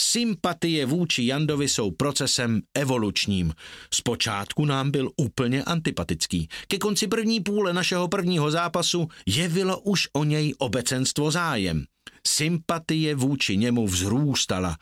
Sympatie 0.00 0.86
vůči 0.86 1.26
Jandovi 1.26 1.68
jsou 1.68 1.90
procesem 1.90 2.60
evolučním. 2.74 3.52
Zpočátku 3.94 4.64
nám 4.64 4.90
byl 4.90 5.10
úplně 5.16 5.64
antipatický. 5.64 6.48
Ke 6.68 6.78
konci 6.78 7.06
první 7.06 7.40
půle 7.40 7.72
našeho 7.72 8.08
prvního 8.08 8.50
zápasu 8.50 9.08
jevilo 9.26 9.80
už 9.80 10.08
o 10.12 10.24
něj 10.24 10.54
obecenstvo 10.58 11.30
zájem. 11.30 11.84
Sympatie 12.26 13.14
vůči 13.14 13.56
němu 13.56 13.86
vzrůstala 13.86 14.76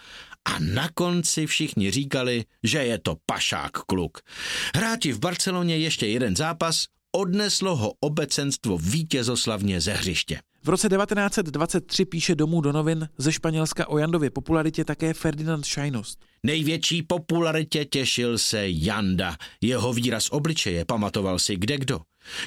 a 0.45 0.59
na 0.59 0.89
konci 0.95 1.47
všichni 1.47 1.91
říkali, 1.91 2.45
že 2.63 2.79
je 2.79 2.99
to 2.99 3.17
pašák 3.27 3.73
kluk. 3.73 4.19
Hráti 4.77 5.13
v 5.13 5.19
Barceloně 5.19 5.77
ještě 5.77 6.07
jeden 6.07 6.37
zápas, 6.37 6.87
odneslo 7.13 7.77
ho 7.77 7.93
obecenstvo 8.01 8.79
vítězoslavně 8.79 9.81
ze 9.81 9.93
hřiště. 9.93 10.41
V 10.65 10.69
roce 10.69 10.89
1923 10.89 12.05
píše 12.05 12.35
domů 12.35 12.61
do 12.61 12.73
novin 12.73 13.09
ze 13.19 13.33
Španělska 13.33 13.89
o 13.89 13.99
Jandově 13.99 14.31
popularitě 14.31 14.85
také 14.85 15.15
Ferdinand 15.15 15.65
Šajnost. 15.65 16.19
Největší 16.43 17.03
popularitě 17.03 17.85
těšil 17.85 18.39
se 18.39 18.65
Janda. 18.67 19.37
Jeho 19.61 19.93
výraz 19.93 20.29
obličeje 20.31 20.85
pamatoval 20.85 21.39
si 21.39 21.57
kde 21.57 21.79
kdo. 21.79 22.01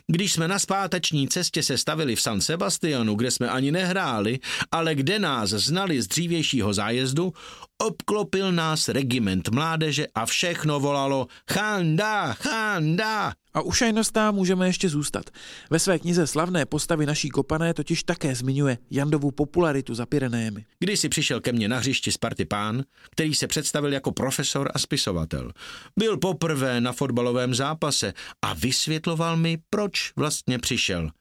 Když 0.07 0.33
jsme 0.33 0.47
na 0.47 0.59
zpáteční 0.59 1.27
cestě 1.27 1.63
se 1.63 1.77
stavili 1.77 2.15
v 2.15 2.21
San 2.21 2.41
Sebastianu, 2.41 3.15
kde 3.15 3.31
jsme 3.31 3.49
ani 3.49 3.71
nehráli, 3.71 4.39
ale 4.71 4.95
kde 4.95 5.19
nás 5.19 5.49
znali 5.49 6.01
z 6.01 6.07
dřívějšího 6.07 6.73
zájezdu, 6.73 7.33
obklopil 7.77 8.51
nás 8.51 8.87
regiment 8.87 9.49
mládeže 9.49 10.07
a 10.15 10.25
všechno 10.25 10.79
volalo 10.79 11.27
Chanda, 11.51 12.33
Chanda. 12.33 13.33
A 13.53 13.61
u 13.61 13.71
šajnostá 13.71 14.31
můžeme 14.31 14.67
ještě 14.67 14.89
zůstat. 14.89 15.29
Ve 15.69 15.79
své 15.79 15.99
knize 15.99 16.27
Slavné 16.27 16.65
postavy 16.65 17.05
naší 17.05 17.29
kopané 17.29 17.73
totiž 17.73 18.03
také 18.03 18.35
zmiňuje 18.35 18.77
Jandovu 18.91 19.31
popularitu 19.31 19.95
za 19.95 20.05
Pyrenéjemi. 20.05 20.65
Když 20.79 20.99
si 20.99 21.09
přišel 21.09 21.41
ke 21.41 21.51
mně 21.51 21.67
na 21.67 21.77
hřišti 21.77 22.11
Sparty 22.11 22.45
pán, 22.45 22.83
který 23.11 23.35
se 23.35 23.47
představil 23.47 23.93
jako 23.93 24.11
profesor 24.11 24.71
a 24.73 24.79
spisovatel. 24.79 25.51
Byl 25.99 26.17
poprvé 26.17 26.81
na 26.81 26.91
fotbalovém 26.91 27.55
zápase 27.55 28.13
a 28.41 28.53
vysvětloval 28.53 29.37
mi, 29.37 29.57
proč 29.69 30.13
vlastně 30.15 30.59
přišel. 30.59 31.11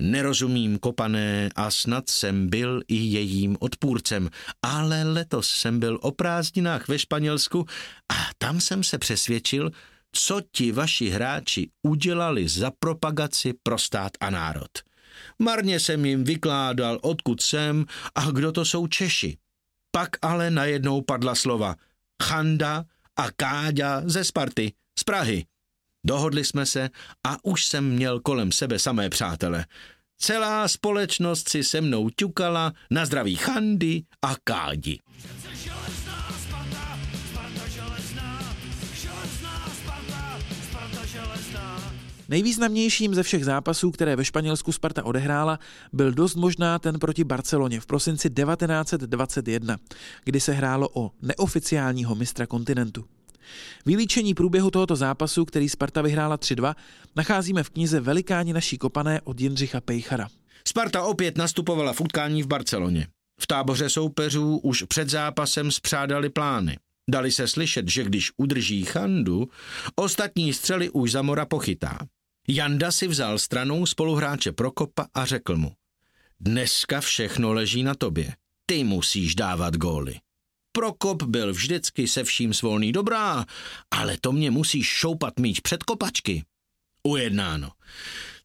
Nerozumím 0.00 0.78
kopané 0.78 1.48
a 1.56 1.70
snad 1.70 2.08
jsem 2.08 2.48
byl 2.48 2.82
i 2.88 2.96
jejím 2.96 3.56
odpůrcem, 3.60 4.30
ale 4.62 5.02
letos 5.04 5.48
jsem 5.50 5.80
byl 5.80 5.98
o 6.02 6.12
prázdninách 6.12 6.88
ve 6.88 6.98
Španělsku 6.98 7.66
a 8.12 8.14
tam 8.38 8.60
jsem 8.60 8.84
se 8.84 8.98
přesvědčil, 8.98 9.70
co 10.12 10.40
ti 10.52 10.72
vaši 10.72 11.08
hráči 11.08 11.70
udělali 11.82 12.48
za 12.48 12.70
propagaci 12.78 13.54
pro 13.62 13.78
stát 13.78 14.12
a 14.20 14.30
národ. 14.30 14.70
Marně 15.38 15.80
jsem 15.80 16.04
jim 16.04 16.24
vykládal, 16.24 16.98
odkud 17.02 17.42
jsem 17.42 17.86
a 18.14 18.30
kdo 18.30 18.52
to 18.52 18.64
jsou 18.64 18.86
Češi. 18.86 19.36
Pak 19.90 20.10
ale 20.22 20.50
najednou 20.50 21.02
padla 21.02 21.34
slova 21.34 21.76
Chanda 22.22 22.84
a 23.16 23.30
Káďa 23.30 24.02
ze 24.04 24.24
Sparty, 24.24 24.72
z 24.98 25.04
Prahy. 25.04 25.44
Dohodli 26.06 26.44
jsme 26.44 26.66
se 26.66 26.90
a 27.26 27.36
už 27.42 27.66
jsem 27.66 27.90
měl 27.90 28.20
kolem 28.20 28.52
sebe 28.52 28.78
samé 28.78 29.10
přátele. 29.10 29.66
Celá 30.18 30.68
společnost 30.68 31.48
si 31.48 31.64
se 31.64 31.80
mnou 31.80 32.10
ťukala 32.10 32.72
na 32.90 33.06
zdraví 33.06 33.36
Chandy 33.36 34.02
a 34.22 34.34
Kádi. 34.44 34.98
Nejvýznamnějším 42.28 43.14
ze 43.14 43.22
všech 43.22 43.44
zápasů, 43.44 43.90
které 43.90 44.16
ve 44.16 44.24
Španělsku 44.24 44.72
Sparta 44.72 45.04
odehrála, 45.04 45.58
byl 45.92 46.12
dost 46.12 46.34
možná 46.34 46.78
ten 46.78 46.98
proti 46.98 47.24
Barceloně 47.24 47.80
v 47.80 47.86
prosinci 47.86 48.30
1921, 48.30 49.76
kdy 50.24 50.40
se 50.40 50.52
hrálo 50.52 50.88
o 50.92 51.10
neoficiálního 51.22 52.14
mistra 52.14 52.46
kontinentu. 52.46 53.04
Vylíčení 53.86 54.34
průběhu 54.34 54.70
tohoto 54.70 54.96
zápasu, 54.96 55.44
který 55.44 55.68
Sparta 55.68 56.02
vyhrála 56.02 56.38
3-2, 56.38 56.74
nacházíme 57.16 57.62
v 57.62 57.70
knize 57.70 58.00
Velikáni 58.00 58.52
naší 58.52 58.78
kopané 58.78 59.20
od 59.20 59.40
Jindřicha 59.40 59.80
Pejchara. 59.80 60.28
Sparta 60.68 61.02
opět 61.02 61.38
nastupovala 61.38 61.92
v 61.92 62.00
utkání 62.00 62.42
v 62.42 62.46
Barceloně. 62.46 63.06
V 63.40 63.46
táboře 63.46 63.90
soupeřů 63.90 64.58
už 64.58 64.82
před 64.82 65.10
zápasem 65.10 65.70
spřádali 65.70 66.30
plány. 66.30 66.76
Dali 67.10 67.32
se 67.32 67.48
slyšet, 67.48 67.88
že 67.88 68.04
když 68.04 68.30
udrží 68.36 68.84
Chandu, 68.84 69.48
ostatní 69.94 70.52
střely 70.52 70.90
už 70.90 71.12
Zamora 71.12 71.46
pochytá. 71.46 71.98
Janda 72.48 72.92
si 72.92 73.08
vzal 73.08 73.38
stranou 73.38 73.86
spoluhráče 73.86 74.52
Prokopa 74.52 75.06
a 75.14 75.24
řekl 75.24 75.56
mu, 75.56 75.72
dneska 76.40 77.00
všechno 77.00 77.52
leží 77.52 77.82
na 77.82 77.94
tobě, 77.94 78.34
ty 78.66 78.84
musíš 78.84 79.34
dávat 79.34 79.76
góly. 79.76 80.14
Prokop 80.72 81.22
byl 81.22 81.52
vždycky 81.52 82.08
se 82.08 82.24
vším 82.24 82.54
svolný 82.54 82.92
dobrá, 82.92 83.44
ale 83.90 84.16
to 84.20 84.32
mě 84.32 84.50
musíš 84.50 84.86
šoupat 84.86 85.38
míč 85.38 85.60
před 85.60 85.82
kopačky. 85.82 86.44
Ujednáno. 87.02 87.70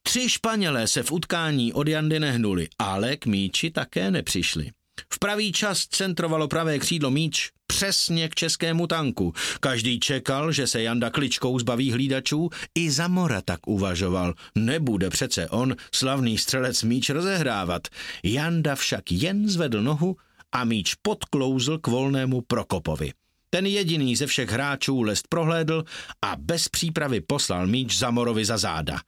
Tři 0.04 0.30
Španělé 0.30 0.88
se 0.88 1.04
v 1.04 1.12
utkání 1.12 1.74
od 1.74 1.88
Jandy 1.88 2.20
nehnuli, 2.20 2.68
ale 2.80 3.18
k 3.18 3.26
míči 3.26 3.72
také 3.72 4.12
nepřišli. 4.12 4.72
V 5.14 5.20
pravý 5.20 5.52
čas 5.52 5.86
centrovalo 5.88 6.48
pravé 6.48 6.80
křídlo 6.80 7.12
míč 7.12 7.52
přesně 7.68 8.30
k 8.30 8.36
českému 8.36 8.88
tanku. 8.88 9.34
Každý 9.60 10.00
čekal, 10.00 10.52
že 10.52 10.68
se 10.68 10.82
Janda 10.82 11.10
kličkou 11.10 11.60
zbaví 11.60 11.92
hlídačů, 11.92 12.50
i 12.76 12.92
Zamora 12.92 13.42
tak 13.42 13.68
uvažoval. 13.68 14.34
Nebude 14.56 15.10
přece 15.10 15.50
on, 15.50 15.76
slavný 15.92 16.38
střelec, 16.38 16.84
míč 16.84 17.10
rozehrávat. 17.10 17.88
Janda 18.24 18.76
však 18.76 19.12
jen 19.12 19.50
zvedl 19.50 19.82
nohu 19.82 20.18
a 20.56 20.64
míč 20.64 20.96
podklouzl 20.96 21.78
k 21.78 21.88
volnému 21.88 22.42
Prokopovi. 22.42 23.12
Ten 23.50 23.66
jediný 23.66 24.16
ze 24.16 24.28
všech 24.28 24.50
hráčů 24.50 25.02
lest 25.02 25.28
prohlédl 25.28 25.84
a 26.22 26.36
bez 26.36 26.70
přípravy 26.70 27.22
poslal 27.22 27.68
míč 27.68 27.98
Zamorovi 27.98 28.46
za 28.46 28.58
záda. 28.58 29.00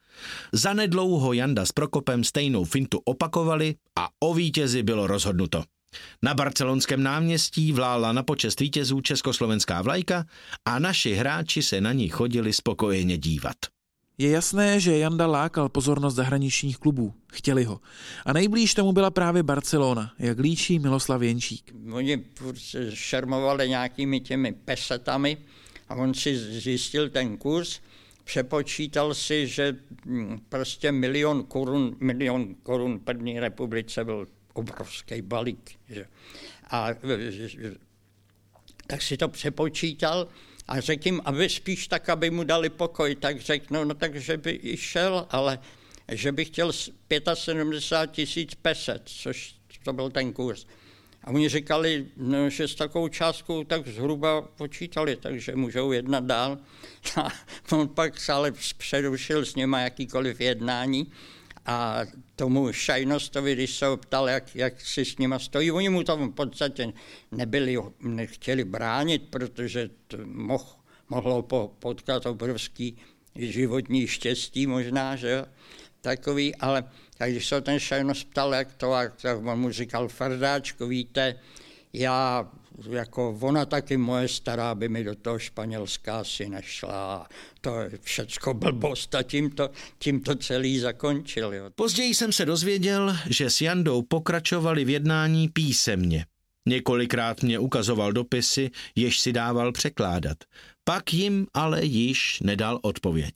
Zanedlouho 0.54 1.34
Janda 1.34 1.66
s 1.66 1.72
Prokopem 1.72 2.24
stejnou 2.24 2.64
fintu 2.64 3.02
opakovali 3.06 3.76
a 4.00 4.08
o 4.20 4.34
vítězi 4.34 4.84
bylo 4.84 5.08
rozhodnuto. 5.08 5.64
Na 6.24 6.34
barcelonském 6.34 7.04
náměstí 7.04 7.72
vlála 7.72 8.12
na 8.12 8.24
počest 8.24 8.60
vítězů 8.60 9.02
československá 9.02 9.82
vlajka 9.82 10.26
a 10.66 10.80
naši 10.80 11.14
hráči 11.14 11.64
se 11.64 11.82
na 11.82 11.94
ní 11.94 12.10
chodili 12.10 12.54
spokojeně 12.54 13.18
dívat. 13.18 13.56
Je 14.20 14.30
jasné, 14.30 14.80
že 14.80 14.98
Janda 14.98 15.28
lákal 15.28 15.70
pozornost 15.70 16.16
zahraničních 16.16 16.78
klubů. 16.78 17.14
Chtěli 17.32 17.64
ho. 17.64 17.80
A 18.26 18.34
nejblíž 18.34 18.74
tomu 18.74 18.92
byla 18.92 19.12
právě 19.12 19.44
Barcelona, 19.44 20.14
jak 20.20 20.40
líčí 20.40 20.80
Miloslav 20.80 21.22
Jenčík. 21.22 21.76
Oni 21.92 22.24
šermovali 22.94 23.70
nějakými 23.70 24.20
těmi 24.20 24.54
pesetami 24.54 25.38
a 25.90 25.96
on 25.96 26.14
si 26.14 26.38
zjistil 26.38 27.10
ten 27.10 27.38
kurz, 27.38 27.80
přepočítal 28.24 29.14
si, 29.14 29.48
že 29.48 29.76
hm, 30.06 30.40
prostě 30.50 30.92
milion 30.92 31.44
korun, 31.44 31.96
milion 32.00 32.56
korun 32.64 33.00
první 33.00 33.40
republice 33.40 34.06
byl 34.06 34.28
obrovský 34.54 35.22
balík. 35.22 35.72
Že? 35.90 36.06
A 36.70 36.88
tak 38.88 39.02
si 39.02 39.18
to 39.18 39.28
přepočítal 39.28 40.28
a 40.70 40.80
řekl 40.80 41.08
jim, 41.08 41.22
aby 41.26 41.50
spíš 41.50 41.88
tak, 41.88 42.10
aby 42.10 42.30
mu 42.30 42.44
dali 42.44 42.70
pokoj, 42.70 43.16
tak 43.16 43.42
řekl, 43.42 43.66
no, 43.70 43.86
no 43.86 43.94
tak, 43.94 44.16
že 44.16 44.38
by 44.38 44.60
i 44.64 44.78
šel, 44.78 45.28
ale 45.30 45.60
že 46.12 46.32
by 46.32 46.46
chtěl 46.46 46.72
75 47.34 48.16
tisíc 48.16 48.56
peset, 48.56 49.02
což 49.06 49.56
to 49.84 49.94
byl 49.94 50.10
ten 50.10 50.34
kurz. 50.34 50.66
A 51.24 51.28
oni 51.28 51.50
říkali, 51.50 52.06
no, 52.18 52.50
že 52.50 52.68
s 52.68 52.76
takovou 52.76 53.08
částkou 53.08 53.64
tak 53.64 53.88
zhruba 53.88 54.42
počítali, 54.42 55.16
takže 55.16 55.56
můžou 55.56 55.92
jednat 55.92 56.24
dál. 56.24 56.58
A 57.16 57.28
on 57.72 57.88
pak 57.88 58.30
ale 58.30 58.52
přerušil 58.78 59.46
s 59.46 59.56
něma 59.56 59.80
jakýkoliv 59.80 60.42
jednání 60.42 61.12
A 61.66 62.01
tomu 62.36 62.72
Šajnostovi, 62.72 63.53
když 63.53 63.76
se 63.76 63.86
ho 63.86 63.97
ptal, 63.97 64.30
jak, 64.30 64.55
jak 64.55 64.82
si 64.82 65.05
s 65.05 65.18
nima 65.18 65.39
stojí, 65.39 65.72
oni 65.72 65.89
mu 65.89 66.03
to 66.03 66.18
v 66.18 66.32
podstatě 66.32 66.93
nebyli, 67.32 67.78
nechtěli 67.99 68.64
bránit, 68.64 69.22
protože 69.30 69.89
to 70.07 70.18
mohl, 70.26 70.76
mohlo 71.10 71.43
potkat 71.80 72.26
obrovský 72.26 72.97
životní 73.36 74.07
štěstí 74.07 74.68
možná, 74.68 75.16
že 75.16 75.30
jo, 75.30 75.45
takový, 76.01 76.55
ale 76.55 76.84
tak 77.18 77.32
když 77.32 77.47
se 77.47 77.62
ten 77.62 77.80
Šajnos 77.80 78.24
ptal, 78.24 78.53
jak 78.53 78.74
to, 78.74 78.93
tak 79.22 79.38
on 79.45 79.60
mu 79.60 79.72
říkal, 79.72 80.07
Fardáčko, 80.07 80.88
víte, 80.88 81.36
já 81.93 82.51
jako 82.90 83.38
ona 83.42 83.66
taky 83.66 83.98
moje 83.98 84.28
stará 84.28 84.76
by 84.76 84.90
mi 84.90 85.04
do 85.04 85.16
toho 85.16 85.40
Španělska 85.40 86.20
asi 86.20 86.50
nešla. 86.50 87.28
To 87.62 87.80
je 87.80 87.92
všecko 88.02 88.54
blbost 88.54 89.16
a 89.16 89.24
tím 89.24 89.50
to, 89.50 89.70
tím 89.98 90.20
to 90.20 90.36
celý 90.36 90.80
zakončil. 90.80 91.54
Jo. 91.54 91.70
Později 91.76 92.16
jsem 92.16 92.32
se 92.32 92.46
dozvěděl, 92.46 93.18
že 93.30 93.50
s 93.50 93.62
Jandou 93.62 94.02
pokračovali 94.02 94.86
v 94.86 94.90
jednání 94.90 95.50
písemně. 95.50 96.26
Několikrát 96.68 97.44
mě 97.44 97.60
ukazoval 97.60 98.12
dopisy, 98.12 98.70
jež 98.96 99.20
si 99.20 99.34
dával 99.34 99.72
překládat. 99.72 100.38
Pak 100.84 101.14
jim 101.14 101.48
ale 101.54 101.86
již 101.86 102.40
nedal 102.40 102.80
odpověď. 102.82 103.34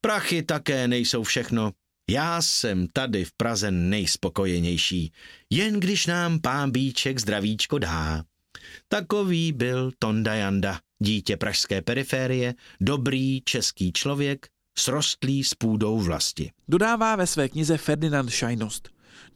Prachy 0.00 0.42
také 0.42 0.88
nejsou 0.88 1.22
všechno. 1.22 1.72
Já 2.10 2.42
jsem 2.42 2.88
tady 2.92 3.24
v 3.24 3.32
Praze 3.36 3.70
nejspokojenější, 3.70 5.12
jen 5.50 5.80
když 5.80 6.06
nám 6.06 6.40
pán 6.40 6.70
Bíček 6.70 7.18
zdravíčko 7.18 7.78
dá. 7.78 8.24
Takový 8.88 9.52
byl 9.52 9.90
Tonda 9.98 10.34
Janda, 10.34 10.78
dítě 10.98 11.36
pražské 11.36 11.82
periférie, 11.82 12.54
dobrý 12.80 13.40
český 13.44 13.92
člověk, 13.92 14.46
srostlý 14.78 15.44
s 15.44 15.54
půdou 15.54 15.98
vlasti. 15.98 16.50
Dodává 16.68 17.16
ve 17.16 17.26
své 17.26 17.48
knize 17.48 17.78
Ferdinand 17.78 18.30
Šajnost. 18.30 18.88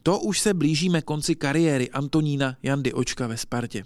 To 0.03 0.19
už 0.19 0.39
se 0.39 0.53
blížíme 0.53 1.01
konci 1.01 1.35
kariéry 1.35 1.89
Antonína 1.89 2.57
Jandy 2.63 2.93
Očka 2.93 3.27
ve 3.27 3.37
Spartě. 3.37 3.85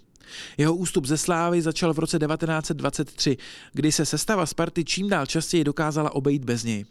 Jeho 0.57 0.75
ústup 0.75 1.05
ze 1.05 1.17
slávy 1.17 1.61
začal 1.61 1.93
v 1.93 1.99
roce 1.99 2.19
1923, 2.19 3.37
kdy 3.73 3.91
se 3.91 4.05
sestava 4.05 4.45
Sparty 4.45 4.83
čím 4.83 5.09
dál 5.09 5.25
častěji 5.25 5.63
dokázala 5.63 6.15
obejít 6.15 6.45
bez 6.45 6.63
něj. 6.63 6.85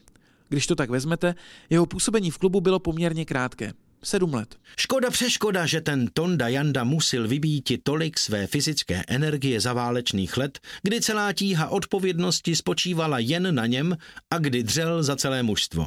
Když 0.48 0.66
to 0.66 0.74
tak 0.74 0.90
vezmete, 0.90 1.34
jeho 1.70 1.86
působení 1.86 2.30
v 2.30 2.38
klubu 2.38 2.60
bylo 2.60 2.78
poměrně 2.78 3.24
krátké. 3.24 3.72
Sedm 4.04 4.34
let. 4.34 4.56
Škoda 4.76 5.10
přeškoda, 5.10 5.66
že 5.66 5.80
ten 5.80 6.08
Tonda 6.12 6.48
Janda 6.48 6.84
musel 6.84 7.28
vybíti 7.28 7.78
tolik 7.78 8.18
své 8.18 8.46
fyzické 8.46 9.04
energie 9.08 9.60
za 9.60 9.72
válečných 9.72 10.36
let, 10.36 10.58
kdy 10.82 11.00
celá 11.00 11.32
tíha 11.32 11.68
odpovědnosti 11.68 12.56
spočívala 12.56 13.18
jen 13.18 13.54
na 13.54 13.66
něm 13.66 13.96
a 14.30 14.38
kdy 14.38 14.62
dřel 14.62 15.02
za 15.02 15.16
celé 15.16 15.42
mužstvo. 15.42 15.86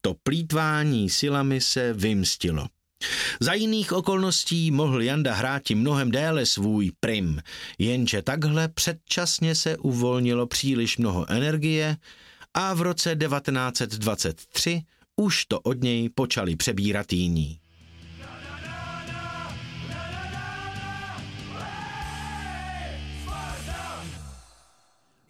To 0.00 0.14
plítvání 0.22 1.10
silami 1.10 1.60
se 1.60 1.92
vymstilo. 1.92 2.66
Za 3.40 3.52
jiných 3.54 3.92
okolností 3.92 4.70
mohl 4.70 5.02
Janda 5.02 5.34
hrát 5.34 5.70
mnohem 5.70 6.10
déle 6.10 6.46
svůj 6.46 6.92
prim, 7.00 7.42
jenže 7.78 8.22
takhle 8.22 8.68
předčasně 8.68 9.54
se 9.54 9.76
uvolnilo 9.76 10.46
příliš 10.46 10.98
mnoho 10.98 11.30
energie 11.30 11.96
a 12.54 12.74
v 12.74 12.82
roce 12.82 13.16
1923 13.16 14.82
už 15.16 15.44
to 15.44 15.60
od 15.60 15.82
něj 15.82 16.08
počali 16.08 16.56
přebírat 16.56 17.12
jiní. 17.12 17.58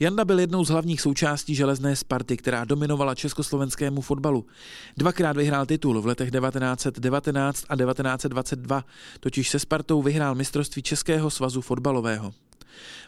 Janda 0.01 0.25
byl 0.25 0.41
jednou 0.41 0.65
z 0.65 0.69
hlavních 0.69 1.01
součástí 1.01 1.55
železné 1.55 1.97
Sparty, 1.97 2.37
která 2.37 2.65
dominovala 2.65 3.15
československému 3.15 4.01
fotbalu. 4.01 4.47
Dvakrát 4.97 5.37
vyhrál 5.37 5.67
titul 5.67 6.01
v 6.01 6.07
letech 6.07 6.31
1919 6.31 7.65
a 7.69 7.77
1922, 7.77 8.85
totiž 9.21 9.51
se 9.51 9.59
Spartou 9.59 10.03
vyhrál 10.03 10.35
mistrovství 10.35 10.83
Českého 10.83 11.31
svazu 11.31 11.61
fotbalového. 11.61 12.33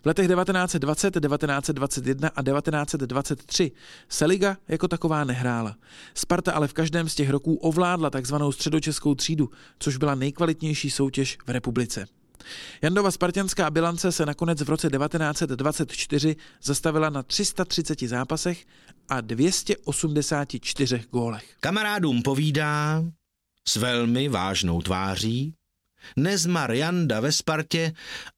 V 0.03 0.07
letech 0.07 0.29
1920, 0.29 1.11
1921 1.11 2.29
a 2.29 2.43
1923 2.43 3.73
se 4.09 4.27
liga 4.27 4.57
jako 4.69 4.89
taková 4.89 5.25
nehrála. 5.25 5.77
Sparta 6.14 6.53
ale 6.53 6.69
v 6.69 6.73
každém 6.73 7.09
z 7.09 7.14
těch 7.14 7.31
roků 7.31 7.55
ovládla 7.55 8.11
takzvanou 8.11 8.53
středočeskou 8.53 9.14
třídu, 9.14 9.51
což 9.79 9.97
byla 9.97 10.14
nejkvalitnější 10.14 10.91
soutěž 10.91 11.39
v 11.47 11.51
republice. 11.51 12.07
Jandova 12.83 13.11
spartianská 13.11 13.71
bilance 13.71 14.12
se 14.12 14.27
nakonec 14.27 14.62
v 14.62 14.69
roce 14.69 14.91
1924 14.91 16.37
zastavila 16.62 17.11
na 17.11 17.23
330 17.23 18.03
zápasech 18.03 18.67
a 19.09 19.21
284 19.21 21.05
gólech. 21.11 21.57
Kamarádům 21.61 22.23
povídá 22.23 23.05
s 23.69 23.77
velmi 23.77 24.29
vážnou 24.29 24.83
tváří, 24.83 25.55
nezmar 26.16 26.72
Janda 26.72 27.20
ve 27.20 27.32
Spartě 27.32 27.92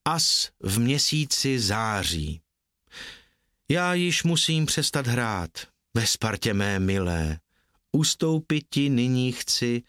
as 0.05 0.51
v 0.61 0.79
měsíci 0.79 1.61
září. 1.61 2.41
Já 3.71 3.95
již 3.95 4.23
musím 4.23 4.67
přestat 4.67 5.07
hrát, 5.07 5.51
ve 5.95 6.07
Spartě 6.07 6.55
mé 6.55 6.79
milé, 6.79 7.39
ustoupit 7.93 8.65
ti 8.71 8.89
nyní 8.89 9.33
chci 9.33 9.83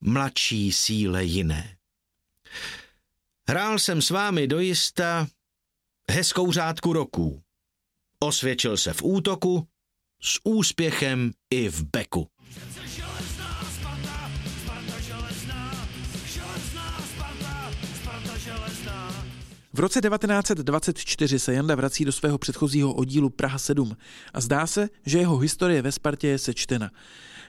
mladší 0.00 0.72
síle 0.72 1.24
jiné. 1.24 1.76
Hrál 3.48 3.78
jsem 3.78 4.02
s 4.02 4.10
vámi 4.10 4.46
dojista 4.46 5.28
hezkou 6.10 6.52
řádku 6.52 6.92
roků. 6.92 7.42
Osvědčil 8.20 8.76
se 8.76 8.92
v 8.92 9.02
útoku, 9.02 9.68
s 10.20 10.40
úspěchem 10.44 11.32
i 11.50 11.68
v 11.68 11.82
beku. 11.82 12.28
V 19.78 19.80
roce 19.80 20.00
1924 20.00 21.38
se 21.38 21.52
Janda 21.52 21.74
vrací 21.74 22.04
do 22.04 22.12
svého 22.12 22.38
předchozího 22.38 22.94
oddílu 22.94 23.30
Praha 23.30 23.58
7 23.58 23.96
a 24.34 24.40
zdá 24.40 24.66
se, 24.66 24.88
že 25.06 25.18
jeho 25.18 25.38
historie 25.38 25.82
ve 25.82 25.92
Spartě 25.92 26.28
je 26.28 26.38
sečtena. 26.38 26.90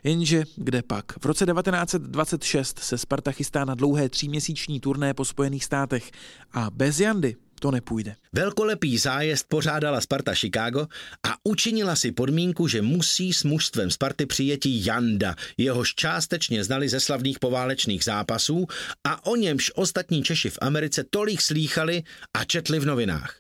Jenže 0.04 0.44
kde 0.56 0.82
pak? 0.82 1.06
V 1.22 1.26
roce 1.26 1.46
1926 1.46 2.80
se 2.80 2.98
Sparta 2.98 3.32
chystá 3.32 3.66
na 3.66 3.76
dlouhé 3.76 4.10
tříměsíční 4.10 4.80
turné 4.80 5.14
po 5.14 5.26
Spojených 5.26 5.66
státech 5.66 6.12
a 6.54 6.70
bez 6.70 7.00
Jandy 7.00 7.36
to 7.60 7.72
nepůjde. 7.72 8.16
Velkolepý 8.34 8.98
zájezd 8.98 9.46
pořádala 9.48 10.02
Sparta 10.02 10.36
Chicago 10.36 10.88
a 11.24 11.36
učinila 11.44 11.96
si 11.96 12.12
podmínku, 12.12 12.68
že 12.68 12.82
musí 12.82 13.34
s 13.34 13.44
mužstvem 13.44 13.92
Sparty 13.92 14.26
přijetí 14.26 14.86
Janda, 14.86 15.36
jehož 15.58 15.96
částečně 15.96 16.64
znali 16.64 16.90
ze 16.90 17.00
slavných 17.00 17.40
poválečných 17.40 18.04
zápasů 18.04 18.68
a 19.04 19.26
o 19.26 19.36
němž 19.36 19.72
ostatní 19.76 20.24
Češi 20.24 20.50
v 20.50 20.58
Americe 20.62 21.04
tolik 21.10 21.42
slýchali 21.42 22.04
a 22.34 22.44
četli 22.44 22.80
v 22.80 22.86
novinách. 22.86 23.36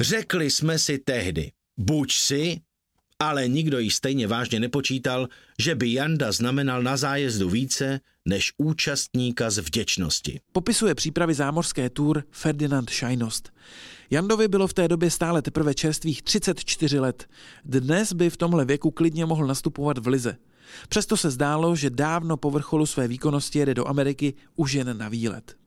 Řekli 0.00 0.50
jsme 0.50 0.78
si 0.78 0.98
tehdy, 0.98 1.52
buď 1.78 2.12
si, 2.12 2.60
ale 3.20 3.48
nikdo 3.48 3.78
ji 3.78 3.90
stejně 3.90 4.26
vážně 4.26 4.60
nepočítal, 4.60 5.28
že 5.58 5.74
by 5.74 5.92
Janda 5.92 6.32
znamenal 6.32 6.82
na 6.82 6.96
zájezdu 6.96 7.50
více 7.50 8.00
než 8.24 8.52
účastníka 8.56 9.50
z 9.50 9.58
vděčnosti. 9.58 10.40
Popisuje 10.52 10.94
přípravy 10.94 11.34
zámořské 11.34 11.90
tour 11.90 12.24
Ferdinand 12.30 12.90
Šajnost. 12.90 13.52
Jandovi 14.10 14.48
bylo 14.48 14.66
v 14.66 14.74
té 14.74 14.88
době 14.88 15.10
stále 15.10 15.42
teprve 15.42 15.74
čerstvých 15.74 16.22
34 16.22 16.98
let. 16.98 17.26
Dnes 17.64 18.12
by 18.12 18.30
v 18.30 18.36
tomhle 18.36 18.64
věku 18.64 18.90
klidně 18.90 19.26
mohl 19.26 19.46
nastupovat 19.46 19.98
v 19.98 20.06
lize. 20.06 20.36
Přesto 20.88 21.16
se 21.16 21.30
zdálo, 21.30 21.76
že 21.76 21.90
dávno 21.90 22.36
po 22.36 22.50
vrcholu 22.50 22.86
své 22.86 23.08
výkonnosti 23.08 23.58
jede 23.58 23.74
do 23.74 23.88
Ameriky 23.88 24.34
už 24.56 24.72
jen 24.72 24.98
na 24.98 25.08
výlet. 25.08 25.59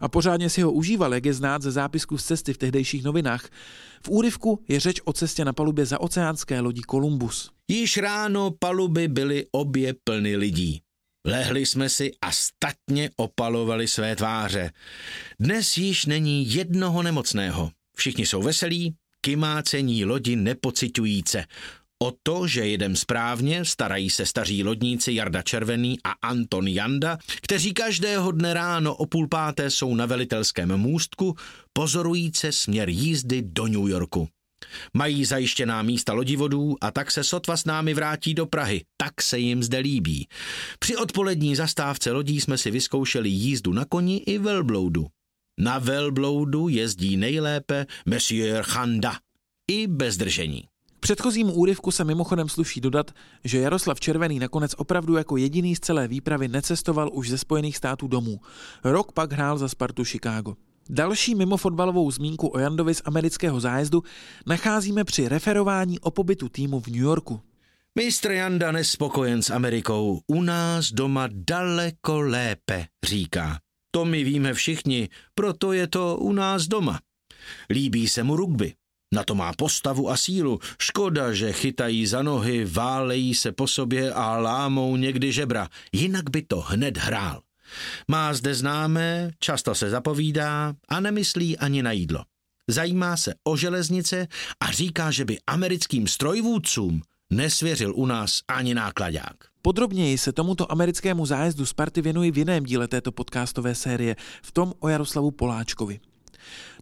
A 0.00 0.08
pořádně 0.08 0.50
si 0.50 0.62
ho 0.62 0.72
užíval, 0.72 1.14
jak 1.14 1.26
je 1.26 1.34
znát 1.34 1.62
ze 1.62 1.70
zápisku 1.70 2.18
z 2.18 2.24
cesty 2.24 2.52
v 2.52 2.58
tehdejších 2.58 3.04
novinách. 3.04 3.48
V 4.02 4.08
úryvku 4.08 4.64
je 4.68 4.80
řeč 4.80 5.00
o 5.04 5.12
cestě 5.12 5.44
na 5.44 5.52
palubě 5.52 5.86
za 5.86 6.00
oceánské 6.00 6.60
lodi 6.60 6.82
Columbus. 6.90 7.50
Již 7.68 7.96
ráno 7.96 8.50
paluby 8.58 9.08
byly 9.08 9.46
obě 9.52 9.94
plny 10.04 10.36
lidí. 10.36 10.80
Lehli 11.26 11.66
jsme 11.66 11.88
si 11.88 12.12
a 12.22 12.32
statně 12.32 13.10
opalovali 13.16 13.88
své 13.88 14.16
tváře. 14.16 14.72
Dnes 15.40 15.76
již 15.76 16.06
není 16.06 16.54
jednoho 16.54 17.02
nemocného. 17.02 17.70
Všichni 17.96 18.26
jsou 18.26 18.42
veselí, 18.42 18.94
kymácení 19.20 20.04
lodi 20.04 20.36
nepocitujíce. 20.36 21.44
O 22.02 22.12
to, 22.22 22.46
že 22.46 22.66
jedem 22.66 22.96
správně, 22.96 23.64
starají 23.64 24.10
se 24.10 24.26
staří 24.26 24.64
lodníci 24.64 25.12
Jarda 25.12 25.42
Červený 25.42 25.98
a 26.04 26.10
Anton 26.10 26.68
Janda, 26.68 27.18
kteří 27.42 27.74
každého 27.74 28.32
dne 28.32 28.54
ráno 28.54 28.94
o 28.94 29.06
půl 29.06 29.28
páté 29.28 29.70
jsou 29.70 29.94
na 29.94 30.06
velitelském 30.06 30.76
můstku, 30.76 31.36
pozorujíce 31.72 32.52
směr 32.52 32.88
jízdy 32.88 33.42
do 33.42 33.66
New 33.66 33.88
Yorku. 33.88 34.28
Mají 34.94 35.24
zajištěná 35.24 35.82
místa 35.82 36.12
lodivodů 36.12 36.76
a 36.80 36.90
tak 36.90 37.10
se 37.10 37.24
sotva 37.24 37.56
s 37.56 37.64
námi 37.64 37.94
vrátí 37.94 38.34
do 38.34 38.46
Prahy. 38.46 38.84
Tak 38.96 39.22
se 39.22 39.38
jim 39.38 39.62
zde 39.62 39.78
líbí. 39.78 40.28
Při 40.78 40.96
odpolední 40.96 41.56
zastávce 41.56 42.12
lodí 42.12 42.40
jsme 42.40 42.58
si 42.58 42.70
vyzkoušeli 42.70 43.28
jízdu 43.28 43.72
na 43.72 43.84
koni 43.84 44.16
i 44.16 44.38
velbloudu. 44.38 45.06
Na 45.60 45.78
velbloudu 45.78 46.68
jezdí 46.68 47.16
nejlépe 47.16 47.86
Monsieur 48.06 48.62
Chanda. 48.62 49.16
I 49.70 49.86
bez 49.86 50.16
držení 50.16 50.62
předchozímu 51.08 51.52
úryvku 51.52 51.90
se 51.90 52.04
mimochodem 52.04 52.48
sluší 52.48 52.80
dodat, 52.80 53.10
že 53.44 53.58
Jaroslav 53.58 54.00
Červený 54.00 54.38
nakonec 54.38 54.74
opravdu 54.76 55.16
jako 55.16 55.36
jediný 55.36 55.76
z 55.76 55.80
celé 55.80 56.08
výpravy 56.08 56.48
necestoval 56.48 57.10
už 57.12 57.30
ze 57.30 57.38
Spojených 57.38 57.76
států 57.76 58.08
domů. 58.08 58.40
Rok 58.84 59.12
pak 59.12 59.32
hrál 59.32 59.58
za 59.58 59.68
Spartu 59.68 60.04
Chicago. 60.04 60.54
Další 60.90 61.34
mimo 61.34 61.56
fotbalovou 61.56 62.10
zmínku 62.10 62.48
o 62.48 62.58
Jandovi 62.58 62.94
z 62.94 63.02
amerického 63.04 63.60
zájezdu 63.60 64.02
nacházíme 64.46 65.04
při 65.04 65.28
referování 65.28 66.00
o 66.00 66.10
pobytu 66.10 66.48
týmu 66.48 66.80
v 66.80 66.86
New 66.86 67.02
Yorku. 67.02 67.40
Mistr 67.94 68.30
Janda 68.30 68.72
nespokojen 68.72 69.42
s 69.42 69.50
Amerikou, 69.50 70.20
u 70.26 70.42
nás 70.42 70.92
doma 70.92 71.28
daleko 71.32 72.20
lépe, 72.20 72.86
říká. 73.04 73.58
To 73.90 74.04
my 74.04 74.24
víme 74.24 74.54
všichni, 74.54 75.08
proto 75.34 75.72
je 75.72 75.86
to 75.86 76.16
u 76.16 76.32
nás 76.32 76.66
doma. 76.66 77.00
Líbí 77.70 78.08
se 78.08 78.22
mu 78.22 78.36
rugby, 78.36 78.74
na 79.12 79.24
to 79.24 79.34
má 79.34 79.52
postavu 79.52 80.10
a 80.10 80.16
sílu. 80.16 80.58
Škoda, 80.80 81.32
že 81.32 81.52
chytají 81.52 82.06
za 82.06 82.22
nohy, 82.22 82.64
válejí 82.64 83.34
se 83.34 83.52
po 83.52 83.66
sobě 83.66 84.12
a 84.12 84.38
lámou 84.38 84.96
někdy 84.96 85.32
žebra. 85.32 85.68
Jinak 85.92 86.30
by 86.30 86.42
to 86.42 86.60
hned 86.60 86.96
hrál. 86.96 87.42
Má 88.08 88.34
zde 88.34 88.54
známé, 88.54 89.30
často 89.40 89.74
se 89.74 89.90
zapovídá 89.90 90.74
a 90.88 91.00
nemyslí 91.00 91.58
ani 91.58 91.82
na 91.82 91.92
jídlo. 91.92 92.24
Zajímá 92.68 93.16
se 93.16 93.34
o 93.44 93.56
železnice 93.56 94.26
a 94.60 94.72
říká, 94.72 95.10
že 95.10 95.24
by 95.24 95.38
americkým 95.46 96.08
strojvůdcům 96.08 97.02
nesvěřil 97.30 97.92
u 97.96 98.06
nás 98.06 98.40
ani 98.48 98.74
nákladák. 98.74 99.36
Podrobněji 99.62 100.18
se 100.18 100.32
tomuto 100.32 100.72
americkému 100.72 101.26
zájezdu 101.26 101.66
Sparty 101.66 102.02
věnuji 102.02 102.30
v 102.30 102.38
jiném 102.38 102.64
díle 102.64 102.88
této 102.88 103.12
podcastové 103.12 103.74
série, 103.74 104.16
v 104.42 104.52
tom 104.52 104.72
o 104.80 104.88
Jaroslavu 104.88 105.30
Poláčkovi. 105.30 106.00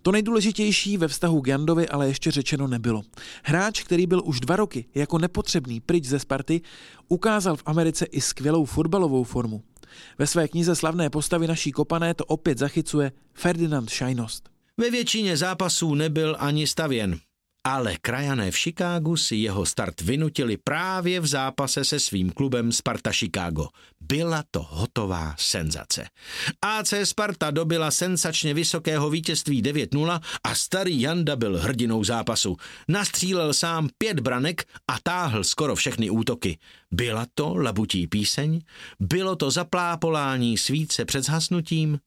To 0.02 0.12
nejdůležitější 0.12 0.96
ve 0.96 1.09
vztahu 1.09 1.40
k 1.40 1.46
Jandovi 1.46 1.88
ale 1.88 2.09
ještě 2.09 2.30
řečeno 2.30 2.66
nebylo. 2.66 3.02
Hráč, 3.44 3.82
který 3.82 4.07
byl 4.07 4.22
už 4.24 4.40
dva 4.40 4.57
roky 4.57 4.84
jako 4.94 5.18
nepotřebný 5.18 5.80
pryč 5.80 6.04
ze 6.04 6.18
Sparty, 6.18 6.61
ukázal 7.09 7.57
v 7.57 7.62
Americe 7.66 8.04
i 8.04 8.20
skvělou 8.20 8.64
fotbalovou 8.64 9.24
formu. 9.24 9.62
Ve 10.18 10.26
své 10.26 10.48
knize 10.48 10.76
Slavné 10.76 11.11
postavy 11.11 11.46
naší 11.46 11.72
kopané 11.72 12.14
to 12.14 12.24
opět 12.24 12.59
zachycuje 12.59 13.12
Ferdinand 13.34 13.90
Šajnost. 13.90 14.48
Ve 14.76 14.90
většině 14.90 15.36
zápasů 15.36 15.94
nebyl 15.94 16.36
ani 16.38 16.66
stavěn. 16.66 17.18
Ale 17.67 17.99
krajané 17.99 18.51
v 18.51 18.57
Chicagu 18.57 19.17
si 19.17 19.37
jeho 19.37 19.67
start 19.67 20.01
vynutili 20.01 20.57
právě 20.57 21.21
v 21.21 21.27
zápase 21.27 21.85
se 21.85 22.01
svým 22.01 22.31
klubem 22.31 22.73
Sparta 22.73 23.12
Chicago. 23.12 23.69
Byla 24.01 24.45
to 24.51 24.67
hotová 24.71 25.35
senzace. 25.39 26.07
AC 26.62 26.95
Sparta 27.05 27.51
dobila 27.51 27.91
sensačně 27.91 28.55
vysokého 28.55 29.11
vítězství 29.11 29.62
9-0 29.62 30.21
a 30.45 30.55
starý 30.55 31.01
Janda 31.01 31.37
byl 31.37 31.59
hrdinou 31.59 32.05
zápasu. 32.05 32.57
Nastřílel 32.89 33.55
sám 33.55 33.89
pět 33.99 34.21
branek 34.21 34.64
a 34.89 34.97
táhl 35.03 35.45
skoro 35.45 35.75
všechny 35.75 36.11
útoky. 36.11 36.59
Byla 36.91 37.27
to 37.35 37.57
labutí 37.57 38.07
píseň? 38.07 38.61
Bylo 39.01 39.37
to 39.37 39.51
zaplápolání 39.51 40.59
svíce 40.59 41.05
před 41.05 41.25
zhasnutím? 41.25 41.99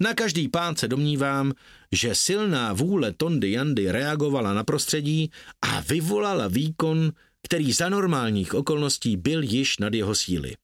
Na 0.00 0.14
každý 0.14 0.48
pád 0.48 0.78
se 0.78 0.88
domnívám, 0.88 1.52
že 1.92 2.14
silná 2.14 2.72
vůle 2.72 3.12
Tondy 3.12 3.52
Jandy 3.52 3.92
reagovala 3.92 4.52
na 4.52 4.64
prostředí 4.64 5.30
a 5.62 5.80
vyvolala 5.80 6.48
výkon, 6.48 7.12
který 7.42 7.72
za 7.72 7.88
normálních 7.88 8.54
okolností 8.54 9.16
byl 9.16 9.42
již 9.42 9.78
nad 9.78 9.94
jeho 9.94 10.14
síly. 10.14 10.54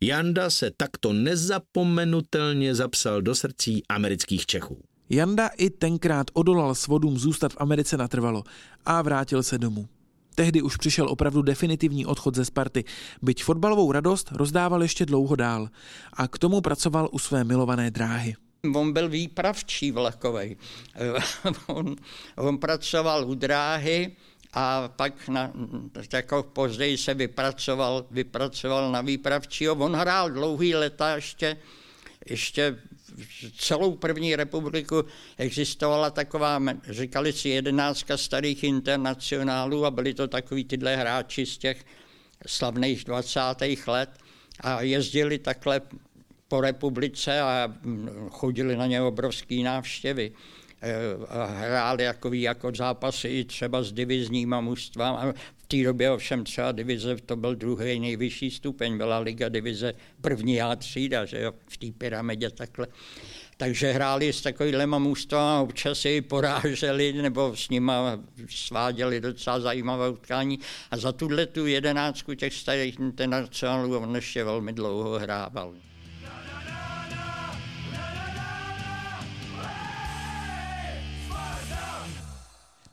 Janda 0.00 0.50
se 0.50 0.70
takto 0.76 1.12
nezapomenutelně 1.12 2.74
zapsal 2.74 3.22
do 3.22 3.34
srdcí 3.34 3.82
amerických 3.88 4.46
Čechů. 4.46 4.82
Janda 5.10 5.48
i 5.48 5.70
tenkrát 5.70 6.26
odolal 6.32 6.74
svodům 6.74 7.18
zůstat 7.18 7.52
v 7.52 7.56
Americe 7.60 7.96
natrvalo 7.96 8.44
a 8.86 9.02
vrátil 9.02 9.42
se 9.42 9.58
domů. 9.58 9.88
Tehdy 10.34 10.62
už 10.62 10.76
přišel 10.76 11.08
opravdu 11.08 11.42
definitivní 11.42 12.06
odchod 12.06 12.34
ze 12.34 12.44
Sparty, 12.44 12.84
byť 13.22 13.44
fotbalovou 13.44 13.92
radost 13.92 14.32
rozdával 14.32 14.82
ještě 14.82 15.06
dlouho 15.06 15.36
dál 15.36 15.68
a 16.12 16.28
k 16.28 16.38
tomu 16.38 16.60
pracoval 16.60 17.08
u 17.12 17.18
své 17.18 17.44
milované 17.44 17.90
dráhy. 17.90 18.34
On 18.74 18.92
byl 18.92 19.08
výpravčí 19.08 19.90
vlakovej. 19.90 20.56
on, 21.66 21.96
on 22.36 22.58
pracoval 22.58 23.30
u 23.30 23.34
dráhy 23.34 24.16
a 24.54 24.88
pak 24.88 25.28
na, 25.28 25.52
jako 26.12 26.42
později 26.42 26.98
se 26.98 27.14
vypracoval, 27.14 28.06
vypracoval 28.10 28.92
na 28.92 29.00
výpravčího. 29.00 29.74
On 29.74 29.94
hrál 29.94 30.30
dlouhý 30.30 30.74
leta 30.74 31.14
ještě, 31.14 31.56
ještě 32.26 32.78
celou 33.58 33.94
první 33.96 34.36
republiku 34.36 35.04
existovala 35.38 36.10
taková, 36.10 36.62
říkali 36.88 37.32
si 37.32 37.48
jedenáctka 37.48 38.16
starých 38.16 38.64
internacionálů 38.64 39.86
a 39.86 39.90
byli 39.90 40.14
to 40.14 40.28
takový 40.28 40.64
tyhle 40.64 40.96
hráči 40.96 41.46
z 41.46 41.58
těch 41.58 41.84
slavných 42.46 43.04
20. 43.04 43.40
let 43.86 44.10
a 44.60 44.82
jezdili 44.82 45.38
takhle 45.38 45.80
po 46.48 46.60
republice 46.60 47.40
a 47.40 47.74
mm, 47.82 48.08
chodili 48.30 48.76
na 48.76 48.86
ně 48.86 49.02
obrovské 49.02 49.54
návštěvy. 49.54 50.32
E, 50.82 50.94
hráli 51.46 52.04
jakový 52.04 52.42
jako 52.42 52.72
zápasy 52.76 53.28
i 53.28 53.44
třeba 53.44 53.82
s 53.82 53.92
divizníma 53.92 54.60
mužstvama. 54.60 55.32
V 55.56 55.66
té 55.66 55.82
době 55.82 56.10
ovšem 56.10 56.44
třeba 56.44 56.72
divize, 56.72 57.16
to 57.16 57.36
byl 57.36 57.54
druhý 57.54 58.00
nejvyšší 58.00 58.50
stupeň, 58.50 58.96
byla 58.96 59.18
liga 59.18 59.48
divize 59.48 59.94
první 60.20 60.62
A 60.62 60.76
třída, 60.76 61.24
že 61.24 61.40
jo, 61.40 61.52
v 61.68 61.76
té 61.76 61.86
pyramidě 61.98 62.50
takhle. 62.50 62.86
Takže 63.56 63.92
hráli 63.92 64.32
s 64.32 64.42
takovýhlema 64.42 64.98
mužstvama, 64.98 65.60
občas 65.60 66.04
je 66.04 66.22
poráželi 66.22 67.12
nebo 67.12 67.56
s 67.56 67.68
nima 67.68 68.20
sváděli 68.48 69.20
docela 69.20 69.60
zajímavé 69.60 70.10
utkání. 70.10 70.58
A 70.90 70.96
za 70.96 71.12
tuhle 71.12 71.46
tu 71.46 71.66
jedenáctku 71.66 72.34
těch 72.34 72.54
starých 72.54 72.98
internacionálů 72.98 73.98
on 73.98 74.14
ještě 74.14 74.44
velmi 74.44 74.72
dlouho 74.72 75.18
hrával. 75.18 75.74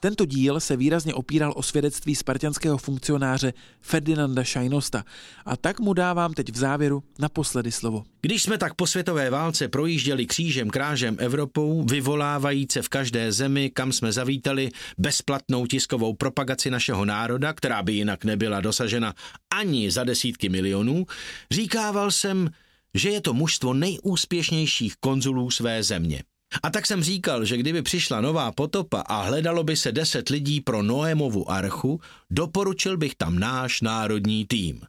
Tento 0.04 0.26
díl 0.26 0.60
se 0.60 0.78
výrazně 0.78 1.14
opíral 1.14 1.54
o 1.56 1.64
svědectví 1.64 2.16
spartianského 2.16 2.78
funkcionáře 2.78 3.54
Ferdinanda 3.82 4.44
Šajnosta 4.44 5.04
a 5.46 5.58
tak 5.58 5.80
mu 5.80 5.94
dávám 5.94 6.34
teď 6.34 6.52
v 6.52 6.58
závěru 6.58 7.04
naposledy 7.20 7.72
slovo. 7.72 8.04
Když 8.22 8.44
jsme 8.44 8.58
tak 8.58 8.74
po 8.74 8.88
světové 8.88 9.30
válce 9.30 9.68
projížděli 9.68 10.26
křížem 10.26 10.70
krážem 10.70 11.18
Evropou, 11.20 11.84
vyvolávajíce 11.84 12.82
v 12.82 12.90
každé 12.90 13.32
zemi, 13.32 13.70
kam 13.70 13.92
jsme 13.92 14.12
zavítali, 14.12 14.72
bezplatnou 14.98 15.66
tiskovou 15.66 16.14
propagaci 16.14 16.72
našeho 16.72 17.06
národa, 17.06 17.54
která 17.54 17.84
by 17.84 17.94
jinak 17.94 18.26
nebyla 18.26 18.62
dosažena 18.62 19.14
ani 19.54 19.92
za 19.92 20.04
desítky 20.04 20.50
milionů, 20.50 21.06
říkával 21.52 22.12
jsem, 22.12 22.50
že 22.94 23.10
je 23.10 23.22
to 23.22 23.34
mužstvo 23.34 23.74
nejúspěšnějších 23.74 24.96
konzulů 25.00 25.52
své 25.52 25.84
země. 25.84 26.24
A 26.64 26.70
tak 26.70 26.86
jsem 26.88 27.04
říkal, 27.04 27.46
že 27.46 27.58
kdyby 27.58 27.82
přišla 27.82 28.22
nová 28.22 28.52
potopa 28.52 29.02
a 29.02 29.22
hledalo 29.22 29.64
by 29.64 29.76
se 29.76 29.92
deset 29.92 30.30
lidí 30.30 30.62
pro 30.62 30.84
Noémovu 30.84 31.52
archu, 31.52 32.02
doporučil 32.30 32.98
bych 32.98 33.16
tam 33.16 33.40
náš 33.40 33.82
národní 33.82 34.46
tým. 34.46 34.82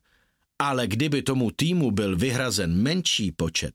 Ale 0.59 0.87
kdyby 0.87 1.23
tomu 1.23 1.51
týmu 1.51 1.91
byl 1.91 2.17
vyhrazen 2.17 2.83
menší 2.83 3.33
počet, 3.33 3.75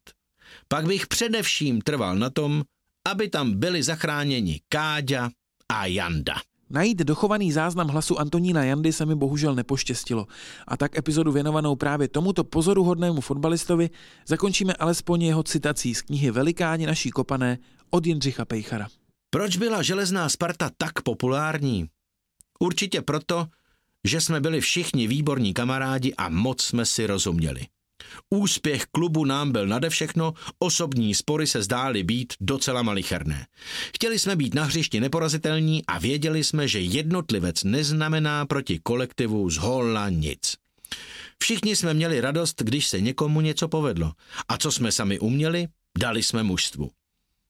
pak 0.67 0.85
bych 0.85 1.07
především 1.07 1.81
trval 1.81 2.15
na 2.15 2.29
tom, 2.29 2.63
aby 3.07 3.27
tam 3.27 3.59
byli 3.59 3.83
zachráněni 3.83 4.61
Káďa 4.69 5.29
a 5.69 5.85
Janda. 5.85 6.35
Najít 6.69 6.97
dochovaný 6.97 7.51
záznam 7.51 7.87
hlasu 7.87 8.19
Antonína 8.19 8.63
Jandy 8.63 8.93
se 8.93 9.05
mi 9.05 9.15
bohužel 9.15 9.55
nepoštěstilo 9.55 10.27
a 10.67 10.77
tak 10.77 10.97
epizodu 10.97 11.31
věnovanou 11.31 11.75
právě 11.75 12.07
tomuto 12.07 12.43
pozoruhodnému 12.43 13.21
fotbalistovi 13.21 13.89
zakončíme 14.27 14.73
alespoň 14.73 15.21
jeho 15.21 15.43
citací 15.43 15.95
z 15.95 16.01
knihy 16.01 16.31
Velikáni 16.31 16.85
naší 16.85 17.09
kopané 17.09 17.57
od 17.89 18.05
Jindřicha 18.05 18.45
Pejchara. 18.45 18.87
Proč 19.29 19.57
byla 19.57 19.81
železná 19.81 20.29
Sparta 20.29 20.71
tak 20.77 21.01
populární? 21.01 21.89
Určitě 22.59 23.01
proto, 23.01 23.47
že 24.03 24.21
jsme 24.21 24.41
byli 24.41 24.61
všichni 24.61 25.07
výborní 25.07 25.53
kamarádi 25.53 26.13
a 26.13 26.29
moc 26.29 26.63
jsme 26.63 26.85
si 26.85 27.07
rozuměli. 27.07 27.67
Úspěch 28.29 28.85
klubu 28.85 29.25
nám 29.25 29.51
byl 29.51 29.67
nade 29.67 29.89
všechno, 29.89 30.33
osobní 30.59 31.15
spory 31.15 31.47
se 31.47 31.63
zdály 31.63 32.03
být 32.03 32.33
docela 32.41 32.81
malicherné. 32.81 33.47
Chtěli 33.95 34.19
jsme 34.19 34.35
být 34.35 34.53
na 34.53 34.63
hřišti 34.63 34.99
neporazitelní 34.99 35.85
a 35.85 35.99
věděli 35.99 36.43
jsme, 36.43 36.67
že 36.67 36.79
jednotlivec 36.79 37.63
neznamená 37.63 38.45
proti 38.45 38.79
kolektivu 38.83 39.49
z 39.49 39.57
hola 39.57 40.09
nic. 40.09 40.55
Všichni 41.39 41.75
jsme 41.75 41.93
měli 41.93 42.21
radost, 42.21 42.61
když 42.61 42.87
se 42.87 43.01
někomu 43.01 43.41
něco 43.41 43.67
povedlo. 43.67 44.11
A 44.47 44.57
co 44.57 44.71
jsme 44.71 44.91
sami 44.91 45.19
uměli, 45.19 45.67
dali 45.99 46.23
jsme 46.23 46.43
mužstvu. 46.43 46.91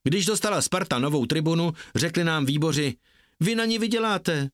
Když 0.07 0.25
dostala 0.25 0.61
Sparta 0.61 0.99
novou 0.99 1.25
tribunu, 1.25 1.73
řekli 1.95 2.23
nám 2.23 2.45
výboři, 2.45 2.95
vy 3.39 3.55
na 3.55 3.65
ní 3.65 3.79
vyděláte. 3.79 4.49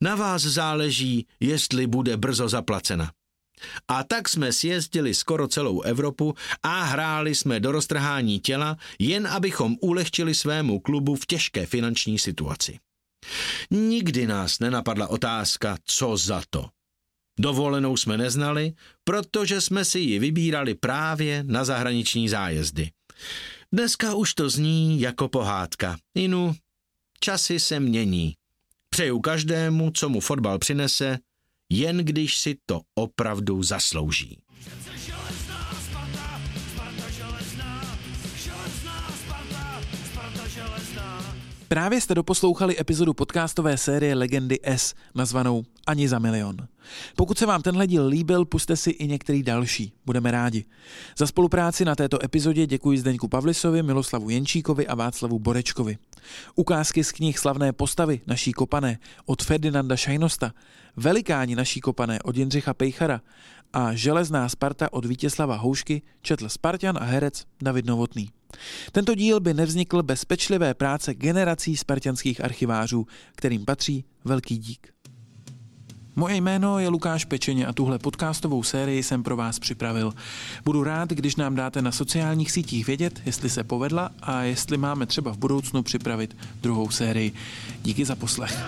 Na 0.00 0.14
vás 0.14 0.42
záleží, 0.42 1.26
jestli 1.40 1.86
bude 1.86 2.16
brzo 2.16 2.48
zaplacena. 2.48 3.12
A 3.88 4.04
tak 4.04 4.28
jsme 4.28 4.52
sjezdili 4.52 5.14
skoro 5.14 5.48
celou 5.48 5.80
Evropu 5.80 6.34
a 6.62 6.82
hráli 6.82 7.34
jsme 7.34 7.60
do 7.60 7.72
roztrhání 7.72 8.40
těla, 8.40 8.76
jen 8.98 9.26
abychom 9.26 9.76
ulehčili 9.80 10.34
svému 10.34 10.80
klubu 10.80 11.14
v 11.16 11.26
těžké 11.26 11.66
finanční 11.66 12.18
situaci. 12.18 12.78
Nikdy 13.70 14.26
nás 14.26 14.58
nenapadla 14.58 15.06
otázka, 15.06 15.76
co 15.84 16.16
za 16.16 16.42
to. 16.50 16.68
Dovolenou 17.38 17.96
jsme 17.96 18.18
neznali, 18.18 18.72
protože 19.04 19.60
jsme 19.60 19.84
si 19.84 19.98
ji 19.98 20.18
vybírali 20.18 20.74
právě 20.74 21.44
na 21.46 21.64
zahraniční 21.64 22.28
zájezdy. 22.28 22.90
Dneska 23.72 24.14
už 24.14 24.34
to 24.34 24.50
zní 24.50 25.00
jako 25.00 25.28
pohádka. 25.28 25.96
Inu, 26.14 26.54
časy 27.20 27.60
se 27.60 27.80
mění. 27.80 28.34
Přeju 28.88 29.20
každému, 29.20 29.90
co 29.90 30.08
mu 30.08 30.20
fotbal 30.20 30.58
přinese, 30.58 31.18
jen 31.68 31.96
když 31.96 32.38
si 32.38 32.56
to 32.66 32.80
opravdu 32.94 33.62
zaslouží. 33.62 34.38
Právě 41.68 42.00
jste 42.00 42.14
doposlouchali 42.14 42.80
epizodu 42.80 43.14
podcastové 43.14 43.76
série 43.76 44.14
Legendy 44.14 44.58
S, 44.62 44.94
nazvanou 45.14 45.64
Ani 45.86 46.08
za 46.08 46.18
milion. 46.18 46.56
Pokud 47.16 47.38
se 47.38 47.46
vám 47.46 47.62
tenhle 47.62 47.86
díl 47.86 48.06
líbil, 48.06 48.44
puste 48.44 48.76
si 48.76 48.90
i 48.90 49.08
některý 49.08 49.42
další, 49.42 49.92
budeme 50.06 50.30
rádi. 50.30 50.64
Za 51.18 51.26
spolupráci 51.26 51.84
na 51.84 51.94
této 51.94 52.24
epizodě 52.24 52.66
děkuji 52.66 52.98
Zdeňku 52.98 53.28
Pavlisovi, 53.28 53.82
Miloslavu 53.82 54.30
Jenčíkovi 54.30 54.86
a 54.86 54.94
Václavu 54.94 55.38
Borečkovi. 55.38 55.98
Ukázky 56.54 57.04
z 57.04 57.12
knih 57.12 57.38
Slavné 57.38 57.72
postavy 57.72 58.20
naší 58.26 58.52
kopané 58.52 58.98
od 59.24 59.42
Ferdinanda 59.42 59.96
Šajnosta, 59.96 60.52
Velikáni 60.96 61.56
naší 61.56 61.80
kopané 61.80 62.22
od 62.22 62.36
Jindřicha 62.36 62.74
Pejchara 62.74 63.20
a 63.72 63.94
Železná 63.94 64.48
Sparta 64.48 64.92
od 64.92 65.04
Vítězslava 65.04 65.56
Houšky 65.56 66.02
četl 66.22 66.48
Spartan 66.48 66.98
a 67.00 67.04
herec 67.04 67.44
David 67.62 67.86
Novotný. 67.86 68.35
Tento 68.92 69.14
díl 69.14 69.40
by 69.40 69.54
nevznikl 69.54 70.02
bez 70.02 70.24
pečlivé 70.24 70.74
práce 70.74 71.14
generací 71.14 71.76
spartianských 71.76 72.44
archivářů, 72.44 73.06
kterým 73.36 73.64
patří 73.64 74.04
velký 74.24 74.58
dík. 74.58 74.96
Moje 76.18 76.36
jméno 76.36 76.78
je 76.78 76.88
Lukáš 76.88 77.24
Pečeně 77.24 77.66
a 77.66 77.72
tuhle 77.72 77.98
podcastovou 77.98 78.62
sérii 78.62 79.02
jsem 79.02 79.22
pro 79.22 79.36
vás 79.36 79.58
připravil. 79.58 80.14
Budu 80.64 80.84
rád, 80.84 81.10
když 81.10 81.36
nám 81.36 81.54
dáte 81.54 81.82
na 81.82 81.92
sociálních 81.92 82.52
sítích 82.52 82.86
vědět, 82.86 83.22
jestli 83.26 83.50
se 83.50 83.64
povedla 83.64 84.10
a 84.22 84.42
jestli 84.42 84.76
máme 84.76 85.06
třeba 85.06 85.32
v 85.32 85.38
budoucnu 85.38 85.82
připravit 85.82 86.36
druhou 86.62 86.90
sérii. 86.90 87.32
Díky 87.82 88.04
za 88.04 88.16
poslech. 88.16 88.64